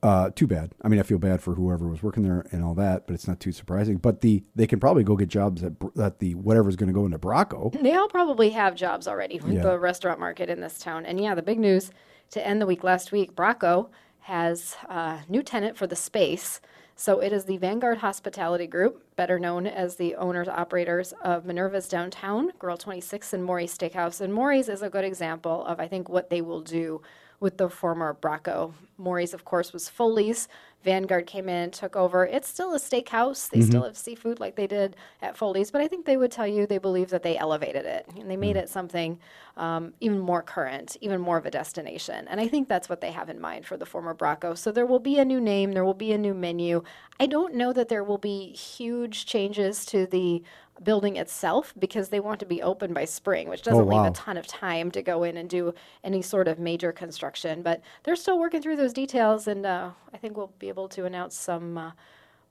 Uh, 0.04 0.32
too 0.32 0.48
bad. 0.48 0.74
I 0.82 0.88
mean, 0.88 1.00
I 1.00 1.04
feel 1.04 1.20
bad 1.20 1.42
for 1.44 1.54
whoever 1.54 1.88
was 1.88 2.02
working 2.02 2.24
there 2.24 2.44
and 2.52 2.64
all 2.64 2.74
that, 2.74 3.06
but 3.06 3.14
it's 3.14 3.28
not 3.28 3.40
too 3.40 3.52
surprising. 3.52 3.98
But 3.98 4.22
the 4.22 4.44
they 4.56 4.66
can 4.66 4.80
probably 4.80 5.04
go 5.04 5.16
get 5.16 5.30
jobs 5.30 5.64
at, 5.64 5.74
at 6.02 6.18
the 6.18 6.34
whatever's 6.36 6.76
going 6.76 6.88
to 6.88 6.94
go 6.94 7.06
into 7.06 7.20
Bracco. 7.20 7.72
They 7.82 7.94
all 7.94 8.08
probably 8.10 8.50
have 8.50 8.74
jobs 8.76 9.08
already 9.08 9.40
with 9.40 9.54
Yeah. 9.54 9.62
the 9.62 9.78
restaurant 9.80 10.20
market 10.20 10.50
in 10.50 10.60
this 10.60 10.80
town. 10.80 11.06
And 11.06 11.20
yeah, 11.22 11.36
the 11.36 11.44
big 11.44 11.60
news 11.60 11.92
to 12.32 12.46
end 12.46 12.60
the 12.62 12.66
week 12.66 12.84
last 12.84 13.12
week, 13.12 13.36
Bracco 13.36 13.90
has 14.22 14.76
a 14.90 15.20
new 15.30 15.44
tenant 15.44 15.78
for 15.78 15.86
the 15.86 15.96
space. 15.96 16.62
So 16.96 17.20
it 17.20 17.32
is 17.34 17.46
the 17.46 17.58
Vanguard 17.58 18.00
Hospitality 18.00 18.68
Group, 18.68 19.04
better 19.16 19.40
known 19.40 19.66
as 19.66 19.96
the 19.96 20.16
owners 20.16 20.48
operators 20.48 21.14
of 21.24 21.46
Minerva's 21.46 21.88
downtown, 21.88 22.52
Grill 22.60 22.78
26 22.78 23.34
and 23.34 23.44
Morrie's 23.44 23.76
Steakhouse. 23.76 24.20
And 24.22 24.34
Morrie's 24.34 24.70
is 24.70 24.82
a 24.82 24.90
good 24.90 25.04
example 25.06 25.66
of 25.66 25.80
I 25.80 25.88
think 25.88 26.10
what 26.10 26.30
they 26.30 26.42
will 26.42 26.62
do 26.62 27.02
with 27.42 27.58
the 27.58 27.70
former 27.70 28.14
Bracco. 28.22 28.72
Morrie's, 28.98 29.34
of 29.34 29.44
course, 29.44 29.74
was 29.74 29.90
Foley's. 29.90 30.48
Vanguard 30.84 31.28
came 31.28 31.48
in, 31.50 31.70
took 31.70 31.96
over. 31.96 32.26
It's 32.26 32.48
still 32.48 32.74
a 32.74 32.80
steakhouse. 32.80 33.50
They 33.50 33.62
still 33.62 33.84
have 33.84 33.98
seafood 33.98 34.40
like 34.40 34.56
they 34.56 34.66
did 34.66 34.96
at 35.22 35.38
Foley's, 35.38 35.70
but 35.70 35.82
I 35.82 35.88
think 35.88 36.06
they 36.06 36.18
would 36.18 36.32
tell 36.32 36.48
you 36.48 36.66
they 36.66 36.80
believe 36.80 37.10
that 37.10 37.22
they 37.22 37.38
elevated 37.38 37.86
it 37.86 38.08
and 38.18 38.30
they 38.30 38.38
made 38.38 38.58
it 38.58 38.68
something 38.68 39.20
um, 39.58 39.94
even 40.00 40.18
more 40.18 40.42
current, 40.42 40.98
even 41.02 41.22
more 41.22 41.38
of 41.38 41.46
a 41.46 41.52
destination. 41.52 42.28
And 42.28 42.40
I 42.40 42.48
think 42.48 42.68
that's 42.68 42.90
what 42.90 43.00
they 43.00 43.12
have 43.12 43.30
in 43.30 43.40
mind 43.40 43.68
for 43.68 43.78
the 43.78 43.86
former 43.86 44.16
Bracco. 44.16 44.58
So 44.58 44.72
there 44.72 44.88
will 44.88 45.00
be 45.00 45.20
a 45.20 45.26
new 45.26 45.40
name, 45.40 45.74
there 45.74 45.86
will 45.86 45.94
be 45.94 46.14
a 46.14 46.18
new 46.18 46.34
menu. 46.34 46.84
I 47.20 47.28
don't 47.28 47.54
know 47.54 47.74
that 47.74 47.90
there 47.90 48.04
will 48.04 48.18
be 48.18 48.52
huge 48.54 49.28
changes 49.28 49.86
to 49.86 50.08
the 50.08 50.42
building 50.84 51.16
itself 51.16 51.74
because 51.78 52.10
they 52.10 52.20
want 52.20 52.40
to 52.40 52.46
be 52.46 52.62
open 52.62 52.94
by 52.94 53.06
spring, 53.06 53.48
which 53.50 53.62
doesn't 53.62 53.88
leave 53.88 54.02
wow. 54.02 54.08
a 54.08 54.12
ton 54.12 54.38
of 54.38 54.48
time 54.48 54.92
to 54.92 55.02
go 55.02 55.24
in 55.24 55.38
and 55.38 55.50
do 55.50 55.74
any 56.04 56.22
sort 56.22 56.48
of 56.48 56.60
major 56.60 56.92
construction. 56.92 57.62
But 57.62 57.82
they're 58.04 58.16
still 58.16 58.40
working 58.40 58.62
through 58.62 58.78
those 58.78 58.94
details, 58.94 59.48
and 59.48 59.66
uh, 59.66 59.92
I 60.14 60.18
think 60.18 60.38
we'll 60.38 60.54
be 60.60 60.70
able 60.70 60.90
to 60.90 61.06
announce 61.06 61.36
some 61.36 61.78
uh, 61.78 61.92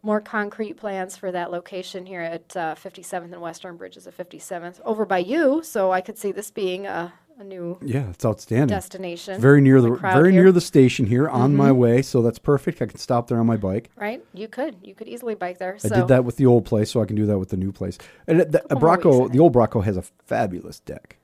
more 0.02 0.20
concrete 0.20 0.74
plans 0.74 1.16
for 1.16 1.30
that 1.32 1.50
location 1.50 2.06
here 2.06 2.22
at 2.22 2.56
uh, 2.56 2.74
57th 2.74 3.32
and 3.32 3.40
Western 3.40 3.76
Bridges 3.76 4.06
of 4.06 4.16
57th 4.16 4.80
over 4.84 5.04
by 5.04 5.18
you. 5.18 5.62
So 5.62 5.92
I 5.92 6.00
could 6.00 6.16
see 6.16 6.32
this 6.32 6.50
being 6.50 6.86
a, 6.86 7.12
a 7.40 7.44
new 7.44 7.78
Yeah, 7.82 8.10
it's 8.10 8.24
outstanding. 8.24 8.68
destination. 8.68 9.40
Very 9.40 9.60
near 9.60 9.80
the 9.80 9.90
very 9.90 10.12
here. 10.12 10.22
Mm-hmm. 10.24 10.36
near 10.36 10.52
the 10.52 10.60
station 10.60 11.06
here 11.06 11.28
on 11.28 11.56
my 11.56 11.72
way, 11.72 12.02
so 12.02 12.22
that's 12.22 12.38
perfect. 12.38 12.80
I 12.82 12.86
can 12.86 12.98
stop 12.98 13.28
there 13.28 13.38
on 13.38 13.46
my 13.46 13.56
bike. 13.56 13.90
right. 13.96 14.22
You 14.34 14.48
could 14.48 14.76
you 14.82 14.94
could 14.94 15.08
easily 15.08 15.34
bike 15.34 15.58
there. 15.58 15.76
I 15.84 15.88
did 15.88 16.08
that 16.08 16.24
with 16.24 16.36
the 16.36 16.46
old 16.46 16.64
place, 16.64 16.90
so 16.90 17.02
I 17.02 17.06
can 17.06 17.16
do 17.16 17.26
that 17.26 17.38
with 17.38 17.48
the 17.48 17.56
new 17.56 17.72
place. 17.72 17.98
And 18.26 18.40
the, 18.40 18.44
the 18.44 18.58
Couple 18.60 18.80
more 18.80 18.90
weeks 18.90 19.04
Bracco, 19.04 19.32
the 19.32 19.38
old 19.38 19.54
Bracco 19.54 19.82
has 19.84 19.96
a 19.96 20.02
fabulous 20.26 20.80
deck. 20.80 21.16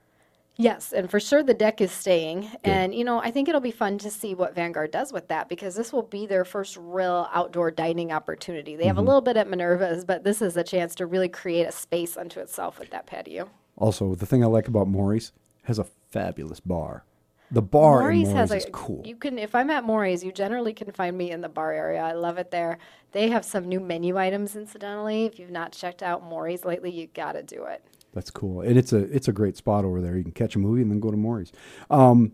Yes, 0.59 0.95
and 0.95 1.11
for 1.11 1.21
sure 1.21 1.43
the 1.43 1.53
deck 1.53 1.83
is 1.83 1.93
staying. 1.93 2.51
And, 2.65 2.95
you 2.95 3.05
know, 3.05 3.21
I 3.21 3.31
think 3.31 3.47
it'll 3.47 3.61
be 3.61 3.71
fun 3.71 3.99
to 3.99 4.11
see 4.11 4.35
what 4.35 4.55
Vanguard 4.55 4.91
does 4.91 5.13
with 5.13 5.29
that 5.29 5.51
because 5.51 5.75
this 5.75 5.93
will 5.93 6.03
be 6.05 6.25
their 6.27 6.47
first 6.47 6.79
real 6.81 7.29
outdoor 7.35 7.71
dining 7.71 8.11
opportunity. 8.11 8.75
They 8.75 8.87
have 8.87 8.97
a 8.97 9.03
little 9.03 9.21
bit 9.21 9.37
at 9.37 9.51
Minerva's, 9.51 10.07
but 10.07 10.25
this 10.25 10.41
is 10.41 10.57
a 10.57 10.65
chance 10.65 10.95
to 10.95 11.05
really 11.05 11.29
create 11.29 11.65
a 11.67 11.73
space 11.73 12.17
unto 12.17 12.41
itself 12.41 12.79
with 12.79 12.89
that 12.89 13.07
patio. 13.07 13.51
Also, 13.77 14.15
the 14.15 14.25
thing 14.25 14.43
I 14.43 14.47
like 14.47 14.67
about 14.67 14.89
Morrie's 14.89 15.31
has 15.65 15.79
a 15.79 15.85
fabulous 16.17 16.61
bar. 16.61 17.05
The 17.51 17.63
bar 17.63 18.01
Morrie's 18.01 18.29
in 18.29 18.37
has 18.37 18.51
Morrie's 18.51 18.65
a 18.65 18.69
is 18.69 18.73
cool. 18.73 19.03
You 19.07 19.17
can 19.17 19.39
if 19.39 19.55
I'm 19.55 19.71
at 19.71 19.85
Morrie's, 19.85 20.25
you 20.25 20.33
generally 20.33 20.73
can 20.73 20.91
find 20.91 21.17
me 21.17 21.31
in 21.31 21.41
the 21.41 21.49
bar 21.49 21.73
area. 21.73 22.03
I 22.03 22.13
love 22.13 22.39
it 22.39 22.51
there. 22.51 22.79
They 23.13 23.29
have 23.29 23.45
some 23.45 23.69
new 23.69 23.79
menu 23.79 24.19
items 24.19 24.57
incidentally. 24.57 25.27
If 25.27 25.39
you've 25.39 25.51
not 25.51 25.73
checked 25.73 26.03
out 26.03 26.25
Morrie's 26.25 26.65
lately, 26.65 26.91
you 26.91 27.07
got 27.15 27.33
to 27.33 27.43
do 27.43 27.65
it. 27.65 27.85
That's 28.15 28.31
cool, 28.31 28.63
and 28.63 28.77
it's 28.77 28.93
a 28.93 28.99
it's 29.15 29.29
a 29.29 29.33
great 29.33 29.57
spot 29.57 29.85
over 29.85 30.01
there. 30.01 30.17
You 30.17 30.25
can 30.25 30.33
catch 30.33 30.57
a 30.57 30.59
movie 30.59 30.83
and 30.83 30.91
then 30.91 30.99
go 30.99 31.11
to 31.11 31.17
Morrie's. 31.17 31.53
Um, 31.91 32.33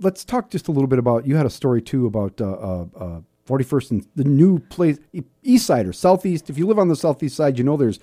let's 0.00 0.24
talk 0.24 0.50
just 0.50 0.68
a 0.68 0.72
little 0.72 0.88
bit 0.88 0.98
about. 0.98 1.26
You 1.26 1.36
had 1.36 1.46
a 1.46 1.50
story 1.50 1.80
too 1.80 2.06
about 2.06 2.40
uh, 2.40 2.52
uh, 2.52 2.86
uh, 2.96 3.20
41st 3.46 3.90
and 3.92 4.06
the 4.16 4.24
new 4.24 4.58
place, 4.58 4.98
East 5.42 5.66
Side 5.66 5.86
or 5.86 5.92
Southeast. 5.92 6.50
If 6.50 6.58
you 6.58 6.66
live 6.66 6.78
on 6.78 6.88
the 6.88 6.96
Southeast 6.96 7.36
side, 7.36 7.56
you 7.56 7.64
know 7.64 7.76
there's 7.76 8.00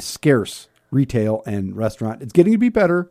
scarce 0.00 0.68
retail 0.90 1.42
and 1.46 1.76
restaurant. 1.76 2.22
It's 2.22 2.32
getting 2.32 2.52
to 2.52 2.58
be 2.58 2.68
better. 2.68 3.10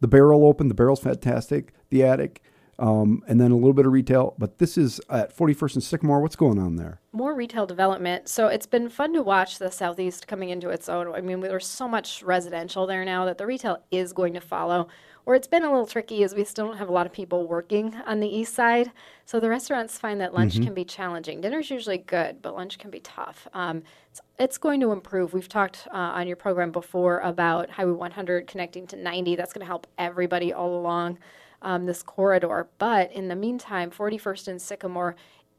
The 0.00 0.08
barrel 0.08 0.46
open, 0.46 0.68
the 0.68 0.74
barrel's 0.74 1.00
fantastic. 1.00 1.72
The 1.90 2.04
attic, 2.04 2.42
um, 2.78 3.22
and 3.26 3.40
then 3.40 3.50
a 3.50 3.56
little 3.56 3.72
bit 3.72 3.86
of 3.86 3.92
retail. 3.92 4.34
But 4.38 4.58
this 4.58 4.76
is 4.76 5.00
at 5.08 5.36
41st 5.36 5.74
and 5.74 5.82
Sycamore. 5.84 6.20
What's 6.20 6.36
going 6.36 6.58
on 6.58 6.76
there? 6.76 7.00
more 7.14 7.34
retail 7.34 7.64
development. 7.64 8.28
So 8.28 8.48
it's 8.48 8.66
been 8.66 8.88
fun 8.88 9.12
to 9.14 9.22
watch 9.22 9.58
the 9.58 9.70
southeast 9.70 10.26
coming 10.26 10.50
into 10.50 10.68
its 10.68 10.88
own. 10.88 11.14
I 11.14 11.20
mean, 11.20 11.40
there's 11.40 11.66
so 11.66 11.88
much 11.88 12.22
residential 12.22 12.86
there 12.86 13.04
now 13.04 13.24
that 13.24 13.38
the 13.38 13.46
retail 13.46 13.78
is 13.90 14.12
going 14.12 14.34
to 14.34 14.40
follow. 14.40 14.88
Where 15.24 15.34
it's 15.34 15.48
been 15.48 15.64
a 15.64 15.70
little 15.70 15.86
tricky 15.86 16.22
is 16.22 16.34
we 16.34 16.44
still 16.44 16.66
don't 16.66 16.76
have 16.76 16.90
a 16.90 16.92
lot 16.92 17.06
of 17.06 17.12
people 17.12 17.46
working 17.46 17.94
on 18.06 18.20
the 18.20 18.28
east 18.28 18.54
side. 18.54 18.92
So 19.24 19.40
the 19.40 19.48
restaurants 19.48 19.98
find 19.98 20.20
that 20.20 20.34
lunch 20.34 20.60
can 20.60 20.74
be 20.74 20.84
challenging. 20.84 21.40
Dinner's 21.40 21.70
usually 21.70 21.96
good, 21.96 22.42
but 22.42 22.54
lunch 22.54 22.78
can 22.78 22.90
be 22.90 23.00
tough. 23.00 23.48
Um, 23.54 23.82
it's, 24.10 24.20
it's 24.38 24.58
going 24.58 24.80
to 24.80 24.92
improve. 24.92 25.32
We've 25.32 25.48
talked 25.48 25.88
uh, 25.90 25.96
on 25.96 26.26
your 26.26 26.36
program 26.36 26.72
before 26.72 27.20
about 27.20 27.70
Highway 27.70 27.92
100 27.92 28.46
connecting 28.46 28.86
to 28.88 28.96
90. 28.96 29.34
That's 29.36 29.54
going 29.54 29.60
to 29.60 29.66
help 29.66 29.86
everybody 29.96 30.52
all 30.52 30.78
along 30.78 31.18
um, 31.62 31.86
this 31.86 32.02
corridor. 32.02 32.68
But 32.76 33.10
in 33.10 33.28
the 33.28 33.36
meantime, 33.36 33.90
41st 33.90 34.48
and 34.48 34.60
Sycamore 34.60 35.16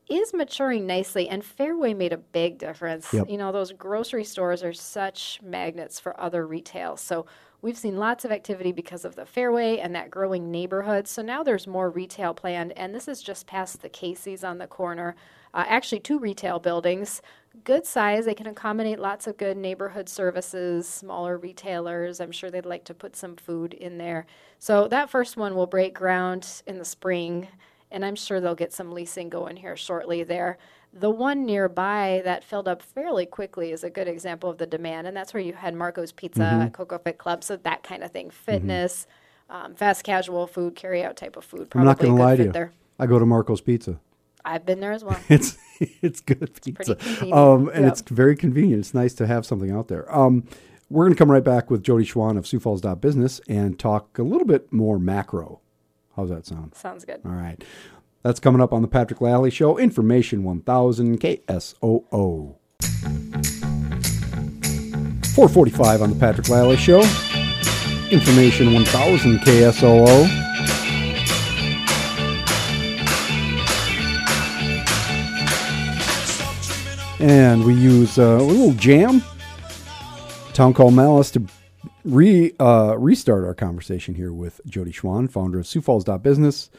is 0.09 0.33
maturing 0.33 0.85
nicely, 0.85 1.27
and 1.27 1.43
Fairway 1.43 1.93
made 1.93 2.13
a 2.13 2.17
big 2.17 2.59
difference. 2.59 3.11
Yep. 3.11 3.29
You 3.29 3.37
know, 3.37 3.51
those 3.51 3.71
grocery 3.71 4.23
stores 4.23 4.63
are 4.63 4.73
such 4.73 5.39
magnets 5.41 5.99
for 5.99 6.19
other 6.19 6.45
retail. 6.45 6.95
So 6.97 7.25
we've 7.65 7.77
seen 7.79 7.97
lots 7.97 8.23
of 8.23 8.31
activity 8.31 8.71
because 8.71 9.05
of 9.05 9.15
the 9.15 9.25
Fairway 9.25 9.79
and 9.79 9.95
that 9.95 10.11
growing 10.11 10.51
neighborhood. 10.51 11.07
So 11.07 11.23
now 11.23 11.41
there's 11.41 11.65
more 11.65 11.89
retail 11.89 12.31
planned, 12.35 12.73
and 12.73 12.93
this 12.93 13.07
is 13.07 13.23
just 13.23 13.47
past 13.47 13.81
the 13.81 13.89
Casey's 13.89 14.43
on 14.43 14.59
the 14.59 14.67
corner. 14.67 15.15
Uh, 15.51 15.63
actually, 15.67 16.01
two 16.01 16.19
retail 16.19 16.59
buildings, 16.59 17.23
good 17.63 17.83
size. 17.87 18.25
They 18.25 18.35
can 18.35 18.45
accommodate 18.45 18.99
lots 18.99 19.25
of 19.25 19.37
good 19.37 19.57
neighborhood 19.57 20.07
services, 20.07 20.87
smaller 20.87 21.39
retailers. 21.39 22.21
I'm 22.21 22.31
sure 22.31 22.51
they'd 22.51 22.67
like 22.67 22.83
to 22.83 22.93
put 22.93 23.15
some 23.15 23.35
food 23.35 23.73
in 23.73 23.97
there. 23.97 24.27
So 24.59 24.87
that 24.89 25.09
first 25.09 25.35
one 25.35 25.55
will 25.55 25.65
break 25.65 25.95
ground 25.95 26.61
in 26.67 26.77
the 26.77 26.85
spring 26.85 27.47
and 27.91 28.03
I'm 28.03 28.15
sure 28.15 28.41
they'll 28.41 28.55
get 28.55 28.73
some 28.73 28.91
leasing 28.91 29.29
going 29.29 29.55
here 29.55 29.77
shortly 29.77 30.23
there. 30.23 30.57
The 30.97 31.09
one 31.09 31.45
nearby 31.45 32.21
that 32.23 32.43
filled 32.43 32.67
up 32.69 32.81
fairly 32.81 33.25
quickly 33.25 33.71
is 33.73 33.83
a 33.83 33.89
good 33.89 34.07
example 34.07 34.49
of 34.49 34.57
the 34.57 34.65
demand, 34.65 35.07
and 35.07 35.15
that's 35.17 35.33
where 35.33 35.43
you 35.43 35.51
had 35.53 35.75
Marco's 35.75 36.11
Pizza, 36.13 36.41
Mm-hmm. 36.41 36.67
Coco 36.69 36.97
Fit 36.99 37.17
Club, 37.17 37.43
so 37.43 37.57
that 37.57 37.83
kind 37.83 38.01
of 38.03 38.11
thing. 38.11 38.29
Fitness, 38.29 39.05
um, 39.49 39.75
fast 39.75 40.03
casual 40.05 40.47
food, 40.47 40.75
carry 40.75 41.03
out 41.03 41.17
type 41.17 41.35
of 41.35 41.43
food. 41.43 41.67
I'm 41.75 41.83
not 41.83 41.99
going 41.99 42.15
to 42.15 42.21
lie 42.23 42.37
to 42.37 42.43
you. 42.45 42.51
there. 42.51 42.71
I 42.97 43.07
go 43.07 43.19
to 43.19 43.25
Marco's 43.25 43.59
Pizza. 43.61 43.99
I've 44.45 44.65
been 44.65 44.79
there 44.79 44.93
as 44.93 45.03
well. 45.03 45.19
It's 45.29 45.57
it's 46.01 46.21
good 46.21 46.49
pizza, 46.63 46.93
um, 47.35 47.67
and 47.73 47.83
Yep. 47.83 47.91
it's 47.91 48.01
very 48.09 48.37
convenient. 48.37 48.79
It's 48.79 48.93
nice 48.93 49.13
to 49.15 49.27
have 49.27 49.45
something 49.45 49.71
out 49.71 49.89
there. 49.89 50.05
Um, 50.15 50.45
we're 50.89 51.03
going 51.03 51.13
to 51.13 51.17
come 51.17 51.29
right 51.29 51.43
back 51.43 51.69
with 51.69 51.83
Jodi 51.83 52.05
Schwan 52.05 52.37
of 52.37 52.47
Sioux 52.47 52.59
Falls 52.61 52.79
Business 53.01 53.41
and 53.49 53.77
talk 53.77 54.17
a 54.17 54.23
little 54.23 54.45
bit 54.47 54.71
more 54.71 54.97
macro. 54.97 55.59
How's 56.15 56.29
that 56.29 56.45
sound? 56.45 56.73
Sounds 56.75 57.03
good. 57.03 57.19
All 57.25 57.31
right, 57.33 57.61
that's 58.25 58.39
coming 58.39 58.59
up 58.59 58.73
on 58.73 58.81
the 58.81 58.87
Patrick 58.87 59.21
Lalley 59.21 59.51
Show. 59.51 59.77
Information 59.77 60.43
1000 60.43 61.19
KSOO. 61.19 62.55
445 65.35 66.01
on 66.01 66.09
the 66.09 66.15
Patrick 66.19 66.49
Lally 66.49 66.75
Show. 66.75 67.01
Information 68.09 68.73
1000 68.73 69.37
KSOO. 69.41 70.25
And 77.19 77.63
we 77.63 77.75
use 77.75 78.17
uh, 78.17 78.23
a 78.23 78.41
little 78.41 78.73
jam, 78.73 79.23
Town 80.53 80.73
Call 80.73 80.89
Malice, 80.89 81.29
to 81.29 81.45
re 82.03 82.55
uh, 82.59 82.95
restart 82.97 83.43
our 83.43 83.53
conversation 83.53 84.15
here 84.15 84.33
with 84.33 84.61
Jodi 84.65 84.91
Schwan, 84.91 85.29
founder 85.29 85.59
of 85.59 85.67
Sioux 85.67 85.81
Falls 85.81 86.05
Business. 86.23 86.71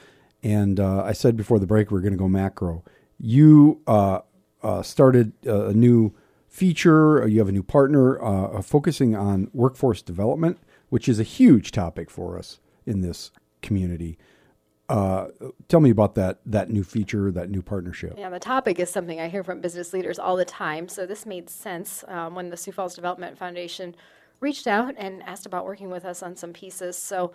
And 0.43 0.79
uh, 0.79 1.03
I 1.03 1.13
said 1.13 1.37
before 1.37 1.59
the 1.59 1.67
break 1.67 1.91
we 1.91 1.99
are 1.99 2.03
going 2.03 2.13
to 2.13 2.19
go 2.19 2.29
macro. 2.29 2.85
You 3.19 3.81
uh, 3.87 4.21
uh, 4.63 4.83
started 4.83 5.33
a 5.45 5.73
new 5.73 6.15
feature. 6.49 7.23
uh, 7.23 7.27
You 7.27 7.39
have 7.41 7.49
a 7.49 7.53
new 7.53 7.63
partner 7.63 8.23
uh, 8.23 8.63
focusing 8.63 9.17
on 9.17 9.51
workforce 9.53 10.03
development, 10.03 10.59
which 10.89 11.09
is 11.09 11.19
a 11.19 11.25
huge 11.25 11.73
topic 11.73 12.11
for 12.11 12.39
us 12.39 12.61
in 12.85 13.01
this 13.01 13.31
community. 13.63 14.19
Uh, 14.89 15.29
tell 15.67 15.81
me 15.81 15.91
about 15.91 16.15
that 16.15 16.39
that 16.47 16.71
new 16.71 16.85
feature, 16.85 17.33
that 17.33 17.51
new 17.51 17.61
partnership. 17.61 18.15
Yeah, 18.17 18.31
the 18.31 18.39
topic 18.39 18.79
is 18.79 18.89
something 18.89 19.21
I 19.21 19.29
hear 19.29 19.43
from 19.43 19.61
business 19.61 19.93
leaders 19.93 20.17
all 20.19 20.37
the 20.37 20.45
time. 20.45 20.89
So 20.89 21.07
this 21.07 21.27
made 21.27 21.51
sense 21.51 22.05
um, 22.07 22.37
when 22.37 22.51
the 22.51 22.57
Sioux 22.57 22.71
Falls 22.71 22.95
Development 22.95 23.37
Foundation 23.37 23.97
reached 24.39 24.69
out 24.69 24.95
and 24.97 25.23
asked 25.25 25.47
about 25.47 25.65
working 25.65 25.91
with 25.91 26.05
us 26.05 26.23
on 26.23 26.37
some 26.37 26.53
pieces. 26.53 26.97
So 26.97 27.33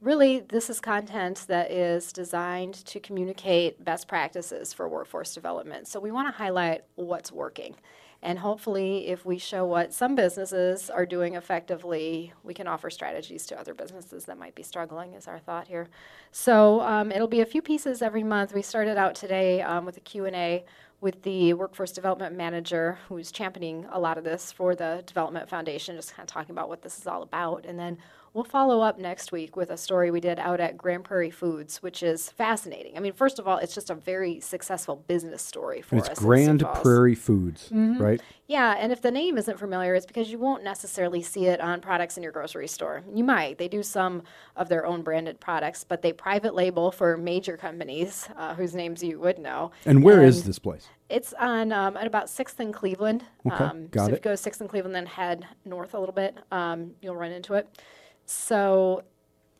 really, 0.00 0.40
this 0.40 0.70
is 0.70 0.80
content 0.80 1.44
that 1.48 1.70
is 1.70 2.12
designed 2.12 2.74
to 2.86 3.00
communicate 3.00 3.84
best 3.84 4.08
practices 4.08 4.72
for 4.72 4.88
workforce 4.88 5.34
development. 5.34 5.88
So 5.88 6.00
we 6.00 6.10
want 6.10 6.28
to 6.28 6.32
highlight 6.32 6.84
what's 6.94 7.30
working. 7.30 7.76
And 8.22 8.38
hopefully, 8.38 9.08
if 9.08 9.24
we 9.24 9.38
show 9.38 9.64
what 9.64 9.94
some 9.94 10.14
businesses 10.14 10.90
are 10.90 11.06
doing 11.06 11.36
effectively, 11.36 12.34
we 12.42 12.52
can 12.52 12.66
offer 12.66 12.90
strategies 12.90 13.46
to 13.46 13.58
other 13.58 13.72
businesses 13.72 14.26
that 14.26 14.38
might 14.38 14.54
be 14.54 14.62
struggling, 14.62 15.14
is 15.14 15.26
our 15.26 15.38
thought 15.38 15.68
here. 15.68 15.88
So 16.30 16.82
um, 16.82 17.10
it'll 17.10 17.28
be 17.28 17.40
a 17.40 17.46
few 17.46 17.62
pieces 17.62 18.02
every 18.02 18.22
month. 18.22 18.52
We 18.52 18.60
started 18.60 18.98
out 18.98 19.14
today 19.14 19.62
um, 19.62 19.86
with 19.86 19.96
a 19.96 20.00
Q&A 20.00 20.64
with 21.00 21.22
the 21.22 21.54
workforce 21.54 21.92
development 21.92 22.36
manager 22.36 22.98
who's 23.08 23.32
championing 23.32 23.86
a 23.90 23.98
lot 23.98 24.18
of 24.18 24.24
this 24.24 24.52
for 24.52 24.74
the 24.74 25.02
Development 25.06 25.48
Foundation, 25.48 25.96
just 25.96 26.14
kind 26.14 26.28
of 26.28 26.30
talking 26.30 26.50
about 26.50 26.68
what 26.68 26.82
this 26.82 26.98
is 26.98 27.06
all 27.06 27.22
about. 27.22 27.64
And 27.64 27.78
then 27.78 27.96
we'll 28.32 28.44
follow 28.44 28.80
up 28.80 28.98
next 28.98 29.32
week 29.32 29.56
with 29.56 29.70
a 29.70 29.76
story 29.76 30.10
we 30.10 30.20
did 30.20 30.38
out 30.38 30.60
at 30.60 30.76
Grand 30.76 31.04
Prairie 31.04 31.30
Foods, 31.30 31.82
which 31.82 32.02
is 32.02 32.30
fascinating. 32.30 32.96
I 32.96 33.00
mean, 33.00 33.12
first 33.12 33.38
of 33.38 33.48
all, 33.48 33.58
it's 33.58 33.74
just 33.74 33.90
a 33.90 33.94
very 33.94 34.40
successful 34.40 34.96
business 35.08 35.42
story 35.42 35.82
for 35.82 35.96
And 35.96 36.00
it's 36.00 36.10
us. 36.10 36.20
in 36.20 36.26
Grand. 36.26 36.64
Prairie 36.74 37.14
Foods, 37.14 37.68
right? 37.72 38.20
Yeah, 38.46 38.74
and 38.78 38.90
if 38.92 39.00
the 39.00 39.10
name 39.10 39.38
isn't 39.38 39.58
familiar, 39.58 39.94
it's 39.94 40.06
because 40.06 40.30
you 40.30 40.38
won't 40.38 40.64
necessarily 40.64 41.22
see 41.22 41.46
it 41.46 41.60
on 41.60 41.80
products 41.80 42.16
in 42.16 42.22
your 42.22 42.32
grocery 42.32 42.66
store. 42.66 43.02
You 43.14 43.22
might. 43.24 43.58
They 43.58 43.68
do 43.68 43.82
some 43.82 44.22
of 44.56 44.68
their 44.68 44.86
own 44.86 45.02
branded 45.02 45.38
products, 45.40 45.84
but 45.84 46.02
they 46.02 46.12
private 46.12 46.54
label 46.54 46.90
for 46.90 47.16
major 47.16 47.56
companies 47.56 48.28
uh, 48.36 48.54
whose 48.54 48.74
names 48.74 49.02
you 49.02 49.20
would 49.20 49.38
know. 49.38 49.70
And 49.86 50.02
where 50.02 50.22
is 50.22 50.44
this 50.44 50.58
place? 50.58 50.88
It's 51.08 51.32
on 51.34 51.72
um, 51.72 51.96
at 51.96 52.06
about 52.06 52.30
Sixth 52.30 52.58
and 52.60 52.72
Cleveland. 52.72 53.24
Okay, 53.46 53.64
um, 53.64 53.88
got 53.88 54.06
so 54.06 54.06
it. 54.06 54.12
if 54.14 54.18
you 54.18 54.22
go 54.30 54.34
Sixth 54.36 54.60
and 54.60 54.70
Cleveland, 54.70 54.94
then 54.94 55.06
head 55.06 55.46
north 55.64 55.94
a 55.94 55.98
little 55.98 56.14
bit, 56.14 56.36
um, 56.52 56.92
you'll 57.02 57.16
run 57.16 57.32
into 57.32 57.54
it. 57.54 57.68
So, 58.32 59.02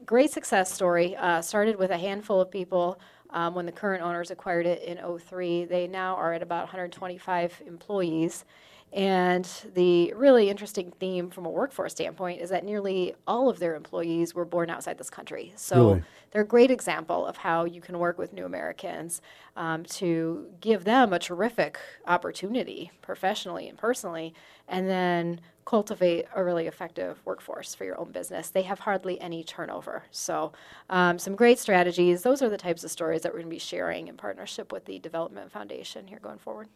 great 0.07 0.31
success 0.31 0.73
story. 0.73 1.17
Uh, 1.17 1.43
started 1.43 1.75
with 1.75 1.91
a 1.91 1.99
handful 1.99 2.41
of 2.41 2.53
people 2.53 3.01
um, 3.31 3.57
when 3.57 3.67
the 3.67 3.73
current 3.73 4.01
owners 4.01 4.31
acquired 4.31 4.65
it 4.65 4.85
in 4.85 4.97
03. 5.19 5.65
They 5.65 5.89
now 5.89 6.15
are 6.15 6.33
at 6.33 6.41
about 6.41 6.67
125 6.67 7.63
employees. 7.67 8.45
And 8.93 9.49
the 9.75 10.13
really 10.17 10.51
interesting 10.51 10.93
theme 10.99 11.31
from 11.31 11.47
a 11.47 11.51
workforce 11.51 11.93
standpoint 11.93 12.41
is 12.41 12.51
that 12.51 12.65
nearly 12.65 13.15
all 13.27 13.49
of 13.49 13.61
their 13.61 13.77
employees 13.77 14.35
were 14.35 14.45
born 14.45 14.69
outside 14.69 14.99
this 14.99 15.11
country. 15.11 15.53
So 15.55 15.77
Really? 15.91 16.03
they're 16.33 16.43
a 16.43 16.47
great 16.47 16.73
example 16.73 17.25
of 17.25 17.37
how 17.37 17.65
you 17.65 17.81
can 17.81 17.99
work 18.01 18.19
with 18.19 18.33
new 18.33 18.45
Americans 18.45 19.23
um, 19.57 19.85
to 19.85 20.47
give 20.61 20.83
them 20.85 21.13
a 21.13 21.21
terrific 21.21 21.79
opportunity 22.07 22.91
professionally 23.01 23.69
and 23.69 23.79
personally, 23.79 24.35
and 24.67 24.89
then 24.89 25.41
cultivate 25.65 26.27
a 26.35 26.43
really 26.43 26.67
effective 26.67 27.21
workforce 27.25 27.77
for 27.77 27.85
your 27.85 27.99
own 28.01 28.11
business. 28.11 28.51
They 28.51 28.63
have 28.63 28.81
hardly 28.81 29.21
any 29.21 29.45
turnover. 29.45 30.03
So, 30.11 30.53
um, 30.89 31.17
some 31.17 31.37
great 31.37 31.61
strategies. 31.61 32.23
Those 32.23 32.43
are 32.43 32.49
the 32.49 32.57
types 32.57 32.83
of 32.83 32.91
stories 32.91 33.23
that 33.23 33.33
we're 33.33 33.39
going 33.41 33.51
to 33.51 33.55
be 33.55 33.61
sharing 33.61 34.09
in 34.09 34.17
partnership 34.17 34.73
with 34.73 34.87
the 34.87 34.99
Development 34.99 35.53
Foundation 35.53 36.09
here 36.09 36.19
going 36.21 36.39
forward. 36.39 36.69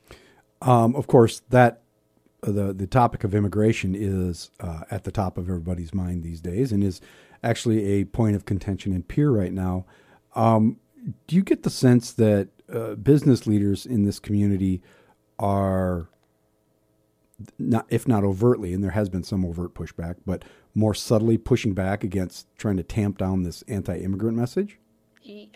Um, 0.62 0.94
of 0.94 1.08
course, 1.08 1.42
that 1.50 1.80
the 2.51 2.72
the 2.72 2.86
topic 2.86 3.24
of 3.24 3.34
immigration 3.34 3.95
is 3.95 4.51
uh, 4.61 4.82
at 4.90 5.05
the 5.05 5.12
top 5.12 5.38
of 5.38 5.49
everybody's 5.49 5.95
mind 5.95 6.22
these 6.22 6.40
days, 6.40 6.72
and 6.72 6.82
is 6.82 7.01
actually 7.42 7.84
a 7.84 8.05
point 8.05 8.36
of 8.36 8.45
contention 8.45 8.92
in 8.92 9.03
Pierre 9.03 9.32
right 9.32 9.53
now. 9.53 9.84
Um, 10.34 10.78
do 11.26 11.36
you 11.36 11.42
get 11.42 11.62
the 11.62 11.70
sense 11.70 12.12
that 12.12 12.49
uh, 12.72 12.95
business 12.95 13.47
leaders 13.47 13.84
in 13.86 14.05
this 14.05 14.18
community 14.18 14.82
are 15.38 16.09
not, 17.59 17.86
if 17.90 18.09
not 18.09 18.24
overtly, 18.24 18.72
and 18.72 18.82
there 18.82 18.92
has 18.92 19.09
been 19.09 19.22
some 19.22 19.45
overt 19.45 19.74
pushback, 19.74 20.16
but 20.24 20.45
more 20.74 20.95
subtly 20.95 21.36
pushing 21.36 21.74
back 21.74 22.03
against 22.03 22.47
trying 22.57 22.76
to 22.76 22.82
tamp 22.82 23.18
down 23.18 23.42
this 23.42 23.62
anti-immigrant 23.68 24.36
message? 24.36 24.78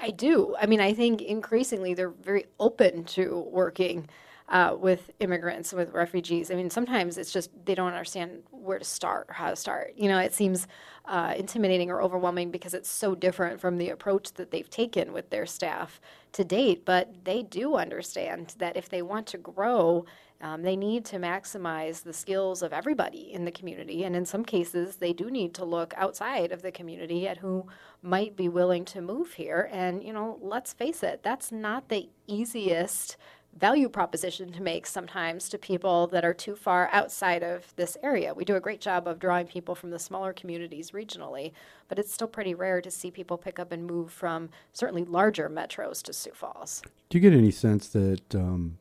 I 0.01 0.11
do. 0.11 0.57
I 0.59 0.67
mean, 0.67 0.81
I 0.81 0.95
think 0.95 1.21
increasingly 1.21 1.93
they're 1.93 2.09
very 2.09 2.47
open 2.59 3.05
to 3.05 3.47
working 3.51 4.09
uh, 4.49 4.75
with 4.79 5.11
immigrants, 5.21 5.73
with 5.73 5.93
refugees. 5.93 6.51
I 6.51 6.55
mean, 6.55 6.71
sometimes 6.71 7.19
it's 7.19 7.33
just 7.33 7.51
they 7.65 7.75
don't 7.75 7.89
understand 7.89 8.43
where 8.51 8.79
to 8.79 8.85
start 8.85 9.27
or 9.29 9.35
how 9.35 9.51
to 9.51 9.57
start. 9.57 9.93
You 9.97 10.09
know, 10.09 10.19
it 10.19 10.33
seems 10.33 10.67
uh, 11.05 11.35
intimidating 11.37 11.91
or 11.91 12.01
overwhelming 12.01 12.51
because 12.51 12.75
it's 12.75 12.91
so 12.91 13.15
different 13.15 13.61
from 13.61 13.77
the 13.79 13.91
approach 13.91 14.33
that 14.35 14.51
they've 14.51 14.69
taken 14.69 15.13
with 15.13 15.31
their 15.31 15.47
staff 15.47 16.01
to 16.33 16.45
date. 16.45 16.85
But 16.85 17.25
they 17.25 17.43
do 17.43 17.77
understand 17.77 18.55
that 18.59 18.77
if 18.77 18.89
they 18.89 19.03
want 19.03 19.27
to 19.29 19.39
grow, 19.39 20.07
um, 20.41 20.63
they 20.63 20.77
need 20.77 21.05
to 21.07 21.17
maximize 21.17 22.03
the 22.03 22.13
skills 22.13 22.63
of 22.63 22.73
everybody 22.73 23.33
in 23.33 23.45
the 23.45 23.51
community. 23.51 24.05
And 24.05 24.15
in 24.15 24.25
some 24.25 24.45
cases, 24.45 24.97
they 24.97 25.13
do 25.13 25.31
need 25.31 25.53
to 25.55 25.65
look 25.65 25.93
outside 25.97 26.53
of 26.53 26.63
the 26.63 26.71
community 26.71 27.27
at 27.27 27.39
who 27.39 27.67
might 28.03 28.37
be 28.37 28.49
willing 28.49 28.85
to 28.87 29.01
move 29.01 29.33
here. 29.33 29.69
And, 29.73 30.03
you 30.05 30.13
know, 30.13 30.39
let's 30.41 30.73
face 30.73 31.03
it, 31.03 31.23
that's 31.23 31.51
not 31.51 31.89
the 31.89 32.09
easiest 32.29 33.17
value 33.59 33.89
proposition 33.89 34.53
to 34.53 34.63
make 34.63 34.87
sometimes 34.87 35.49
to 35.49 35.59
people 35.59 36.07
that 36.09 36.25
are 36.25 36.35
too 36.35 36.55
far 36.55 36.89
outside 36.93 37.43
of 37.43 37.75
this 37.77 37.97
area. 38.03 38.33
We 38.33 38.45
do 38.45 38.57
a 38.57 38.61
great 38.61 38.81
job 38.81 39.09
of 39.09 39.19
drawing 39.19 39.47
people 39.47 39.75
from 39.75 39.91
the 39.91 39.99
smaller 39.99 40.33
communities 40.33 40.93
regionally, 40.93 41.53
but 41.89 41.99
it's 41.99 42.13
still 42.13 42.29
pretty 42.29 42.55
rare 42.55 42.81
to 42.81 42.91
see 42.91 43.11
people 43.11 43.37
pick 43.37 43.59
up 43.59 43.73
and 43.73 43.87
move 43.87 44.13
from 44.13 44.51
certainly 44.73 45.05
larger 45.05 45.51
metros 45.51 46.03
to 46.05 46.13
Sioux 46.13 46.33
Falls. 46.33 46.83
Do 47.11 47.19
you 47.19 47.21
get 47.21 47.37
any 47.37 47.51
sense 47.51 47.89
that 47.89 48.35
um, 48.35 48.79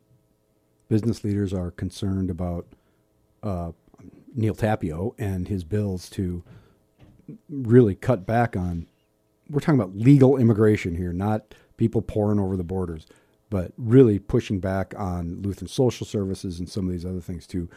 business 0.89 1.23
leaders 1.23 1.53
are 1.53 1.71
concerned 1.71 2.29
about 2.29 2.67
uh, 3.41 3.71
Neal 4.35 4.53
Tapio 4.55 5.15
and 5.17 5.47
his 5.47 5.63
bills 5.63 6.09
to 6.11 6.43
really 7.49 7.95
cut 7.95 8.25
back 8.25 8.55
on? 8.55 8.87
We're 9.49 9.61
talking 9.61 9.79
about 9.79 9.95
legal 9.95 10.37
immigration 10.37 10.95
here, 10.95 11.13
not 11.13 11.55
people 11.77 12.01
pouring 12.01 12.39
over 12.39 12.57
the 12.57 12.63
borders, 12.63 13.07
but 13.49 13.71
really 13.77 14.19
pushing 14.19 14.59
back 14.59 14.93
on 14.97 15.41
Lutheran 15.41 15.67
social 15.67 16.05
services 16.05 16.59
and 16.59 16.69
some 16.69 16.85
of 16.85 16.91
these 16.91 17.05
other 17.05 17.21
things 17.21 17.47
to 17.47 17.69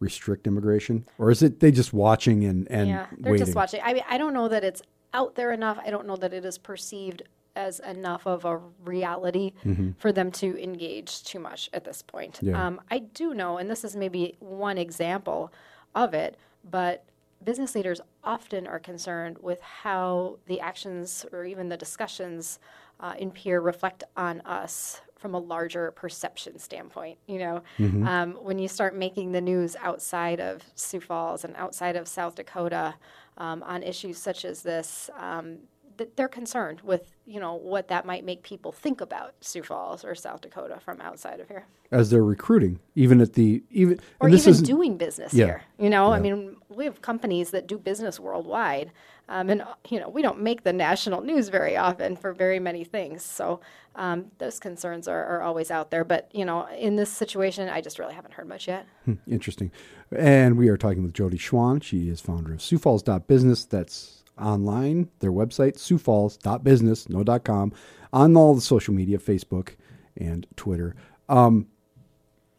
restrict 0.00 0.46
immigration, 0.46 1.06
or 1.18 1.30
is 1.30 1.42
it 1.42 1.60
they 1.60 1.70
just 1.70 1.92
watching 1.92 2.44
and 2.44 2.70
and 2.70 2.88
yeah, 2.88 3.06
they're 3.18 3.32
waiting? 3.32 3.46
just 3.46 3.56
watching. 3.56 3.80
I 3.82 3.94
mean, 3.94 4.04
I 4.08 4.18
don't 4.18 4.34
know 4.34 4.48
that 4.48 4.64
it's 4.64 4.82
out 5.12 5.34
there 5.34 5.52
enough. 5.52 5.78
I 5.84 5.90
don't 5.90 6.06
know 6.06 6.16
that 6.16 6.32
it 6.32 6.44
is 6.44 6.58
perceived 6.58 7.22
as 7.56 7.80
enough 7.80 8.26
of 8.26 8.44
a 8.44 8.60
reality 8.84 9.52
for 9.98 10.10
them 10.10 10.32
to 10.32 10.60
engage 10.60 11.22
too 11.22 11.38
much 11.38 11.70
at 11.72 11.84
this 11.84 12.02
point. 12.02 12.34
Mm-hmm. 12.34 12.48
Yeah. 12.48 12.66
Um, 12.66 12.80
I 12.90 12.98
do 12.98 13.32
know, 13.32 13.58
and 13.58 13.70
this 13.70 13.84
is 13.84 13.94
maybe 13.94 14.34
one 14.40 14.76
example 14.76 15.52
of 15.94 16.14
it, 16.14 16.36
but 16.68 17.04
business 17.44 17.74
leaders 17.74 18.00
often 18.22 18.66
are 18.66 18.80
concerned 18.80 19.38
with 19.40 19.60
how 19.60 20.38
the 20.46 20.60
actions 20.60 21.24
or 21.32 21.44
even 21.44 21.68
the 21.68 21.76
discussions 21.76 22.58
uh, 23.00 23.14
in 23.18 23.30
Pierre 23.30 23.60
reflect 23.60 24.04
on 24.16 24.40
us 24.42 25.00
from 25.16 25.34
a 25.34 25.38
larger 25.38 25.90
perception 25.92 26.58
standpoint. 26.58 27.18
You 27.26 27.38
know, 27.38 27.62
um, 28.06 28.32
when 28.42 28.58
you 28.58 28.68
start 28.68 28.94
making 28.94 29.32
the 29.32 29.40
news 29.40 29.74
outside 29.80 30.40
of 30.40 30.62
Sioux 30.74 31.00
Falls 31.00 31.44
and 31.44 31.54
outside 31.56 31.96
of 31.96 32.06
South 32.08 32.34
Dakota 32.34 32.94
um, 33.38 33.62
on 33.62 33.82
issues 33.82 34.18
such 34.18 34.44
as 34.44 34.62
this, 34.62 35.08
um, 35.18 35.56
th- 35.96 36.10
they're 36.16 36.28
concerned 36.28 36.82
with 36.82 37.10
you 37.26 37.40
know 37.40 37.54
what 37.54 37.88
that 37.88 38.04
might 38.04 38.22
make 38.24 38.42
people 38.42 38.70
think 38.70 39.00
about 39.00 39.32
Sioux 39.40 39.62
Falls 39.62 40.04
or 40.04 40.14
South 40.14 40.42
Dakota 40.42 40.78
from 40.78 41.00
outside 41.00 41.40
of 41.40 41.48
here, 41.48 41.64
as 41.90 42.10
they're 42.10 42.22
recruiting, 42.22 42.78
even 42.94 43.22
at 43.22 43.32
the 43.32 43.62
even 43.70 43.98
or 44.20 44.28
even 44.28 44.54
doing 44.62 44.98
business 44.98 45.32
Yeah. 45.32 45.46
here. 45.46 45.62
You 45.78 45.88
know, 45.88 46.12
I 46.12 46.20
mean, 46.20 46.56
we 46.68 46.84
have 46.84 47.00
companies 47.00 47.50
that 47.50 47.66
do 47.66 47.78
business 47.78 48.20
worldwide, 48.20 48.92
um, 49.28 49.50
and 49.50 49.64
you 49.88 50.00
know 50.00 50.08
we 50.08 50.22
don't 50.22 50.40
make 50.40 50.62
the 50.62 50.72
national 50.72 51.20
news 51.22 51.48
very 51.48 51.76
often 51.76 52.16
for 52.16 52.32
very 52.32 52.58
many 52.58 52.84
things. 52.84 53.22
So 53.22 53.60
um, 53.96 54.26
those 54.38 54.58
concerns 54.58 55.08
are, 55.08 55.24
are 55.24 55.42
always 55.42 55.70
out 55.70 55.90
there. 55.90 56.04
But 56.04 56.28
you 56.32 56.44
know, 56.44 56.66
in 56.68 56.96
this 56.96 57.10
situation, 57.10 57.68
I 57.68 57.80
just 57.80 57.98
really 57.98 58.14
haven't 58.14 58.34
heard 58.34 58.48
much 58.48 58.68
yet. 58.68 58.86
Interesting. 59.28 59.70
And 60.16 60.56
we 60.56 60.68
are 60.68 60.76
talking 60.76 61.02
with 61.02 61.14
Jodi 61.14 61.38
Schwan. 61.38 61.82
She 61.82 62.08
is 62.08 62.20
founder 62.20 62.54
of 62.54 62.62
Sioux 62.62 62.78
Falls.business. 62.78 63.64
That's 63.64 64.24
online, 64.38 65.08
their 65.20 65.32
website, 65.32 65.78
Sioux 65.78 65.98
Falls.business, 65.98 67.08
no 67.08 67.24
com, 67.38 67.72
on 68.12 68.36
all 68.36 68.54
the 68.54 68.60
social 68.60 68.94
media, 68.94 69.18
Facebook 69.18 69.76
and 70.16 70.46
Twitter. 70.56 70.94
Um, 71.28 71.66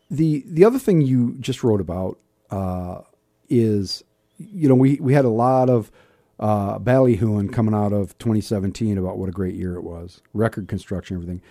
the 0.09 0.43
the 0.47 0.63
other 0.63 0.79
thing 0.79 1.01
you 1.01 1.35
just 1.39 1.63
wrote 1.63 1.81
about 1.81 2.19
uh, 2.51 3.01
is, 3.49 4.03
you 4.37 4.69
know, 4.69 4.75
we, 4.75 4.95
we 5.01 5.13
had 5.13 5.25
a 5.25 5.29
lot 5.29 5.69
of 5.69 5.91
uh, 6.39 6.79
ballyhooing 6.79 7.51
coming 7.51 7.73
out 7.73 7.93
of 7.93 8.17
2017 8.17 8.97
about 8.97 9.17
what 9.17 9.29
a 9.29 9.31
great 9.31 9.55
year 9.55 9.75
it 9.75 9.83
was, 9.83 10.21
record 10.33 10.67
construction, 10.67 11.15
everything. 11.15 11.41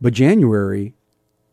But 0.00 0.12
January 0.12 0.94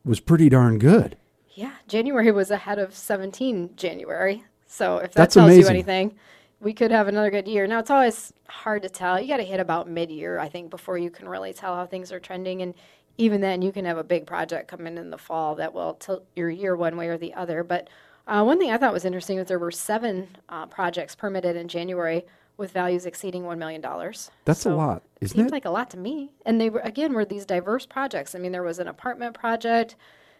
was 0.05 0.19
pretty 0.19 0.49
darn 0.49 0.77
good. 0.77 1.17
Yeah, 1.53 1.73
January 1.87 2.31
was 2.31 2.51
ahead 2.51 2.79
of 2.79 2.95
17 2.95 3.71
January. 3.75 4.43
So 4.65 4.97
if 4.97 5.11
that 5.13 5.15
That's 5.15 5.33
tells 5.35 5.55
you 5.55 5.67
anything, 5.67 6.15
we 6.59 6.73
could 6.73 6.91
have 6.91 7.07
another 7.07 7.31
good 7.31 7.47
year. 7.47 7.67
Now 7.67 7.79
it's 7.79 7.89
always 7.89 8.31
hard 8.47 8.83
to 8.83 8.89
tell. 8.89 9.19
You 9.19 9.27
got 9.27 9.37
to 9.37 9.43
hit 9.43 9.59
about 9.59 9.89
mid-year, 9.89 10.39
I 10.39 10.47
think, 10.47 10.69
before 10.69 10.97
you 10.97 11.09
can 11.09 11.27
really 11.27 11.53
tell 11.53 11.75
how 11.75 11.85
things 11.85 12.11
are 12.11 12.19
trending. 12.19 12.61
And 12.61 12.73
even 13.17 13.41
then, 13.41 13.61
you 13.61 13.71
can 13.71 13.85
have 13.85 13.97
a 13.97 14.03
big 14.03 14.25
project 14.25 14.69
come 14.69 14.87
in 14.87 14.97
in 14.97 15.09
the 15.09 15.17
fall 15.17 15.55
that 15.55 15.73
will 15.73 15.95
tilt 15.95 16.25
your 16.35 16.49
year 16.49 16.75
one 16.75 16.95
way 16.95 17.07
or 17.07 17.17
the 17.17 17.33
other. 17.33 17.63
But 17.63 17.89
uh, 18.27 18.43
one 18.43 18.59
thing 18.59 18.71
I 18.71 18.77
thought 18.77 18.93
was 18.93 19.05
interesting 19.05 19.37
was 19.37 19.47
there 19.47 19.59
were 19.59 19.71
seven 19.71 20.37
uh, 20.47 20.67
projects 20.67 21.15
permitted 21.15 21.55
in 21.55 21.67
January 21.67 22.25
with 22.61 22.71
values 22.71 23.05
exceeding 23.05 23.43
one 23.43 23.59
million 23.59 23.81
dollars. 23.81 24.31
That's 24.45 24.65
a 24.65 24.73
lot, 24.73 25.01
isn't 25.19 25.35
seems 25.35 25.51
it? 25.51 25.53
like 25.53 25.65
a 25.65 25.69
lot 25.71 25.89
to 25.89 25.97
me. 25.97 26.31
And 26.45 26.61
they 26.61 26.69
were 26.69 26.79
again 26.79 27.11
were 27.11 27.25
these 27.25 27.45
diverse 27.45 27.85
projects. 27.85 28.35
I 28.35 28.39
mean, 28.39 28.53
there 28.53 28.63
was 28.63 28.79
an 28.79 28.87
apartment 28.87 29.33
project, 29.33 29.95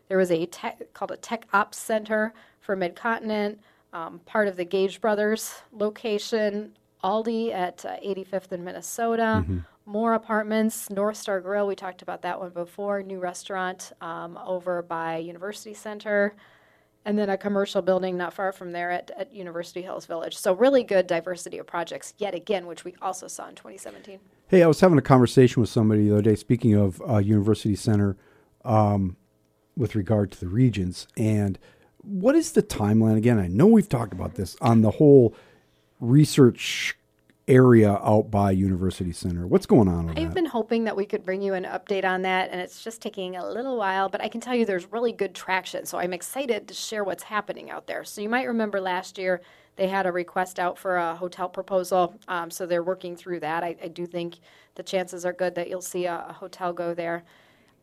There 0.08 0.18
was 0.18 0.32
a 0.32 0.46
tech, 0.46 0.94
called 0.94 1.12
a 1.12 1.18
Tech 1.18 1.48
Ops 1.52 1.78
Center 1.78 2.34
for 2.62 2.76
Mid 2.78 2.96
Continent, 2.96 3.60
um, 3.92 4.20
part 4.26 4.48
of 4.48 4.56
the 4.56 4.64
Gage 4.64 5.02
Brothers 5.02 5.64
location, 5.74 6.78
Aldi 7.04 7.52
at 7.52 7.84
uh, 7.84 7.98
85th 8.06 8.52
in 8.52 8.64
Minnesota, 8.64 9.44
more 9.86 10.14
apartments, 10.14 10.90
North 10.92 11.18
Star 11.18 11.42
Grill, 11.42 11.66
we 11.66 11.76
talked 11.76 12.04
about 12.04 12.22
that 12.22 12.40
one 12.40 12.52
before, 12.52 13.02
new 13.02 13.20
restaurant 13.20 13.92
um, 14.00 14.38
over 14.46 14.84
by 14.84 15.18
University 15.18 15.74
Center, 15.74 16.36
and 17.06 17.18
then 17.18 17.30
a 17.30 17.38
commercial 17.38 17.82
building 17.82 18.18
not 18.18 18.34
far 18.34 18.52
from 18.52 18.72
there 18.72 18.92
at, 18.92 19.12
at 19.18 19.34
University 19.34 19.82
Hills 19.82 20.06
Village. 20.06 20.38
So, 20.38 20.54
really 20.54 20.84
good 20.84 21.08
diversity 21.08 21.58
of 21.58 21.68
projects, 21.68 22.14
yet 22.18 22.36
again, 22.36 22.68
which 22.68 22.84
we 22.84 22.96
also 23.02 23.28
saw 23.28 23.48
in 23.50 23.56
2017. 23.56 24.20
Hey, 24.48 24.64
I 24.64 24.68
was 24.68 24.80
having 24.80 24.98
a 24.98 25.02
conversation 25.02 25.62
with 25.62 25.70
somebody 25.70 26.08
the 26.08 26.14
other 26.14 26.22
day, 26.22 26.36
speaking 26.36 26.76
of 26.76 27.02
uh, 27.08 27.18
University 27.18 27.76
Center, 27.76 28.18
um, 28.64 29.16
with 29.76 29.96
regard 29.96 30.32
to 30.32 30.40
the 30.40 30.48
regions. 30.48 31.08
And 31.18 31.58
what 31.98 32.36
is 32.36 32.52
the 32.52 32.64
timeline 32.64 33.18
again? 33.18 33.40
I 33.40 33.48
know 33.48 33.68
we've 33.68 33.90
talked 33.90 34.14
about 34.14 34.36
this 34.36 34.56
on 34.62 34.82
the 34.82 34.92
whole 34.92 35.36
research 36.00 36.98
area 37.56 37.92
out 37.92 38.32
by 38.32 38.52
University 38.52 39.12
Center. 39.12 39.46
What's 39.46 39.66
going 39.66 39.90
on 39.90 40.10
I've 40.10 40.16
that? 40.16 40.34
been 40.34 40.46
hoping 40.46 40.86
that 40.86 40.96
we 40.96 41.06
could 41.06 41.26
bring 41.26 41.42
you 41.42 41.54
an 41.54 41.66
update 41.66 42.06
on 42.06 42.22
that, 42.22 42.50
and 42.52 42.62
it's 42.62 42.82
just 42.84 43.02
taking 43.02 43.36
a 43.36 43.46
little 43.48 43.78
while, 43.78 44.08
but 44.08 44.22
I 44.22 44.30
can 44.30 44.40
tell 44.40 44.56
you 44.56 44.66
there's 44.66 44.90
really 44.92 45.12
good 45.12 45.36
traction. 45.36 45.86
So 45.86 45.98
I'm 45.98 46.14
excited 46.14 46.68
to 46.70 46.74
share 46.74 47.04
what's 47.04 47.24
happening 47.24 47.70
out 47.70 47.88
there. 47.88 48.04
So 48.06 48.22
you 48.22 48.30
might 48.30 48.48
remember 48.48 48.80
last 48.80 49.18
year 49.18 49.42
they 49.76 49.88
had 49.90 50.06
a 50.06 50.12
request 50.12 50.60
out 50.60 50.78
for 50.78 50.98
a 50.98 51.16
hotel 51.16 51.50
proposal. 51.50 52.16
Um, 52.28 52.50
so 52.52 52.66
they're 52.66 52.84
working 52.84 53.16
through 53.16 53.42
that. 53.42 53.64
I, 53.64 53.76
I 53.84 53.88
do 53.90 54.06
think 54.06 54.40
the 54.76 54.84
chances 54.84 55.26
are 55.26 55.34
good 55.34 55.56
that 55.56 55.70
you'll 55.70 55.82
see 55.82 56.06
a, 56.06 56.26
a 56.30 56.34
hotel 56.34 56.72
go 56.74 56.94
there. 56.94 57.24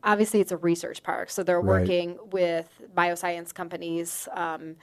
Obviously, 0.03 0.39
it's 0.39 0.51
a 0.51 0.57
research 0.57 1.03
park, 1.03 1.29
so 1.29 1.43
they're 1.43 1.59
Right. 1.61 1.81
working 1.81 2.17
with 2.31 2.81
bioscience 2.95 3.53
companies. 3.53 4.27
Um, 4.33 4.77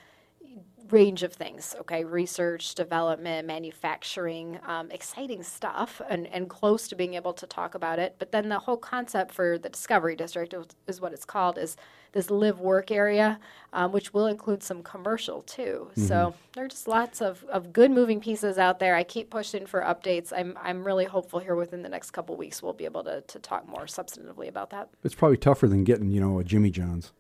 range 0.91 1.23
of 1.23 1.33
things 1.33 1.75
okay? 1.81 2.05
Research 2.05 2.75
development 2.75 3.47
manufacturing 3.47 4.59
um, 4.67 4.91
exciting 4.91 5.43
stuff 5.43 6.01
and, 6.09 6.27
and 6.29 6.49
close 6.49 6.89
to 6.89 6.97
being 6.97 7.15
able 7.15 7.33
to 7.35 7.47
talk 7.47 7.75
about 7.75 7.99
it. 7.99 8.17
But 8.19 8.33
then 8.33 8.49
the 8.49 8.59
whole 8.59 8.77
concept 8.77 9.33
for 9.33 9.59
the 9.59 9.69
discovery 9.69 10.17
district 10.17 10.55
is, 10.87 11.01
what 11.01 11.13
it's 11.13 11.25
called 11.25 11.59
is 11.59 11.77
this 12.13 12.31
live 12.31 12.61
work 12.61 12.91
area 12.91 13.39
um, 13.73 13.93
which 13.93 14.15
will 14.15 14.27
include 14.27 14.63
some 14.63 14.83
commercial 14.83 15.43
too. 15.43 15.91
So 15.97 16.35
there 16.55 16.65
are 16.65 16.69
just 16.69 16.89
lots 16.89 17.21
of, 17.21 17.45
of 17.45 17.73
good 17.73 17.91
moving 17.91 18.21
pieces 18.21 18.57
out 18.57 18.79
there. 18.79 18.95
I 18.95 19.03
keep 19.03 19.29
pushing 19.29 19.67
for 19.67 19.83
updates. 19.83 20.33
I'm, 20.35 20.57
I'm 20.63 20.85
really 20.85 21.05
hopeful 21.05 21.41
here 21.41 21.57
within 21.57 21.83
the 21.83 21.89
next 21.89 22.13
couple 22.13 22.37
weeks 22.37 22.63
we'll 22.63 22.73
be 22.73 22.85
able 22.85 23.05
to, 23.05 23.21
to 23.21 23.39
talk 23.39 23.69
more 23.69 23.85
substantively 23.85 24.49
about 24.49 24.71
that. 24.71 24.89
It's 25.05 25.15
probably 25.15 25.37
tougher 25.37 25.69
than 25.69 25.85
getting, 25.85 26.11
you 26.11 26.21
know, 26.21 26.39
a 26.39 26.45
Jimmy 26.45 26.71
John's 26.71 27.13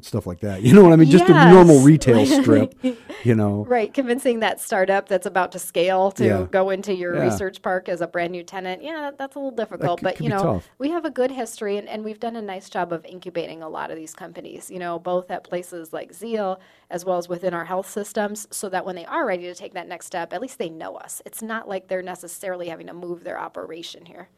stuff 0.00 0.26
like 0.26 0.40
that. 0.40 0.62
You 0.64 0.74
know 0.74 0.82
what 0.82 0.92
I 0.92 0.96
mean? 0.96 1.10
Just 1.10 1.28
a 1.28 1.50
normal 1.50 1.80
retail 1.80 2.24
strip, 2.42 2.74
you 3.22 3.34
know. 3.34 3.64
Right, 3.68 3.92
convincing 3.92 4.40
that 4.40 4.60
startup 4.60 5.08
that's 5.08 5.26
about 5.26 5.52
to 5.52 5.58
scale 5.58 6.10
to 6.12 6.24
Yeah. 6.24 6.46
go 6.50 6.70
into 6.70 6.94
your 6.94 7.14
Yeah. 7.16 7.22
research 7.24 7.62
park 7.62 7.88
as 7.88 8.00
a 8.00 8.06
brand 8.06 8.32
new 8.32 8.42
tenant. 8.42 8.82
Yeah, 8.82 9.00
that, 9.02 9.18
that's 9.18 9.36
a 9.36 9.38
little 9.38 9.50
difficult, 9.50 10.00
could- 10.00 10.04
but 10.04 10.16
could 10.16 10.24
you 10.24 10.30
know, 10.30 10.42
tough. 10.42 10.70
we 10.78 10.90
have 10.90 11.04
a 11.04 11.10
good 11.10 11.30
history 11.30 11.76
and, 11.76 11.88
and 11.88 12.04
we've 12.04 12.18
done 12.20 12.34
a 12.36 12.42
nice 12.42 12.68
job 12.70 12.92
of 12.92 13.04
incubating 13.04 13.62
a 13.62 13.68
lot 13.68 13.90
of 13.90 13.96
these 13.96 14.14
companies, 14.14 14.70
you 14.70 14.78
know, 14.78 14.98
both 14.98 15.30
at 15.30 15.44
places 15.44 15.92
like 15.92 16.12
Zeal 16.12 16.58
as 16.90 17.04
well 17.04 17.18
as 17.18 17.28
within 17.28 17.54
our 17.54 17.64
health 17.66 17.88
systems 17.90 18.46
so 18.50 18.68
that 18.68 18.84
when 18.86 18.96
they 18.96 19.04
are 19.06 19.26
ready 19.26 19.44
to 19.44 19.54
take 19.54 19.74
that 19.74 19.86
next 19.88 20.06
step, 20.06 20.32
at 20.32 20.40
least 20.40 20.58
they 20.58 20.68
know 20.70 20.96
us. 20.96 21.20
It's 21.26 21.42
not 21.42 21.68
like 21.68 21.88
they're 21.88 22.02
necessarily 22.02 22.68
having 22.68 22.86
to 22.88 22.94
move 22.94 23.24
their 23.24 23.38
operation 23.38 24.06
here. 24.06 24.28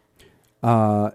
Uh, 0.62 1.10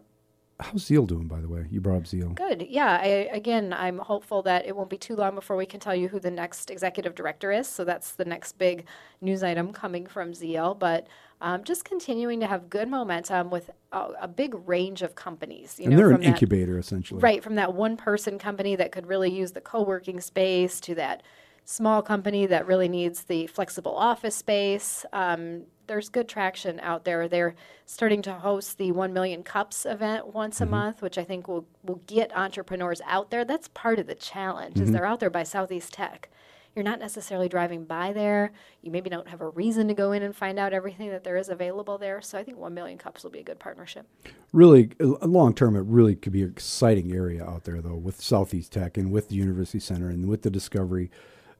How's 0.61 0.85
Zeal 0.85 1.05
doing, 1.05 1.27
by 1.27 1.41
the 1.41 1.47
way? 1.49 1.65
You 1.71 1.81
brought 1.81 1.97
up 1.97 2.07
Zeal. 2.07 2.29
Good. 2.29 2.67
Yeah. 2.69 2.99
I, 3.01 3.05
again, 3.33 3.73
I'm 3.73 3.97
hopeful 3.97 4.41
that 4.43 4.65
it 4.65 4.75
won't 4.75 4.89
be 4.89 4.97
too 4.97 5.15
long 5.15 5.35
before 5.35 5.57
we 5.57 5.65
can 5.65 5.79
tell 5.79 5.95
you 5.95 6.07
who 6.07 6.19
the 6.19 6.31
next 6.31 6.69
executive 6.69 7.15
director 7.15 7.51
is. 7.51 7.67
So 7.67 7.83
that's 7.83 8.11
the 8.13 8.25
next 8.25 8.57
big 8.57 8.85
news 9.21 9.43
item 9.43 9.73
coming 9.73 10.05
from 10.05 10.33
Zeal. 10.33 10.75
But 10.75 11.07
um, 11.41 11.63
just 11.63 11.83
continuing 11.83 12.39
to 12.41 12.47
have 12.47 12.69
good 12.69 12.87
momentum 12.87 13.49
with 13.49 13.71
a, 13.91 14.09
a 14.21 14.27
big 14.27 14.53
range 14.67 15.01
of 15.01 15.15
companies. 15.15 15.77
You 15.79 15.85
And 15.85 15.93
know, 15.93 15.97
they're 15.97 16.11
an 16.11 16.21
that- 16.21 16.27
incubator, 16.27 16.77
essentially. 16.77 17.19
Right, 17.19 17.43
from 17.43 17.55
that 17.55 17.73
one 17.73 17.97
person 17.97 18.37
company 18.37 18.75
that 18.75 18.91
could 18.91 19.07
really 19.07 19.31
use 19.31 19.51
the 19.53 19.61
co 19.61 19.81
working 19.81 20.21
space 20.21 20.79
to 20.81 20.95
that 20.95 21.23
small 21.65 22.01
company 22.01 22.45
that 22.47 22.67
really 22.67 22.89
needs 22.89 23.23
the 23.23 23.47
flexible 23.47 23.95
office 23.95 24.35
space. 24.35 25.05
Um, 25.13 25.63
there's 25.91 26.07
good 26.07 26.29
traction 26.29 26.79
out 26.79 27.03
there. 27.03 27.27
They're 27.27 27.53
starting 27.85 28.21
to 28.21 28.31
host 28.33 28.77
the 28.77 28.93
1 28.93 29.11
Million 29.11 29.43
Cups 29.43 29.85
event 29.85 30.33
once 30.33 30.55
Mm-hmm. 30.55 30.63
a 30.63 30.77
month, 30.77 31.01
which 31.01 31.17
I 31.17 31.25
think 31.25 31.49
will, 31.49 31.67
will 31.83 32.01
get 32.07 32.31
entrepreneurs 32.35 33.01
out 33.05 33.29
there. 33.29 33.43
That's 33.43 33.67
part 33.67 33.99
of 33.99 34.07
the 34.07 34.15
challenge, 34.15 34.75
Mm-hmm. 34.75 34.83
is 34.85 34.91
they're 34.93 35.05
out 35.05 35.19
there 35.19 35.29
by 35.29 35.43
Southeast 35.43 35.91
Tech. 35.93 36.29
You're 36.73 36.85
not 36.85 36.99
necessarily 36.99 37.49
driving 37.49 37.83
by 37.83 38.13
there. 38.13 38.53
You 38.81 38.91
maybe 38.91 39.09
don't 39.09 39.27
have 39.27 39.41
a 39.41 39.49
reason 39.49 39.89
to 39.89 39.93
go 39.93 40.13
in 40.13 40.23
and 40.23 40.33
find 40.33 40.57
out 40.57 40.71
everything 40.71 41.09
that 41.09 41.25
there 41.25 41.35
is 41.35 41.49
available 41.49 41.97
there. 41.97 42.21
So 42.21 42.37
I 42.37 42.43
think 42.45 42.57
1 42.57 42.73
Million 42.73 42.97
Cups 42.97 43.25
will 43.25 43.31
be 43.31 43.39
a 43.39 43.43
good 43.43 43.59
partnership. 43.59 44.07
Really, 44.53 44.91
long 45.01 45.53
term, 45.53 45.75
it 45.75 45.83
really 45.83 46.15
could 46.15 46.31
be 46.31 46.43
an 46.43 46.49
exciting 46.51 47.11
area 47.11 47.43
out 47.43 47.65
there, 47.65 47.81
though, 47.81 47.95
with 47.97 48.21
Southeast 48.21 48.71
Tech 48.71 48.95
and 48.97 49.11
with 49.11 49.27
the 49.27 49.35
University 49.35 49.79
Center 49.81 50.07
and 50.07 50.29
with 50.29 50.43
the 50.43 50.49
Discovery 50.49 51.11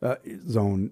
uh, 0.02 0.16
Zone, 0.48 0.92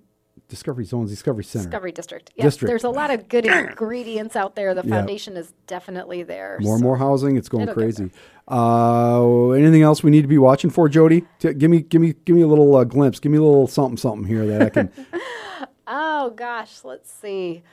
Discovery 0.49 0.83
Zones, 0.83 1.11
Discovery 1.11 1.43
Center. 1.43 1.65
Discovery 1.65 1.91
District. 1.91 2.31
Yes, 2.35 2.45
District. 2.45 2.69
there's 2.69 2.83
a 2.83 2.89
lot 2.89 3.11
of 3.11 3.29
good 3.29 3.45
ingredients 3.45 4.35
out 4.35 4.55
there. 4.55 4.73
The 4.73 4.83
foundation 4.83 5.37
is 5.37 5.53
definitely 5.67 6.23
there. 6.23 6.57
More 6.59 6.73
and 6.75 6.83
more 6.83 6.97
housing. 6.97 7.37
It's 7.37 7.47
going 7.47 7.63
It'll 7.63 7.75
crazy. 7.75 8.11
Uh, 8.47 9.51
anything 9.51 9.83
else 9.83 10.03
we 10.03 10.09
need 10.09 10.23
to 10.23 10.27
be 10.27 10.39
watching 10.39 10.71
for, 10.71 10.89
Jodi? 10.89 11.23
T- 11.37 11.53
give 11.53 11.69
me, 11.69 11.81
give 11.81 12.01
me, 12.01 12.15
give 12.25 12.35
me 12.35 12.41
a 12.41 12.47
little 12.47 12.75
uh, 12.75 12.83
glimpse. 12.83 13.19
Give 13.19 13.31
me 13.31 13.37
a 13.37 13.43
little 13.43 13.67
something, 13.67 13.95
something 13.95 14.27
here 14.27 14.45
that 14.47 14.61
I 14.61 14.69
can. 14.69 14.91
Oh 15.91 16.29
gosh, 16.29 16.83
let's 16.83 17.11
see. 17.11 17.63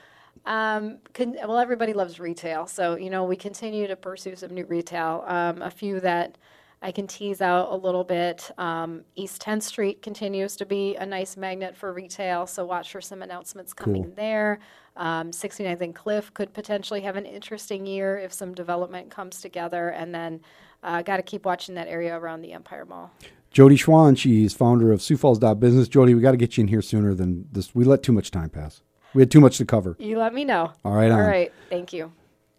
Um, 0.46 0.98
con- 1.12 1.36
well, 1.42 1.58
everybody 1.58 1.92
loves 1.92 2.18
retail, 2.18 2.66
so 2.66 2.96
you 2.96 3.10
know 3.10 3.24
we 3.24 3.36
continue 3.36 3.86
to 3.88 3.96
pursue 3.96 4.36
some 4.36 4.54
new 4.54 4.64
retail. 4.64 5.22
Um, 5.26 5.60
a 5.60 5.70
few 5.70 6.00
that 6.00 6.38
I 6.82 6.92
can 6.92 7.06
tease 7.06 7.40
out 7.40 7.72
a 7.72 7.74
little 7.76 8.04
bit. 8.04 8.50
Um, 8.58 9.02
East 9.14 9.42
10th 9.42 9.62
Street 9.62 10.02
continues 10.02 10.56
to 10.56 10.66
be 10.66 10.94
a 10.96 11.06
nice 11.06 11.36
magnet 11.36 11.76
for 11.76 11.92
retail, 11.92 12.46
so 12.46 12.64
watch 12.64 12.92
for 12.92 13.00
some 13.00 13.22
announcements 13.22 13.72
coming 13.72 14.04
Cool. 14.04 14.12
there. 14.14 14.58
Um, 14.96 15.30
69th 15.30 15.80
and 15.80 15.94
Cliff 15.94 16.32
could 16.34 16.52
potentially 16.52 17.00
have 17.00 17.16
an 17.16 17.26
interesting 17.26 17.86
year 17.86 18.18
if 18.18 18.32
some 18.32 18.54
development 18.54 19.10
comes 19.10 19.40
together, 19.40 19.88
and 19.88 20.14
then 20.14 20.40
uh, 20.82 21.02
got 21.02 21.16
to 21.16 21.22
keep 21.22 21.44
watching 21.46 21.74
that 21.76 21.88
area 21.88 22.16
around 22.16 22.42
the 22.42 22.52
Empire 22.52 22.84
Mall. 22.84 23.10
Jodi 23.50 23.76
Schwan, 23.76 24.16
she's 24.18 24.52
founder 24.52 24.92
of 24.92 25.00
Sioux 25.00 25.16
Falls 25.16 25.38
Business. 25.38 25.88
Jodi, 25.88 26.14
we 26.14 26.20
got 26.20 26.32
to 26.32 26.36
get 26.36 26.56
you 26.58 26.62
in 26.62 26.68
here 26.68 26.82
sooner 26.82 27.14
than 27.14 27.46
this. 27.50 27.74
We 27.74 27.84
let 27.84 28.02
too 28.02 28.12
much 28.12 28.30
time 28.30 28.50
pass. 28.50 28.82
We 29.14 29.22
had 29.22 29.30
too 29.30 29.40
much 29.40 29.56
to 29.58 29.64
cover. 29.64 29.96
You 29.98 30.18
let 30.18 30.34
me 30.34 30.44
know. 30.44 30.72
All 30.84 30.92
right, 30.92 31.10
All 31.10 31.18
on. 31.20 31.26
right. 31.26 31.52
Thank 31.70 31.94
you. 31.94 32.12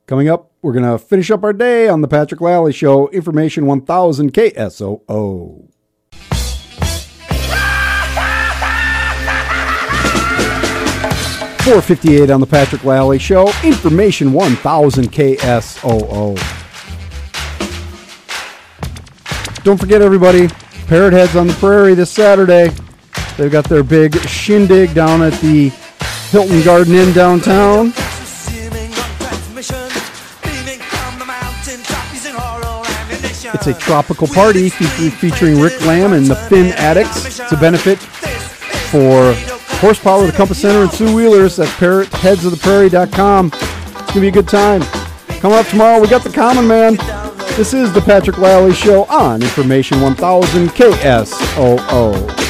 Coming 0.08 0.30
up, 0.30 0.54
we're 0.62 0.72
going 0.72 0.90
to 0.90 0.98
finish 0.98 1.30
up 1.32 1.44
our 1.44 1.52
day 1.52 1.90
on 1.90 2.00
the 2.00 2.08
Patrick 2.08 2.40
Lalley 2.40 2.74
Show. 2.74 3.10
Information 3.10 3.66
1000 3.66 4.34
KSOO. 4.34 5.68
Four 11.64 11.82
fifty-eight 11.82 12.30
on 12.30 12.40
the 12.40 12.48
Patrick 12.48 12.84
Lalley 12.84 13.20
Show. 13.20 13.52
Information 13.62 14.32
one 14.32 14.56
thousand 14.56 15.12
KSOO. 15.12 16.38
Don't 19.66 19.78
forget, 19.78 20.02
everybody, 20.02 20.48
Parrot 20.88 21.12
Heads 21.12 21.36
on 21.36 21.48
the 21.48 21.54
Prairie 21.56 21.94
this 21.94 22.10
Saturday. 22.10 22.70
They've 23.36 23.52
got 23.52 23.66
their 23.66 23.84
big 23.84 24.18
shindig 24.22 24.94
down 24.94 25.22
at 25.22 25.34
the 25.42 25.68
Hilton 26.32 26.64
Garden 26.64 26.96
Inn 26.96 27.12
downtown. 27.12 27.92
A 33.68 33.74
tropical 33.74 34.28
party 34.28 34.70
featuring 34.70 35.60
Rick 35.60 35.82
Lamb 35.86 36.14
and 36.14 36.26
the 36.26 36.38
Finn 36.38 36.68
Addicts. 36.78 37.38
It's 37.38 37.52
a 37.52 37.58
benefit 37.58 38.00
for 38.00 39.34
Horsepower, 39.80 40.26
the 40.26 40.32
Compass 40.32 40.62
Center, 40.62 40.84
and 40.84 40.92
Sue 40.92 41.14
Wheelers. 41.14 41.58
That's 41.58 41.70
parrotheadsoftheprairie.com. 41.72 43.48
It's 43.48 43.92
going 43.92 44.08
to 44.14 44.22
be 44.22 44.30
a 44.30 44.32
good 44.32 44.48
time. 44.48 44.84
Coming 45.42 45.58
up 45.58 45.68
tomorrow, 45.68 46.00
we 46.00 46.08
got 46.08 46.24
the 46.24 46.32
Common 46.32 46.66
Man. 46.66 46.96
This 47.58 47.74
is 47.74 47.92
the 47.92 48.00
Patrick 48.00 48.38
Lalley 48.38 48.74
Show 48.74 49.04
on 49.06 49.42
Information 49.42 50.00
1000 50.00 50.70
KSOO. 50.70 52.47